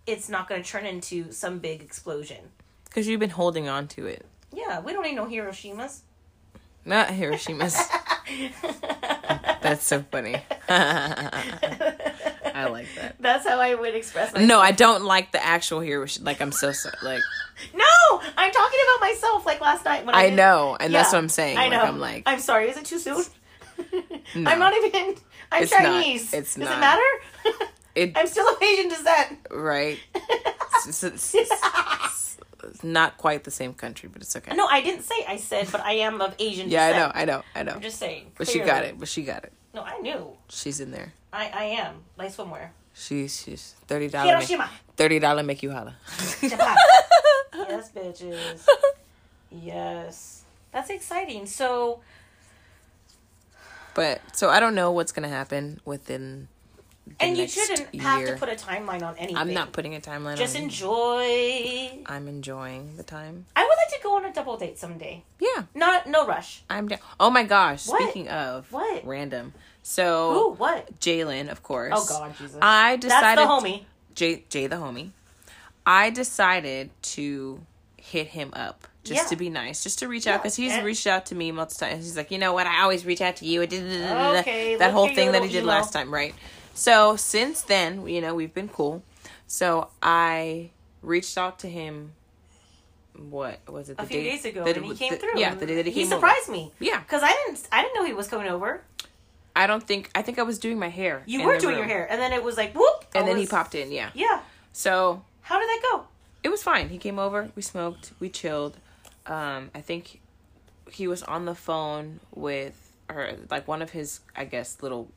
[0.07, 2.51] it's not going to turn into some big explosion.
[2.85, 4.25] Because you've been holding on to it.
[4.53, 6.01] Yeah, we don't need no Hiroshimas.
[6.85, 7.77] Not Hiroshima's.
[9.63, 10.37] That's so funny.
[10.69, 13.17] I like that.
[13.21, 14.49] That's how I would express myself.
[14.49, 16.25] No, I don't like the actual Hiroshima.
[16.27, 16.97] Like I'm so sorry.
[17.03, 17.21] Like
[17.75, 19.47] No, I'm talking about myself.
[19.47, 21.59] Like last night when I, I know, and that's what I'm saying.
[21.59, 21.79] I know.
[21.79, 22.71] Like I'm like I'm sorry.
[22.71, 23.23] Is it too soon?
[24.35, 24.51] No.
[24.51, 25.15] I'm not even.
[25.53, 25.81] I'm It's not.
[25.83, 26.35] Chinese.
[26.35, 26.77] It's Does not.
[26.77, 27.65] it matter?
[27.95, 29.39] it I'm still of Asian descent.
[29.51, 29.99] right.
[32.83, 34.55] not quite the same country, but it's okay.
[34.55, 37.13] No, I didn't say I said, but I am of Asian Yeah, I know.
[37.15, 37.73] I know, I know.
[37.73, 38.33] I'm just saying.
[38.37, 38.99] But she got it.
[38.99, 39.53] But she got it.
[39.75, 40.33] No, I knew.
[40.49, 41.13] She's in there.
[41.33, 41.97] I, I am.
[42.17, 42.71] Like swimwear.
[42.95, 44.31] She's she's thirty dollars.
[44.49, 44.71] Hiroshima.
[44.97, 45.95] Thirty dollar make you holla.
[47.69, 48.67] Yes, bitches.
[49.51, 50.43] Yes.
[50.73, 51.47] That's exciting.
[51.47, 52.01] So,
[53.95, 56.49] But so I don't know what's gonna happen within.
[57.21, 59.37] And you shouldn't have to put a timeline on anything.
[59.37, 60.27] I'm not putting a timeline.
[60.27, 60.37] On it.
[60.39, 62.03] Just on enjoy.
[62.07, 63.47] I'm enjoying the time.
[63.57, 65.23] I would like to go on a double date someday.
[65.41, 66.63] Yeah, Not no rush.
[66.71, 66.99] I'm down.
[67.21, 67.87] Oh my gosh!
[67.89, 68.03] What?
[68.03, 69.05] Speaking of What?
[69.07, 69.53] random,
[69.83, 70.99] so Ooh, what?
[71.01, 71.93] Jalen, of course.
[71.97, 72.59] Oh God, Jesus.
[72.61, 73.85] I decided That's the homie.
[74.15, 75.11] Jay, Jay the homie.
[75.87, 77.61] I decided to
[77.97, 79.29] hit him up just Yeah.
[79.29, 81.87] to be nice, just to reach out because he's and- reached out to me multiple
[81.89, 82.05] times.
[82.05, 82.67] He's like, you know what?
[82.67, 83.63] I always reach out to you.
[83.63, 85.69] Okay, that whole thing that he did emo.
[85.69, 86.35] last time, right?
[86.79, 89.03] So since then, you know, we've been cool.
[89.49, 90.71] So I
[91.03, 92.13] reached out to him.
[93.17, 93.97] What was it?
[93.97, 95.41] The A few day- days ago, the- and he the- came through.
[95.41, 96.21] Yeah, the day that he he came over.
[96.29, 96.73] surprised me.
[96.79, 98.85] Yeah, Cause I didn't, I didn't know he was coming over.
[99.57, 101.25] I don't think I think I was doing my hair.
[101.27, 101.79] You were doing room.
[101.79, 103.91] your hair, and then it was like whoop, and then he popped in.
[103.91, 104.11] Yeah.
[104.15, 104.43] Yeah.
[104.73, 106.05] So How did that go?
[106.45, 106.91] it was fine.
[106.91, 108.77] He came over, we smoked, we chilled.
[109.27, 110.21] Um, I think
[110.93, 112.77] he was on the phone with
[113.11, 115.11] her, like one of his, I guess, little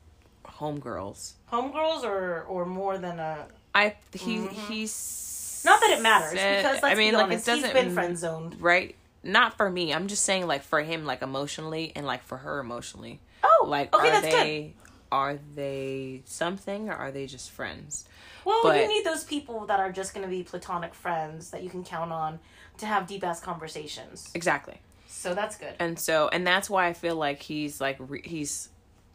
[0.44, 1.32] homegirls.
[1.50, 3.46] Homegirls or or more than a.
[3.74, 5.68] I he he's Mm-hmm.
[5.68, 8.18] Not that it matters said- because I mean, like honest, it doesn't he's been friend
[8.18, 8.60] zoned.
[8.60, 8.96] right.
[9.24, 9.94] Not for me.
[9.94, 13.20] I'm just saying, like for him, like emotionally, and like for her emotionally.
[13.44, 14.32] Oh, Like, okay, are that's good.
[14.44, 14.74] they
[15.12, 18.04] are they something or are they just friends?
[18.44, 21.62] Well, but- you need those people that are just going to be platonic friends that
[21.62, 22.40] you can count on
[22.78, 24.30] to have deep ass conversations.
[24.34, 24.80] Exactly.
[25.06, 25.74] So that's good.
[25.78, 28.70] and so and that's why i feel like he's like re- he's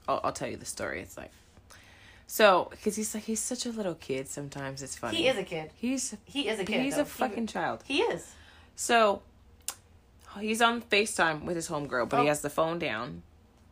[0.08, 1.32] I'll, I'll tell you the story it's like
[2.26, 5.44] so because he's like he's such a little kid sometimes it's funny He is a
[5.44, 5.72] kid.
[5.76, 6.82] he's He is a kid.
[6.82, 7.02] he's though.
[7.04, 8.32] a fucking child He, he is.
[8.76, 9.22] so
[10.40, 12.28] he's on facetime with his homegirl but he Oh.
[12.28, 13.24] has the phone down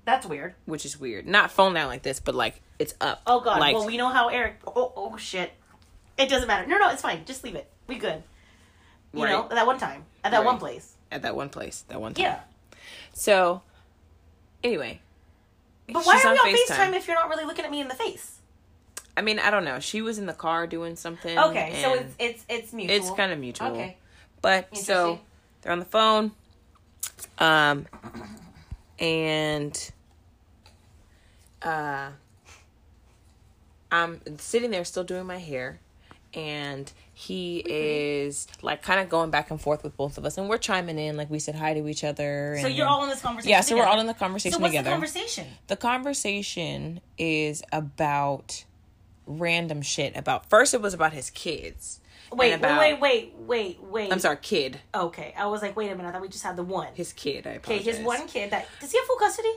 [0.06, 0.56] That's weird.
[0.66, 3.60] which is weird not phone down like this but like it's up Oh god.
[3.60, 4.58] like well, we know how Eric.
[4.68, 5.52] Oh, oh shit.
[6.18, 6.66] It doesn't matter.
[6.68, 7.24] No, no, it's fine.
[7.26, 7.70] Just leave it.
[7.88, 8.22] We good.
[9.14, 9.32] You Right.
[9.32, 10.46] know, at that one time, at that Right.
[10.46, 10.94] one place.
[11.12, 12.40] at that one place that one time Yeah.
[13.14, 13.62] so
[14.64, 15.00] anyway
[15.88, 16.76] But why are we on on FaceTime.
[16.76, 18.40] FaceTime if you're not really looking at me in the face?
[19.18, 22.16] i mean i don't know she was in the car doing something Okay, so it's
[22.20, 22.98] it's it's mutual.
[22.98, 23.68] It's kind of mutual.
[23.70, 23.96] Okay.
[24.42, 25.20] But so
[25.62, 26.32] they're on the phone.
[27.40, 27.88] Um
[29.00, 29.92] and
[31.62, 32.10] uh
[33.92, 35.80] I'm sitting there still doing my hair
[36.34, 40.50] and he is like kind of going back and forth with both of us and
[40.50, 43.10] we're chiming in like we said hi to each other So and you're all in
[43.10, 43.52] this conversation.
[43.52, 45.48] yeah so we're all in the conversation So what's together the conversation?
[45.68, 48.66] the conversation is about
[49.26, 52.02] random shit about first it was about his kids
[52.34, 54.12] Wait, about, wait, wait, wait, wait.
[54.12, 56.10] i'm sorry kid Okay, I was like, wait a minute.
[56.10, 56.90] I thought we just had the one.
[56.96, 59.54] his kid i Okay, his one kid that does he have full custody?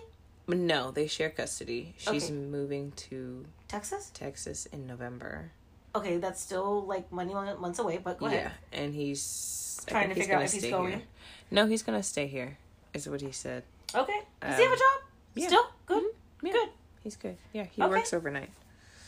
[0.46, 1.94] No, they share custody.
[1.98, 2.32] She's Okay.
[2.32, 4.10] moving to Texas.
[4.14, 5.52] Texas in November.
[5.98, 7.98] Okay, that's still like many months away.
[7.98, 10.92] But go Yeah, and he's Trying to figure out if he's going.
[10.92, 11.02] Here.
[11.50, 12.58] No, he's gonna stay here.
[12.94, 13.62] Is what he said.
[13.94, 14.20] Okay.
[14.40, 15.00] Does he have a Um, job?
[15.34, 15.46] yeah.
[15.46, 16.02] Still good.
[16.42, 16.68] Yeah, Good.
[17.02, 17.36] He's good.
[17.52, 17.90] Yeah, he Okay.
[17.90, 18.50] works overnight.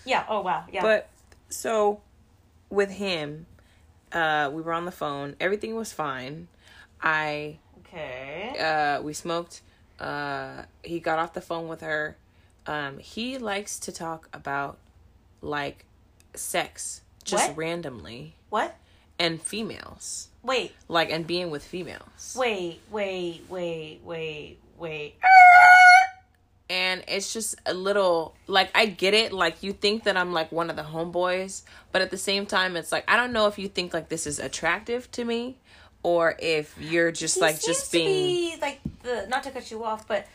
[0.05, 0.25] Yeah.
[0.29, 0.65] Oh wow.
[0.73, 0.83] Yeah.
[0.83, 1.09] But
[1.49, 2.01] so
[2.71, 3.47] with him,
[4.13, 5.37] uh, we were on the phone.
[5.41, 6.49] Everything was fine.
[7.03, 8.57] I okay.
[8.59, 9.61] uh, we smoked.
[9.99, 12.17] Uh, he got off the phone with her.
[12.67, 14.79] Um, he likes to talk about
[15.43, 15.85] like
[16.35, 17.57] sex just What?
[17.57, 18.77] randomly What?
[19.19, 20.73] and females Wait.
[20.89, 22.81] like and being with females Wait.
[22.91, 23.43] Wait.
[23.49, 24.01] Wait.
[24.05, 24.59] Wait.
[24.79, 25.15] Wait.
[26.71, 30.51] and it's just a little like i get it like you think that i'm like
[30.53, 31.63] one of the homeboys
[31.93, 34.27] but at the same time it's like i don't know if you think like this
[34.27, 35.57] is attractive to me
[36.03, 39.85] or if you're just He like just being be, like the not to cut you
[39.85, 40.27] off, but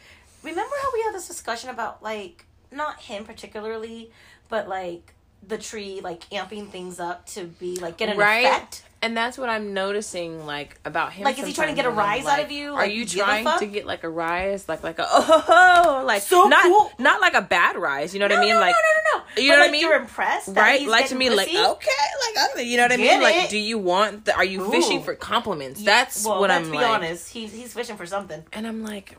[0.44, 4.12] remember how we had this discussion about like not him particularly,
[4.48, 5.15] but like
[5.48, 8.84] the tree like amping things up to be like get an right effect.
[9.02, 11.90] and that's what i'm noticing like about him Like, is he trying to get a
[11.90, 12.74] rise out of you?
[12.74, 16.64] are you trying to get like a rise like like a oh like So not
[16.64, 16.92] cool.
[17.00, 19.20] not like a bad rise you know what No, i mean no, like no, no,
[19.20, 19.42] no, no.
[19.42, 19.82] you But, know what I mean?
[19.82, 22.92] You're impressed, that right he's like to me like okay like okay you know what
[22.94, 26.40] i mean like do you want the, are you fishing for compliments Yeah, that's well,
[26.40, 26.80] what let's i'm like.
[26.80, 27.32] be like honest.
[27.32, 28.44] He's he's fishing for something.
[28.54, 29.18] and i'm like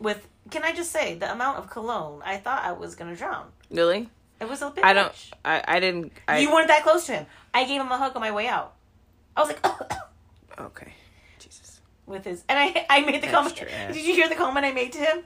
[0.00, 2.22] With can I just say the amount of cologne?
[2.24, 3.46] I thought I was gonna drown.
[3.70, 4.08] really
[4.40, 4.84] It was a bit.
[4.84, 5.30] i don't much.
[5.44, 7.26] i i didn't i you weren't that close to him.
[7.54, 8.74] I gave him a hug on my way out.
[9.36, 9.64] I was like,
[10.60, 10.92] okay
[11.38, 13.58] jesus with his, and I I made the comment.
[13.60, 13.94] Extra ass.
[13.94, 15.18] Did you hear the comment I made to him?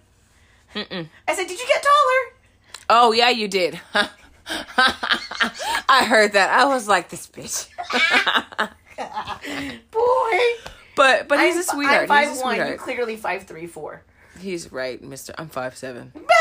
[0.75, 1.09] Mm-mm.
[1.27, 2.37] I said, "Did you get taller?"
[2.93, 3.81] oh yeah you did
[4.49, 7.69] i heard that i was like this bitch
[9.91, 10.39] Boy,
[10.97, 12.57] but but he's I'm, a sweetheart I'm five he's a one.
[12.57, 14.03] Sweetheart clearly five three four.
[14.41, 16.35] he's right mister i'm five seven Bah!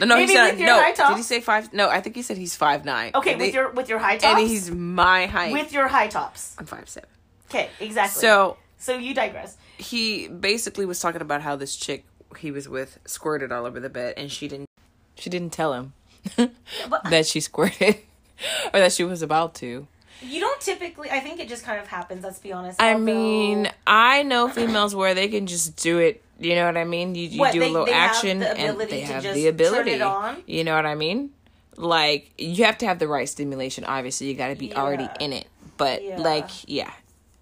[0.00, 2.36] No no Maybe he said no did he say five no i think he said
[2.36, 4.40] he's five nine Okay, and with they- your with your high tops.
[4.40, 6.54] and he's my height with your high tops.
[6.58, 7.08] i'm five seven
[7.50, 8.20] Okay, exactly.
[8.20, 9.56] so so you digress.
[9.78, 12.04] he basically was talking about how this chick
[12.38, 14.68] he was with squirted all over the bed and she didn't
[15.14, 15.92] she didn't tell him
[17.10, 17.96] that she squirted
[18.74, 19.86] or that she was about to
[20.22, 21.10] You don't typically.
[21.10, 22.24] I think it just kind of happens.
[22.24, 22.80] Let's be honest.
[22.80, 26.76] i although- mean i know females where they can just do it you know what
[26.76, 28.90] i mean you, you What, do they- a little they have action the and ability
[28.92, 30.42] they to have just the turn ability it on?
[30.46, 31.30] you know what i mean
[31.76, 35.32] like you have to have the right stimulation obviously you got to be already in
[35.32, 35.46] it
[35.76, 36.20] but Yeah.
[36.20, 36.92] like yeah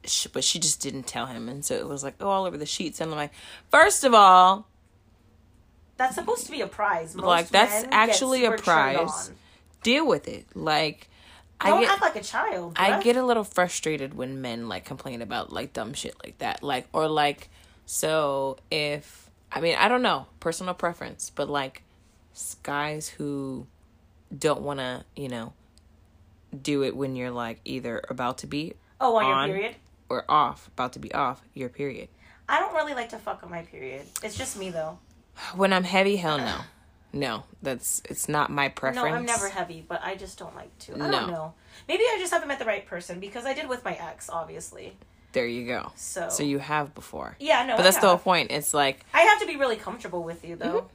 [0.04, 2.56] she, but she just didn't tell him and so it was like oh, all over
[2.58, 3.32] the sheets and i'm like
[3.70, 4.66] first of all
[5.98, 7.14] that's supposed to be a prize.
[7.14, 9.30] Most Like, that's actually a prize.
[9.82, 11.08] deal with it like
[11.60, 12.72] I Don't i get act like a child.
[12.76, 16.60] I get a little frustrated when men like complain about like dumb shit like that.
[16.64, 17.50] Like or like
[17.86, 21.82] so if I mean, I don't know, personal preference, but like
[22.62, 23.66] guys who
[24.36, 25.52] don't want to, you know,
[26.62, 29.76] do it when you're like either about to be Oh, on your period.
[30.08, 32.08] or off, about to be off your period.
[32.48, 34.06] I don't really like to fuck on my period.
[34.22, 34.98] It's just me though.
[35.54, 36.58] When I'm heavy, hell no.
[37.14, 39.04] No, that's it's not my preference.
[39.04, 40.94] No, I'm never heavy, but I just don't like to.
[40.94, 41.10] I No.
[41.10, 41.54] don't know.
[41.86, 44.96] Maybe I just haven't met the right person because I did with my ex, obviously.
[45.32, 45.92] There you go.
[45.96, 47.36] So, So you have before.
[47.40, 48.50] yeah, no, But I that's the whole point.
[48.50, 50.66] It's like I have to be really comfortable with you, though.
[50.82, 50.86] Mm-hmm.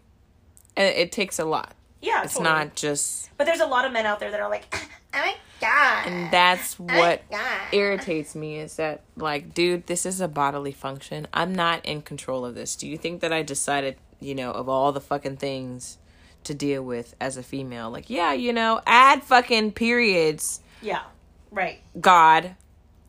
[0.78, 1.74] And it takes a lot.
[2.02, 2.50] Yeah, It's totally.
[2.54, 4.68] not just But there's a lot of men out there that are like,
[5.14, 10.06] oh my god, and that's oh what God." irritates me is that like dude this
[10.06, 13.42] is a bodily function i'm not in control of this do you think that i
[13.42, 15.98] decided you know of all the fucking things
[16.44, 21.02] to deal with as a female like yeah you know add fucking periods Yeah,
[21.50, 21.80] right.
[22.00, 22.56] god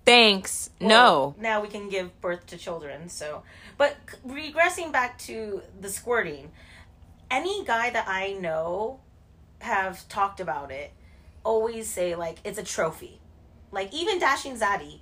[0.09, 3.09] thanks Well, no Now we can give birth to children.
[3.09, 3.43] So,
[3.77, 6.51] but regressing back to the squirting,
[7.31, 9.01] any guy that I know
[9.61, 10.93] have talked about it
[11.45, 13.21] always say like it's a trophy.
[13.71, 15.01] Like even Dashing Zaddy,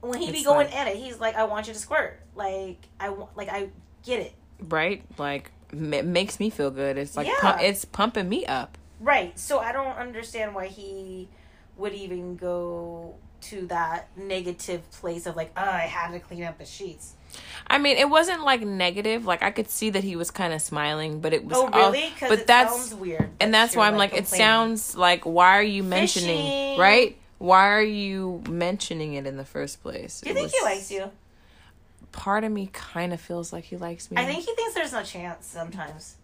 [0.00, 2.78] when he be going like- at it, he's like, "I want you to squirt." Like
[3.00, 3.70] I want, like I
[4.04, 4.32] get it.
[4.68, 7.34] right like it makes me feel good it's like Yeah.
[7.40, 9.38] pump, it's pumping me up Right.
[9.38, 11.28] So I don't understand why he
[11.76, 13.16] would even go
[13.50, 17.14] to that negative place of like, oh, I had to clean up the sheets.
[17.66, 19.24] I mean, it wasn't like negative.
[19.26, 21.56] Like I could see that he was kind of smiling, but it was.
[21.56, 22.10] Oh, all- really?
[22.14, 23.28] Because but it that's sounds weird.
[23.40, 26.78] and that's why I'm like, it sounds like why are you mentioning Fishing.
[26.78, 27.16] right?
[27.38, 30.20] Why are you mentioning it in the first place?
[30.20, 31.10] Do you It think he likes you?
[32.12, 34.16] Part of me kind of feels like he likes me.
[34.16, 36.14] I think he thinks there's no chance sometimes.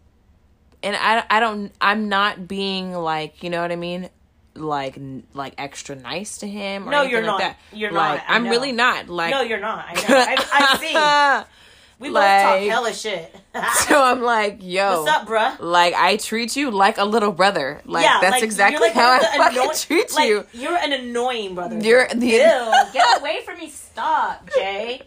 [0.85, 1.73] and I, I don't.
[1.81, 4.09] I'm not being like you know what I mean.
[4.55, 6.89] Like n- like extra nice to him.
[6.89, 7.39] Or No, you're like not.
[7.41, 7.59] That.
[7.73, 8.31] You're like, not.
[8.31, 8.51] I I'm know.
[8.51, 9.09] really not.
[9.09, 9.85] Like no, you're not.
[9.89, 10.03] I know.
[10.09, 11.47] I, I see.
[12.01, 13.37] We both talk Like- hella shit.
[13.87, 15.57] so I'm like, yo, What's up, bruh?
[15.61, 17.81] Like I treat you like a little brother.
[17.85, 20.47] Like that's like, exactly like how I one fucking treat like, you.
[20.55, 21.79] You're an annoying brother.
[21.79, 23.69] You're the- Ew, get away from me.
[23.69, 25.03] Stop, Jay.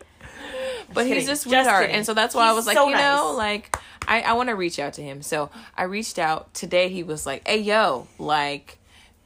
[0.93, 1.29] But he's kidding.
[1.29, 1.95] a sweetheart, kidding.
[1.95, 3.75] and so that's why I was like, so you know, like
[4.07, 5.21] I I want to reach out to him.
[5.23, 6.89] So I reached out today.
[6.89, 8.77] He was like, hey yo, like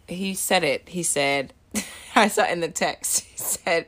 [0.07, 0.89] he said it.
[0.89, 1.53] He said,
[2.15, 3.25] I saw it in the text.
[3.31, 3.88] He said.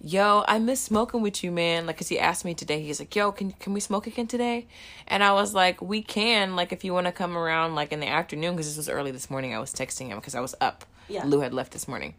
[0.00, 1.86] Yo, I miss smoking with you, man.
[1.86, 2.80] Like, cause he asked me today.
[2.80, 4.68] He's like, "Yo, can can we smoke again today?"
[5.08, 6.54] And I was like, "We can.
[6.54, 9.10] Like, if you want to come around, like in the afternoon, because this was early
[9.10, 9.56] this morning.
[9.56, 10.84] I was texting him because I was up.
[11.08, 11.24] Yeah.
[11.24, 12.14] Lou had left this morning,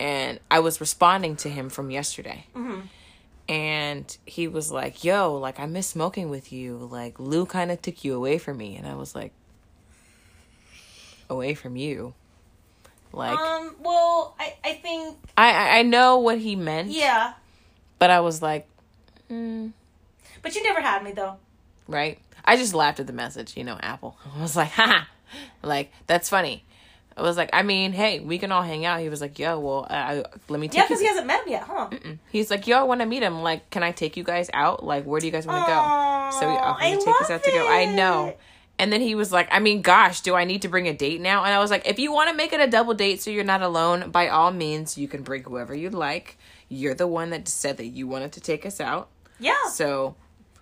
[0.00, 2.46] and I was responding to him from yesterday.
[2.56, 2.80] Mm-hmm.
[3.48, 6.76] And he was like, "Yo, like I miss smoking with you.
[6.76, 9.32] Like Lou kind of took you away from me." And I was like,
[11.30, 12.14] "Away from you?"
[13.12, 13.74] Like um.
[13.80, 16.90] Well, I I think I I know what he meant.
[16.90, 17.32] yeah,
[17.98, 18.66] But I was like,
[19.30, 19.72] mm,
[20.42, 21.36] but you never had me though.
[21.88, 22.18] right.
[22.48, 24.16] I just laughed at the message, you know, Apple.
[24.36, 25.08] I was like, ha,
[25.62, 26.62] like that's funny.
[27.18, 29.00] I was like, I mean, hey, we can all hang out.
[29.00, 29.86] He was like, yo, well,
[30.48, 31.88] let me take Yeah, because he hasn't met him yet, huh?
[32.30, 33.40] He's like, yo, I want to meet him.
[33.40, 34.84] Like, can I take you guys out?
[34.84, 36.38] Like, where do you guys want to go?
[36.38, 37.66] So we offered to take us out to go.
[37.66, 38.36] I know.
[38.78, 41.20] And then he was like, I mean, gosh, do I need to bring a date
[41.20, 41.44] now?
[41.44, 43.44] And I was like, if you want to make it a double date so you're
[43.44, 46.36] not alone, by all means, you can bring whoever you'd like.
[46.68, 49.08] You're the one that said that you wanted to take us out.
[49.38, 49.68] Yeah.
[49.70, 50.16] So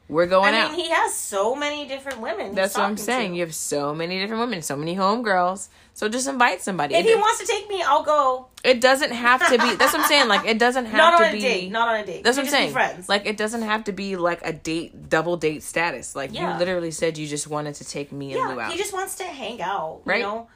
[0.09, 0.61] we're going out.
[0.61, 0.71] I out.
[0.73, 2.55] mean, he has so many different women.
[2.55, 3.31] That's what I'm saying.
[3.33, 3.37] to.
[3.39, 5.69] You have so many different women, so many homegirls.
[5.95, 6.95] So just invite somebody.
[6.95, 8.49] If It, he wants to take me, I'll go.
[8.65, 9.77] it doesn't have to be.
[9.77, 10.29] That's what I'm saying.
[10.29, 11.39] Like, it doesn't have Not to be.
[11.39, 11.71] Not on a date.
[11.71, 12.25] Not on a date.
[12.25, 12.73] That's We what I'm saying.
[12.73, 13.09] Friends.
[13.09, 16.15] Like it doesn't have to be like a date, double date status.
[16.17, 16.53] Like Yeah.
[16.53, 19.15] you literally said you just wanted to take me and Lou out, he just wants
[19.17, 20.03] to hang out.
[20.05, 20.19] Right.
[20.19, 20.49] You know.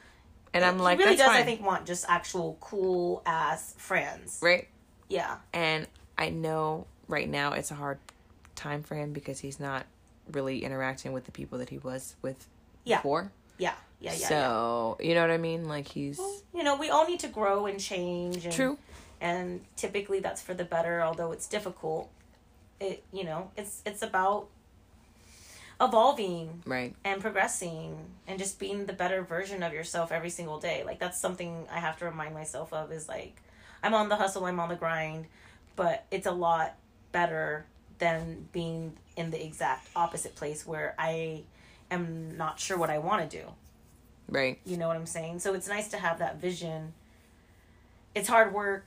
[0.53, 1.35] and I'm like, he really that's does.
[1.37, 4.41] fine, I think want just actual cool ass friends.
[4.43, 4.66] right?
[5.09, 5.37] Yeah.
[5.55, 5.87] And
[6.19, 7.99] I know right now it's a hard
[8.59, 9.87] time for him because he's not
[10.33, 12.47] really interacting with the people that he was with
[12.85, 12.99] Yeah.
[12.99, 13.33] before.
[13.57, 13.75] Yeah.
[14.01, 14.13] Yeah.
[14.13, 14.29] Yeah.
[14.29, 15.69] so you know what I mean?
[15.69, 16.59] Like he's yeah.
[16.59, 18.45] You know, we all need to grow and change.
[18.45, 18.79] And, true,
[19.21, 22.09] and typically that's for the better although it's difficult
[22.81, 24.47] it you know it's it's about
[25.81, 26.95] evolving right?
[27.05, 31.21] and progressing and just being the better version of yourself every single day like that's
[31.21, 33.41] something i have to remind myself of is like
[33.83, 35.27] i'm on the hustle i'm on the grind
[35.77, 36.75] but it's a lot
[37.13, 37.65] better
[37.99, 41.43] than being in the exact opposite place where i
[41.91, 43.45] am not sure what i want to do
[44.31, 44.59] Right.
[44.66, 45.39] you know what I'm saying?
[45.39, 46.93] So it's nice to have that vision.
[48.15, 48.85] It's hard work,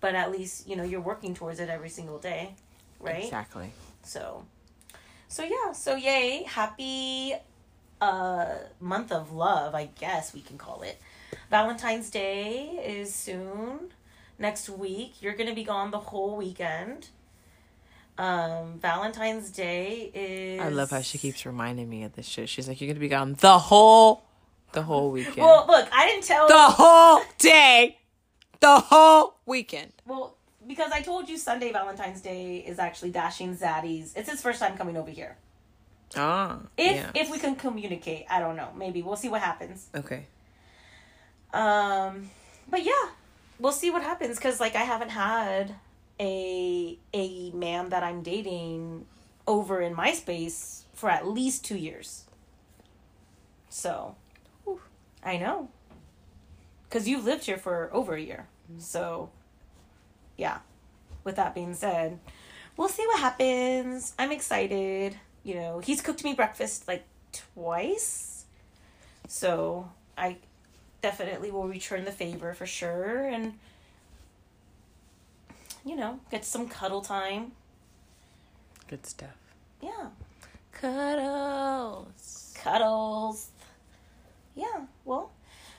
[0.00, 2.54] but at least, you know, you're working towards it every single day,
[2.98, 3.24] right?
[3.24, 3.72] Exactly.
[4.02, 4.46] So
[5.28, 7.34] So yeah, so yay, happy
[8.00, 10.98] uh month of love, I guess we can call it.
[11.50, 13.92] Valentine's Day is soon.
[14.38, 15.20] Next week.
[15.20, 17.08] You're going to be gone the whole weekend.
[18.22, 22.48] Um Valentine's Day is I love how she keeps reminding me of this shit.
[22.48, 24.22] She's like, "You're gonna be gone the whole,
[24.72, 27.98] the whole weekend, Well, look, I didn't tell the whole day,
[28.60, 30.36] the whole weekend." Well,
[30.66, 34.14] because I told you Sunday Valentine's Day is actually Dashing Zaddy's.
[34.14, 35.36] It's his first time coming over here.
[36.16, 37.10] Ah, If yeah.
[37.22, 38.68] if we can communicate, I don't know.
[38.76, 39.88] Maybe we'll see what happens.
[39.96, 40.26] okay.
[41.52, 42.30] Um,
[42.70, 43.04] but yeah,
[43.58, 45.74] we'll see what happens because like I haven't had
[46.22, 49.06] a a man that I'm dating
[49.46, 52.24] over in my space for at least two years.
[53.68, 54.14] So,
[55.24, 55.68] I know.
[56.84, 58.46] Because you've lived here for over a year.
[58.70, 58.80] Mm-hmm.
[58.80, 59.30] So,
[60.36, 60.58] yeah.
[61.24, 62.18] With that being said,
[62.76, 64.14] we'll see what happens.
[64.18, 65.16] I'm excited.
[65.42, 67.04] You know, he's cooked me breakfast like
[67.54, 68.44] twice.
[69.26, 70.36] So, I
[71.00, 73.54] definitely will return the favor for sure and
[75.84, 77.52] you know, get some cuddle time.
[78.88, 79.30] Good stuff.
[79.80, 80.08] Yeah.
[80.72, 82.54] Cuddles.
[82.56, 83.48] cuddles.
[84.54, 85.30] Yeah, well,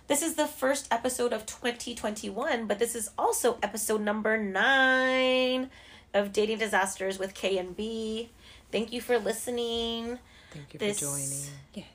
[0.08, 5.70] this is the first episode of 2021, but this is also episode number nine
[6.14, 8.30] of Dating Disasters with K and B.
[8.72, 10.20] Thank you for listening.
[10.52, 11.44] Thank you This- for joining.
[11.74, 11.86] Yes.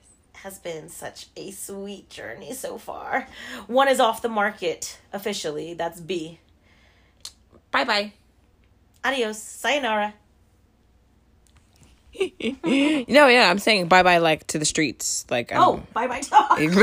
[0.45, 3.27] Has been such a sweet journey so far.
[3.67, 5.75] One is off the market officially.
[5.75, 6.39] That's B.
[7.71, 8.13] Bye bye.
[9.05, 9.39] Adios.
[9.43, 10.15] Sayonara.
[12.65, 15.53] no, yeah, I'm saying bye bye, like to the streets, like.
[15.55, 16.59] Oh, bye bye dog.
[16.59, 16.75] never,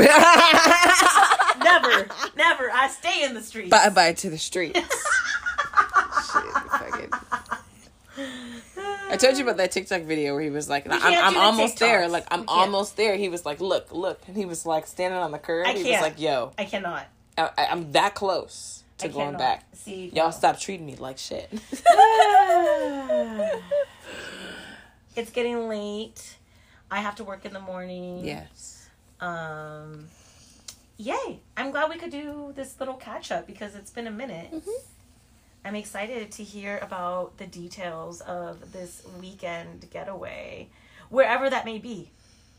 [2.36, 2.70] never.
[2.72, 3.68] I stay in the streets.
[3.70, 4.78] bye bye to the streets.
[6.32, 7.10] Shit, fucking.
[9.10, 11.44] I told you about that TikTok video where he was like, "I'm, I'm do the
[11.44, 12.08] almost there.
[12.08, 15.32] Like, I'm almost there." He was like, "Look, look," and he was like standing on
[15.32, 15.66] the curb.
[15.66, 16.02] I he was can't.
[16.02, 17.06] like, "Yo, I cannot.
[17.36, 19.38] I, I- I'm that close to I going cannot.
[19.38, 19.64] back.
[19.74, 20.30] See, Y'all no.
[20.30, 21.50] stop treating me like shit."
[25.16, 26.36] it's getting late.
[26.90, 28.24] I have to work in the morning.
[28.24, 28.88] yes.
[29.20, 30.08] Um,
[30.98, 31.40] yay!
[31.56, 34.52] I'm glad we could do this little catch up because it's been a minute.
[34.52, 34.70] Mm-hmm.
[35.64, 40.68] I'm excited to hear about the details of this weekend getaway,
[41.08, 42.10] wherever that may be,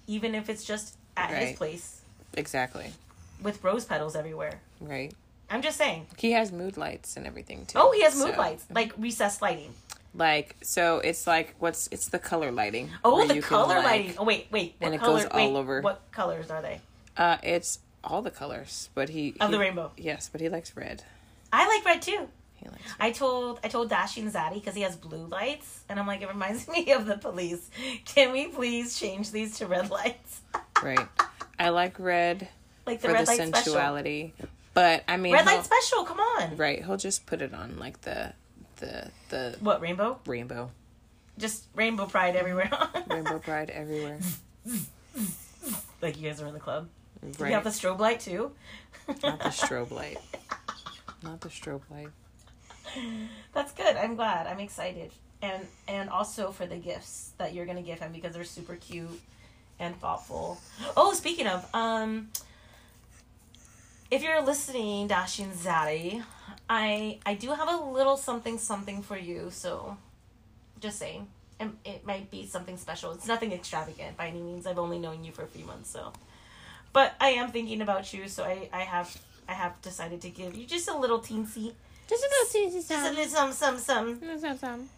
[0.08, 2.02] even if it's just at his place
[2.34, 2.92] Exactly.
[3.42, 4.60] with rose petals everywhere.
[4.82, 5.14] Right.
[5.50, 6.08] I'm just saying.
[6.18, 7.78] He has mood lights and everything too.
[7.80, 9.74] Oh, he has mood so- lights, like recessed lighting.
[10.14, 12.90] Like so, it's like what's it's the color lighting.
[13.04, 14.16] Oh, the you can, color like- lighting.
[14.18, 14.76] Oh, wait, wait.
[14.80, 15.20] What and it color?
[15.22, 15.82] goes all wait, over.
[15.82, 16.82] What colors are they?
[17.16, 19.92] Uh, it's all the colors, but he Of the rainbow.
[19.98, 21.04] Yes, but he likes red.
[21.54, 22.28] I like red too.
[22.56, 22.82] He likes.
[23.00, 26.28] I told I told Dashing Zaddy because he has blue lights, and I'm like, it
[26.28, 27.70] reminds me of the police.
[28.06, 30.42] Can we please change these to red lights?
[30.84, 31.08] Right.
[31.58, 32.48] I like red
[32.86, 33.74] like the for red the light special.
[34.78, 36.04] But I mean, Red light special.
[36.04, 36.56] Come on.
[36.56, 36.86] right?
[36.86, 38.34] He'll just put it on like the
[38.76, 40.20] the the What rainbow?
[40.28, 40.70] rainbow
[41.40, 42.70] Just rainbow pride everywhere.
[43.10, 44.20] rainbow pride everywhere.
[46.00, 46.90] like you guys are in the club.
[47.24, 47.54] You Right?
[47.54, 48.52] have the strobe light too.
[49.08, 50.20] Not the strobe light.
[51.24, 52.10] Not the strobe light.
[53.56, 53.96] That's good.
[53.98, 54.46] I'm glad.
[54.46, 55.10] I'm excited.
[55.42, 59.20] And and also for the gifts that you're gonna give him because they're super cute
[59.80, 60.60] and thoughtful.
[60.96, 62.30] Oh, speaking of, um
[64.12, 66.24] if you're listening, Dashing Zaddy,
[66.70, 69.98] I I do have a little something something for you, so
[70.80, 71.28] just saying.
[71.60, 73.14] And it might be something special.
[73.14, 74.68] It's nothing extravagant by any means.
[74.68, 76.14] I've only known you for a few months, so
[76.94, 79.18] but I am thinking about you, so I, I have
[79.50, 81.74] I have decided to give you just a little teensy
[82.08, 84.90] Just a little teensy just a little some some some some.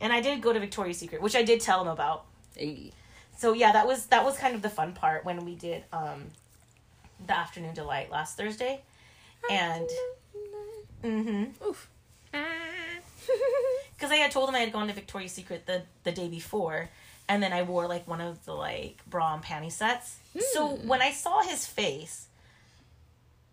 [0.00, 2.24] and I did go to Victoria's Secret, which I did tell him about.
[2.56, 2.92] Hey.
[3.38, 6.26] So yeah, that was that was kind of the fun part when we did um
[7.26, 8.82] the afternoon delight last Thursday.
[9.50, 9.88] And
[11.02, 11.62] mhm.
[11.64, 11.88] Oof.
[13.98, 16.90] Cuz I had told him I had gone to Victoria's Secret the the day before
[17.28, 20.16] and then I wore like one of the like bra and panty sets.
[20.52, 20.88] So hmm.
[20.88, 22.26] when I saw his face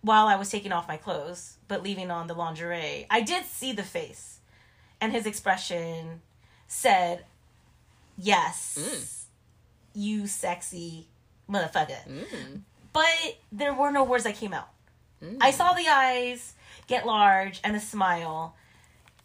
[0.02, 3.74] while I was taking off my clothes but leaving on the lingerie, I did see
[3.74, 4.40] the face.
[5.02, 6.22] And his expression
[6.68, 7.26] said,
[8.18, 9.24] "Yes, mm.
[9.94, 11.08] you sexy
[11.50, 12.62] motherfucker." Mm.
[12.96, 14.70] But there were no words that came out.
[15.42, 16.54] I saw the eyes
[16.88, 18.56] get large and the smile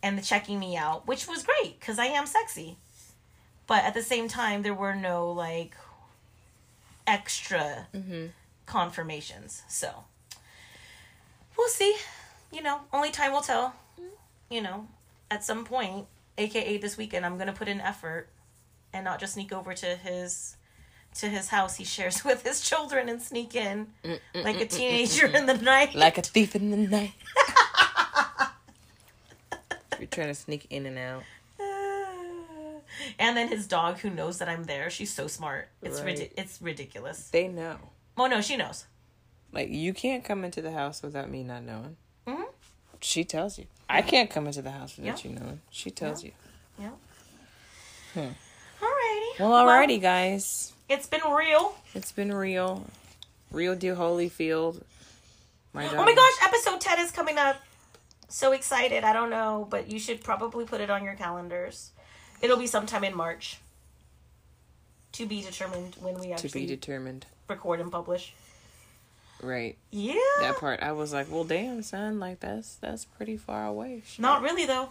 [0.02, 2.78] and the checking me out, which was great because I am sexy.
[3.68, 5.76] But at the same time, there were no like
[7.06, 7.86] extra
[8.66, 9.62] confirmations.
[9.68, 10.04] So
[11.56, 11.94] we'll see.
[12.50, 13.76] You know, only time will tell.
[14.50, 14.88] You know,
[15.30, 16.06] at some point,
[16.36, 18.26] aka this weekend, I'm gonna put in effort
[18.92, 20.56] and not just sneak over to his
[21.16, 24.60] to his house he shares with his children and sneak in mm, mm, mm, like
[24.60, 25.94] a teenager in the night.
[25.94, 27.12] Like a thief in the night.
[29.98, 31.22] You're trying to sneak in and out.
[33.18, 34.88] and then his dog who knows that I'm there.
[34.90, 35.68] She's so smart.
[35.82, 36.32] It's Right.
[36.36, 37.28] it's ridiculous.
[37.30, 37.76] They know.
[38.16, 38.86] Oh no, she knows.
[39.52, 41.96] Like you can't come into the house without me not knowing.
[42.26, 42.46] Mhm.
[43.00, 43.66] She tells you.
[43.88, 45.30] I can't come into the house without Yeah.
[45.30, 45.60] you knowing.
[45.70, 46.32] She tells you.
[46.78, 46.90] Yeah.
[48.14, 48.28] Hmm.
[49.40, 49.48] Alrighty.
[49.50, 50.72] Well, alrighty, guys.
[50.88, 51.74] it's been real.
[51.94, 52.86] It's been real.
[53.50, 54.82] Real deal Holyfield.
[55.72, 57.56] My Oh my gosh, episode 10 is coming up.
[58.28, 59.02] So excited.
[59.02, 61.90] I don't know, but you should probably put it on your calendars.
[62.42, 63.58] It'll be sometime in March.
[65.12, 67.26] To be determined when we To actually be determined.
[67.48, 68.32] record and publish.
[69.42, 69.76] Right.
[69.90, 70.14] Yeah.
[70.40, 74.02] That part I was like, well damn son, like that's that's pretty far away.
[74.06, 74.20] Shit.
[74.20, 74.90] Not really though.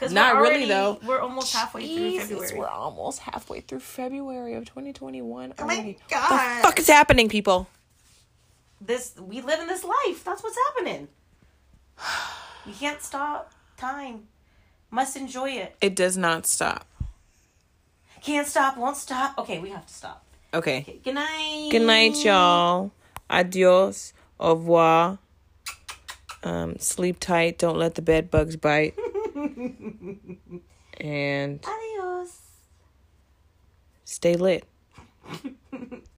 [0.00, 0.98] Cuz Not we're really, though.
[1.04, 2.58] We're almost halfway Jesus, through February.
[2.58, 5.94] We're almost halfway through February of 2021 Oh my.
[6.08, 6.30] God.
[6.30, 7.68] What the fuck is happening, people?
[8.80, 10.24] This we live in this life.
[10.24, 11.08] That's what's happening.
[12.66, 14.28] You can't stop time.
[14.90, 15.74] Must enjoy it.
[15.80, 16.86] It does not stop.
[18.22, 19.38] Can't stop, won't stop.
[19.38, 20.22] Okay, we have to stop.
[20.52, 20.80] Okay.
[20.80, 21.68] Okay, good night.
[21.70, 22.90] Good night, y'all.
[23.30, 24.12] Adios.
[24.38, 25.18] Au revoir.
[26.42, 27.58] Um, sleep tight.
[27.58, 28.94] Don't let the bed bugs bite.
[31.00, 32.38] and Adios.
[34.04, 34.64] stay lit.